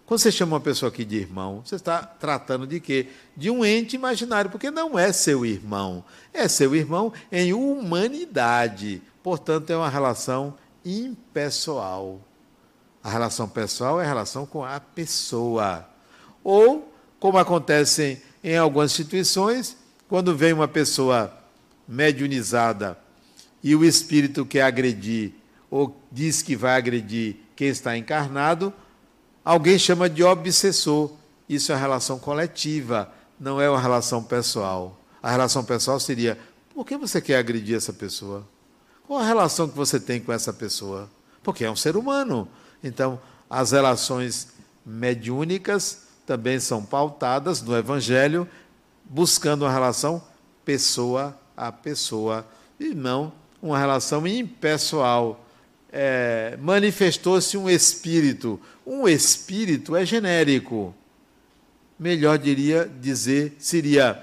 Quando 0.05 0.19
você 0.19 0.31
chama 0.31 0.53
uma 0.53 0.61
pessoa 0.61 0.89
aqui 0.89 1.03
de 1.03 1.17
irmão, 1.17 1.61
você 1.65 1.75
está 1.75 2.03
tratando 2.03 2.67
de 2.67 2.79
quê? 2.79 3.07
De 3.35 3.49
um 3.49 3.65
ente 3.65 3.95
imaginário, 3.95 4.51
porque 4.51 4.69
não 4.69 4.97
é 4.97 5.11
seu 5.11 5.45
irmão. 5.45 6.03
É 6.31 6.47
seu 6.47 6.75
irmão 6.75 7.11
em 7.31 7.53
humanidade. 7.53 9.01
Portanto, 9.23 9.71
é 9.71 9.77
uma 9.77 9.89
relação 9.89 10.55
impessoal. 10.85 12.21
A 13.03 13.09
relação 13.09 13.49
pessoal 13.49 13.99
é 13.99 14.05
a 14.05 14.07
relação 14.07 14.45
com 14.45 14.63
a 14.63 14.79
pessoa. 14.79 15.89
Ou, 16.43 16.93
como 17.19 17.39
acontece 17.39 18.21
em 18.43 18.55
algumas 18.57 18.91
instituições, 18.91 19.75
quando 20.07 20.35
vem 20.35 20.53
uma 20.53 20.67
pessoa 20.67 21.33
mediunizada 21.87 22.97
e 23.63 23.75
o 23.75 23.83
espírito 23.83 24.45
quer 24.45 24.61
agredir 24.61 25.33
ou 25.69 25.99
diz 26.11 26.41
que 26.41 26.55
vai 26.55 26.77
agredir 26.77 27.37
quem 27.55 27.67
está 27.69 27.97
encarnado, 27.97 28.73
alguém 29.43 29.77
chama 29.79 30.09
de 30.09 30.23
obsessor. 30.23 31.11
Isso 31.47 31.71
é 31.71 31.75
relação 31.75 32.17
coletiva, 32.19 33.11
não 33.39 33.59
é 33.59 33.69
uma 33.69 33.79
relação 33.79 34.23
pessoal. 34.23 34.99
A 35.21 35.31
relação 35.31 35.63
pessoal 35.63 35.99
seria: 35.99 36.37
por 36.73 36.85
que 36.85 36.97
você 36.97 37.21
quer 37.21 37.37
agredir 37.37 37.75
essa 37.75 37.93
pessoa? 37.93 38.47
Qual 39.07 39.19
a 39.19 39.25
relação 39.25 39.67
que 39.67 39.75
você 39.75 39.99
tem 39.99 40.19
com 40.19 40.31
essa 40.31 40.51
pessoa? 40.51 41.09
Porque 41.43 41.63
é 41.63 41.69
um 41.69 41.75
ser 41.75 41.95
humano. 41.95 42.47
Então, 42.83 43.19
as 43.49 43.71
relações 43.71 44.49
mediúnicas 44.85 46.05
também 46.25 46.59
são 46.59 46.83
pautadas 46.83 47.61
no 47.61 47.77
Evangelho, 47.77 48.47
buscando 49.09 49.63
uma 49.63 49.71
relação 49.71 50.21
pessoa 50.63 51.37
a 51.55 51.71
pessoa 51.71 52.45
e 52.79 52.93
não 52.93 53.31
uma 53.61 53.79
relação 53.79 54.27
impessoal. 54.27 55.43
É, 55.91 56.57
Manifestou-se 56.61 57.57
um 57.57 57.69
espírito. 57.69 58.59
Um 58.85 59.07
espírito 59.07 59.95
é 59.95 60.05
genérico. 60.05 60.93
Melhor 61.97 62.37
diria 62.37 62.91
dizer 62.99 63.55
seria 63.57 64.21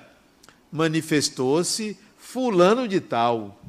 manifestou-se 0.71 1.99
fulano 2.17 2.89
de 2.89 2.99
tal, 3.01 3.61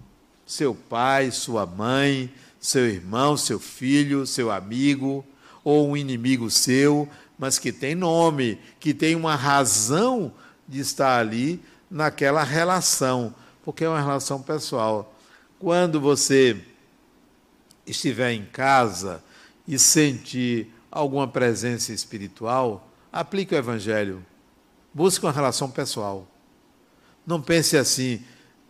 seu 0.46 0.74
pai, 0.74 1.32
sua 1.32 1.66
mãe, 1.66 2.32
seu 2.60 2.88
irmão, 2.88 3.36
seu 3.36 3.60
filho, 3.60 4.26
seu 4.26 4.50
amigo, 4.52 5.26
ou 5.66 5.90
um 5.90 5.98
inimigo 5.98 6.50
seu, 6.50 7.10
mas 7.38 7.60
que 7.60 7.72
tem 7.74 7.94
nome, 7.94 8.58
que 8.80 8.94
tem 8.94 9.16
uma 9.16 9.36
razão 9.36 10.32
de 10.68 10.80
estar 10.80 11.20
ali 11.20 11.64
naquela 11.90 12.44
relação, 12.44 13.34
porque 13.64 13.84
é 13.84 13.90
uma 13.90 14.02
relação 14.02 14.42
pessoal. 14.42 15.14
Quando 15.60 16.00
você 16.00 16.64
estiver 17.86 18.32
em 18.32 18.46
casa 18.46 19.24
e 19.68 19.78
sentir 19.78 20.74
alguma 20.92 21.28
presença 21.28 21.94
espiritual, 21.94 22.88
aplique 23.12 23.54
o 23.54 23.58
Evangelho. 23.58 24.26
Busque 24.94 25.26
uma 25.26 25.32
relação 25.32 25.70
pessoal. 25.70 26.28
Não 27.26 27.42
pense 27.42 27.78
assim, 27.78 28.24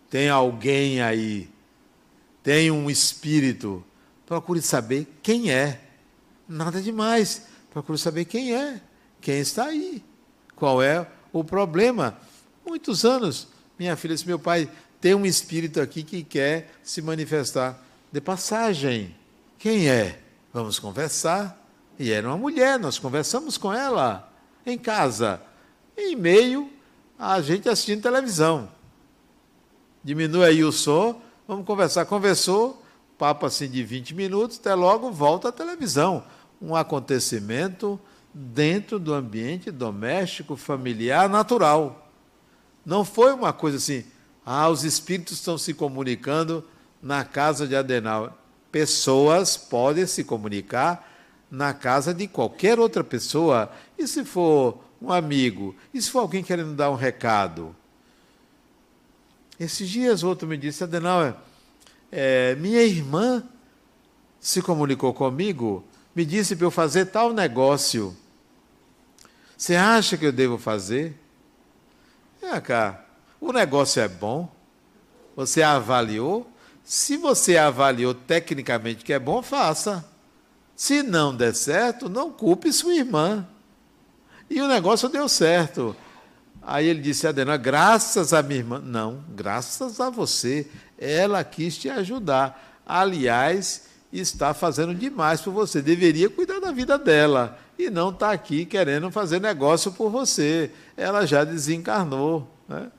tem 0.09 0.29
alguém 0.29 1.01
aí 1.01 1.53
tem 2.43 2.69
um 2.69 2.89
espírito, 2.89 3.83
procure 4.25 4.61
saber 4.61 5.07
quem 5.23 5.49
é. 5.49 5.79
Nada 6.47 6.81
demais. 6.81 7.43
Procure 7.71 7.97
saber 7.97 8.25
quem 8.25 8.53
é, 8.53 8.81
quem 9.21 9.39
está 9.39 9.65
aí, 9.65 10.03
qual 10.55 10.83
é 10.83 11.09
o 11.33 11.43
problema. 11.43 12.17
Muitos 12.65 13.03
anos, 13.03 13.49
minha 13.77 13.97
filha 13.97 14.13
disse: 14.13 14.25
meu 14.25 14.39
pai 14.39 14.69
tem 15.01 15.13
um 15.13 15.25
espírito 15.25 15.81
aqui 15.81 16.03
que 16.03 16.23
quer 16.23 16.71
se 16.81 17.01
manifestar. 17.01 17.77
De 18.09 18.21
passagem, 18.21 19.13
quem 19.59 19.89
é? 19.89 20.19
Vamos 20.53 20.79
conversar. 20.79 21.59
E 21.99 22.11
era 22.11 22.27
uma 22.27 22.37
mulher, 22.37 22.79
nós 22.79 22.97
conversamos 22.97 23.57
com 23.57 23.73
ela 23.73 24.31
em 24.65 24.77
casa, 24.77 25.41
em 25.97 26.15
meio 26.15 26.71
a 27.19 27.41
gente 27.41 27.67
assistindo 27.67 28.01
televisão. 28.01 28.69
Diminui 30.03 30.45
aí 30.45 30.63
o 30.63 30.71
som, 30.71 31.21
Vamos 31.45 31.65
conversar. 31.65 32.05
Conversou, 32.05 32.81
papo 33.17 33.45
assim 33.45 33.69
de 33.69 33.83
20 33.83 34.15
minutos, 34.15 34.57
até 34.57 34.73
logo 34.73 35.11
volta 35.11 35.49
à 35.49 35.51
televisão. 35.51 36.23
Um 36.61 36.73
acontecimento 36.73 37.99
dentro 38.33 38.97
do 38.97 39.13
ambiente 39.13 39.69
doméstico, 39.69 40.55
familiar, 40.55 41.29
natural. 41.29 42.11
Não 42.85 43.05
foi 43.05 43.33
uma 43.33 43.53
coisa 43.53 43.77
assim, 43.77 44.03
ah, 44.45 44.67
os 44.69 44.83
espíritos 44.83 45.33
estão 45.33 45.57
se 45.57 45.73
comunicando 45.73 46.63
na 47.01 47.23
casa 47.23 47.67
de 47.67 47.75
Adenal. 47.75 48.37
Pessoas 48.71 49.55
podem 49.55 50.05
se 50.07 50.23
comunicar 50.23 51.09
na 51.51 51.73
casa 51.73 52.13
de 52.13 52.27
qualquer 52.27 52.79
outra 52.79 53.03
pessoa. 53.03 53.71
E 53.97 54.07
se 54.07 54.25
for 54.25 54.83
um 54.99 55.11
amigo? 55.11 55.75
E 55.93 56.01
se 56.01 56.09
for 56.09 56.19
alguém 56.19 56.43
querendo 56.43 56.73
dar 56.73 56.89
um 56.89 56.95
recado? 56.95 57.75
Esses 59.59 59.87
dias 59.87 60.23
outro 60.23 60.47
me 60.47 60.57
disse, 60.57 60.83
Adenauer, 60.83 61.35
é, 62.11 62.55
minha 62.55 62.81
irmã 62.81 63.43
se 64.39 64.61
comunicou 64.61 65.13
comigo, 65.13 65.85
me 66.15 66.25
disse 66.25 66.55
para 66.55 66.65
eu 66.65 66.71
fazer 66.71 67.05
tal 67.05 67.31
negócio. 67.31 68.17
Você 69.63 69.77
acha 69.77 70.17
que 70.17 70.25
eu 70.25 70.31
devo 70.33 70.57
fazer? 70.57 71.17
É, 72.41 72.59
cá, 72.59 73.01
o 73.39 73.53
negócio 73.53 74.01
é 74.01 74.09
bom? 74.09 74.53
Você 75.37 75.63
avaliou? 75.63 76.51
Se 76.83 77.15
você 77.15 77.55
avaliou 77.55 78.13
tecnicamente 78.13 79.05
que 79.05 79.13
é 79.13 79.19
bom, 79.19 79.41
faça. 79.41 80.03
Se 80.75 81.01
não 81.01 81.33
der 81.33 81.55
certo, 81.55 82.09
não 82.09 82.29
culpe 82.29 82.73
sua 82.73 82.93
irmã. 82.93 83.47
E 84.49 84.61
o 84.61 84.67
negócio 84.67 85.07
deu 85.07 85.29
certo. 85.29 85.95
Aí 86.61 86.85
ele 86.85 86.99
disse, 86.99 87.25
Adenor, 87.25 87.57
graças 87.57 88.33
a 88.33 88.43
minha 88.43 88.59
irmã. 88.59 88.81
Não, 88.83 89.23
graças 89.29 90.01
a 90.01 90.09
você. 90.09 90.69
Ela 90.97 91.41
quis 91.41 91.77
te 91.77 91.89
ajudar. 91.89 92.81
Aliás, 92.85 93.83
está 94.11 94.53
fazendo 94.53 94.93
demais 94.93 95.39
por 95.39 95.53
você. 95.53 95.81
Deveria 95.81 96.29
cuidar 96.29 96.59
da 96.59 96.73
vida 96.73 96.99
dela. 96.99 97.57
E 97.77 97.89
não 97.89 98.09
está 98.09 98.31
aqui 98.31 98.65
querendo 98.65 99.09
fazer 99.11 99.39
negócio 99.39 99.91
por 99.91 100.09
você. 100.09 100.71
Ela 100.95 101.25
já 101.25 101.43
desencarnou. 101.43 102.47
Né? 102.67 102.91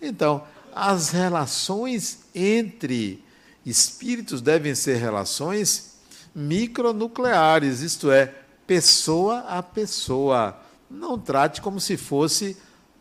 Então, 0.00 0.44
as 0.74 1.10
relações 1.10 2.20
entre 2.34 3.24
espíritos 3.64 4.40
devem 4.40 4.74
ser 4.74 4.96
relações 4.96 5.92
micronucleares, 6.34 7.80
isto 7.80 8.10
é, 8.10 8.32
pessoa 8.66 9.40
a 9.40 9.62
pessoa. 9.62 10.56
Não 10.90 11.18
trate 11.18 11.60
como 11.60 11.80
se 11.80 11.96
fosse 11.96 12.56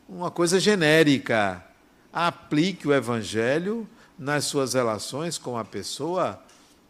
uma 0.07 0.29
coisa 0.29 0.59
genérica. 0.59 1.63
Aplique 2.11 2.87
o 2.87 2.93
Evangelho 2.93 3.87
nas 4.17 4.45
suas 4.45 4.73
relações 4.73 5.37
com 5.37 5.57
a 5.57 5.63
pessoa 5.63 6.41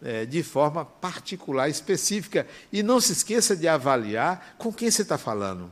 é, 0.02 0.26
de 0.26 0.42
forma 0.42 0.84
particular, 0.84 1.70
específica. 1.70 2.48
E 2.72 2.82
não 2.82 3.00
se 3.00 3.12
esqueça 3.12 3.56
de 3.56 3.68
avaliar 3.68 4.56
com 4.58 4.74
quem 4.74 4.90
você 4.90 5.04
está 5.04 5.18
falando. 5.18 5.72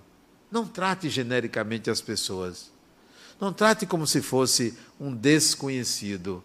Não 0.51 0.67
trate 0.67 1.09
genericamente 1.09 1.89
as 1.89 2.01
pessoas. 2.01 2.71
Não 3.39 3.53
trate 3.53 3.85
como 3.85 4.05
se 4.05 4.21
fosse 4.21 4.77
um 4.99 5.13
desconhecido. 5.13 6.43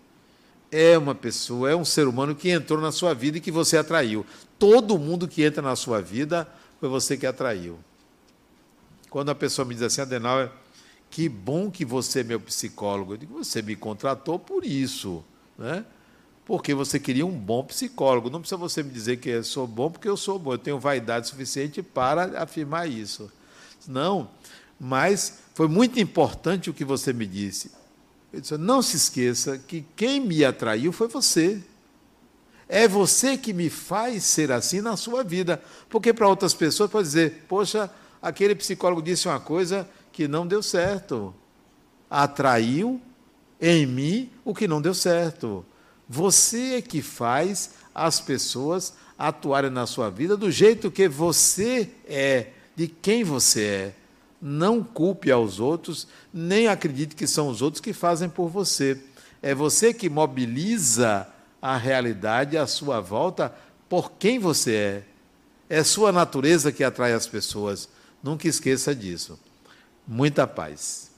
É 0.71 0.97
uma 0.99 1.15
pessoa, 1.15 1.71
é 1.71 1.77
um 1.77 1.85
ser 1.85 2.09
humano 2.09 2.35
que 2.35 2.51
entrou 2.51 2.81
na 2.81 2.91
sua 2.91 3.15
vida 3.15 3.39
e 3.39 3.41
que 3.41 3.51
você 3.51 3.77
atraiu. 3.77 4.27
Todo 4.59 4.99
mundo 4.99 5.29
que 5.29 5.43
entra 5.43 5.63
na 5.63 5.77
sua 5.77 6.01
vida 6.01 6.49
foi 6.81 6.89
você 6.89 7.17
que 7.17 7.27
atraiu. 7.27 7.79
Quando 9.09 9.31
a 9.31 9.35
pessoa 9.35 9.65
me 9.65 9.75
diz 9.75 9.83
assim, 9.85 10.01
Adenauer, 10.01 10.51
que 11.11 11.29
bom 11.29 11.71
que 11.71 11.85
você 11.85 12.21
é 12.21 12.25
meu 12.25 12.41
psicólogo. 12.41 13.13
Eu 13.13 13.17
digo, 13.17 13.45
você 13.45 13.63
me 13.63 13.77
contratou 13.77 14.39
por 14.39 14.65
isso, 14.65 15.25
né? 15.57 15.85
Porque 16.45 16.75
você 16.75 17.01
queria 17.01 17.25
um 17.25 17.33
bom 17.33 17.65
psicólogo. 17.65 18.29
Não 18.29 18.41
precisa 18.41 18.59
você 18.59 18.83
me 18.83 18.91
dizer 18.91 19.17
que 19.17 19.31
eu 19.31 19.45
sou 19.45 19.67
bom, 19.67 19.91
porque 19.91 20.09
eu 20.09 20.17
sou 20.17 20.39
bom. 20.39 20.53
Eu 20.53 20.59
tenho 20.59 20.79
vaidade 20.79 21.29
suficiente 21.29 21.83
para 21.83 22.43
afirmar 22.43 22.89
isso. 22.89 23.31
Não, 23.87 24.29
mas 24.79 25.39
foi 25.55 25.69
muito 25.69 25.99
importante 25.99 26.69
o 26.69 26.75
que 26.75 26.85
você 26.85 27.13
me 27.13 27.27
disse. 27.27 27.71
Eu 28.33 28.41
disse, 28.41 28.59
não 28.59 28.83
se 28.83 28.97
esqueça 28.97 29.57
que 29.57 29.85
quem 29.95 30.21
me 30.21 30.45
atraiu 30.45 30.93
foi 30.93 31.09
você. 31.09 31.63
É 32.69 32.89
você 32.89 33.37
que 33.37 33.53
me 33.53 33.71
faz 33.71 34.25
ser 34.25 34.51
assim 34.51 34.81
na 34.81 34.97
sua 34.97 35.23
vida. 35.23 35.63
Porque 35.89 36.13
para 36.13 36.29
outras 36.29 36.53
pessoas 36.53 36.91
pode 36.91 37.07
dizer, 37.07 37.45
poxa, 37.49 37.91
aquele 38.21 38.55
psicólogo 38.55 39.01
disse 39.01 39.29
uma 39.29 39.41
coisa 39.41 39.89
que 40.13 40.27
não 40.27 40.47
deu 40.47 40.63
certo. 40.63 41.35
Atraiu 42.11 43.01
em 43.61 43.87
mim 43.87 44.31
o 44.45 44.55
que 44.55 44.67
não 44.67 44.83
deu 44.83 44.95
certo. 44.95 45.65
Você 46.15 46.75
é 46.77 46.81
que 46.81 47.03
faz 47.03 47.71
as 47.93 48.21
pessoas 48.21 48.95
atuarem 49.19 49.69
na 49.69 49.85
sua 49.85 50.11
vida 50.11 50.37
do 50.37 50.49
jeito 50.49 50.89
que 50.89 51.09
você 51.09 51.91
é, 52.07 52.51
de 52.77 52.87
quem 52.87 53.25
você 53.25 53.65
é. 53.65 53.95
Não 54.41 54.81
culpe 54.81 55.33
aos 55.33 55.59
outros, 55.59 56.07
nem 56.33 56.69
acredite 56.69 57.17
que 57.17 57.27
são 57.27 57.49
os 57.49 57.61
outros 57.61 57.81
que 57.81 57.93
fazem 57.93 58.29
por 58.29 58.49
você. 58.49 58.97
É 59.43 59.57
você 59.57 59.93
que 59.93 60.09
mobiliza 60.09 61.27
a 61.61 61.77
realidade 61.77 62.57
à 62.57 62.65
sua 62.65 63.01
volta 63.01 63.53
por 63.89 64.13
quem 64.13 64.39
você 64.39 64.73
é. 64.73 65.03
É 65.69 65.83
sua 65.83 66.13
natureza 66.13 66.71
que 66.71 66.85
atrai 66.85 67.13
as 67.13 67.27
pessoas. 67.27 67.89
Nunca 68.23 68.47
esqueça 68.47 68.95
disso. 68.95 69.37
Muita 70.07 70.47
paz. 70.47 71.11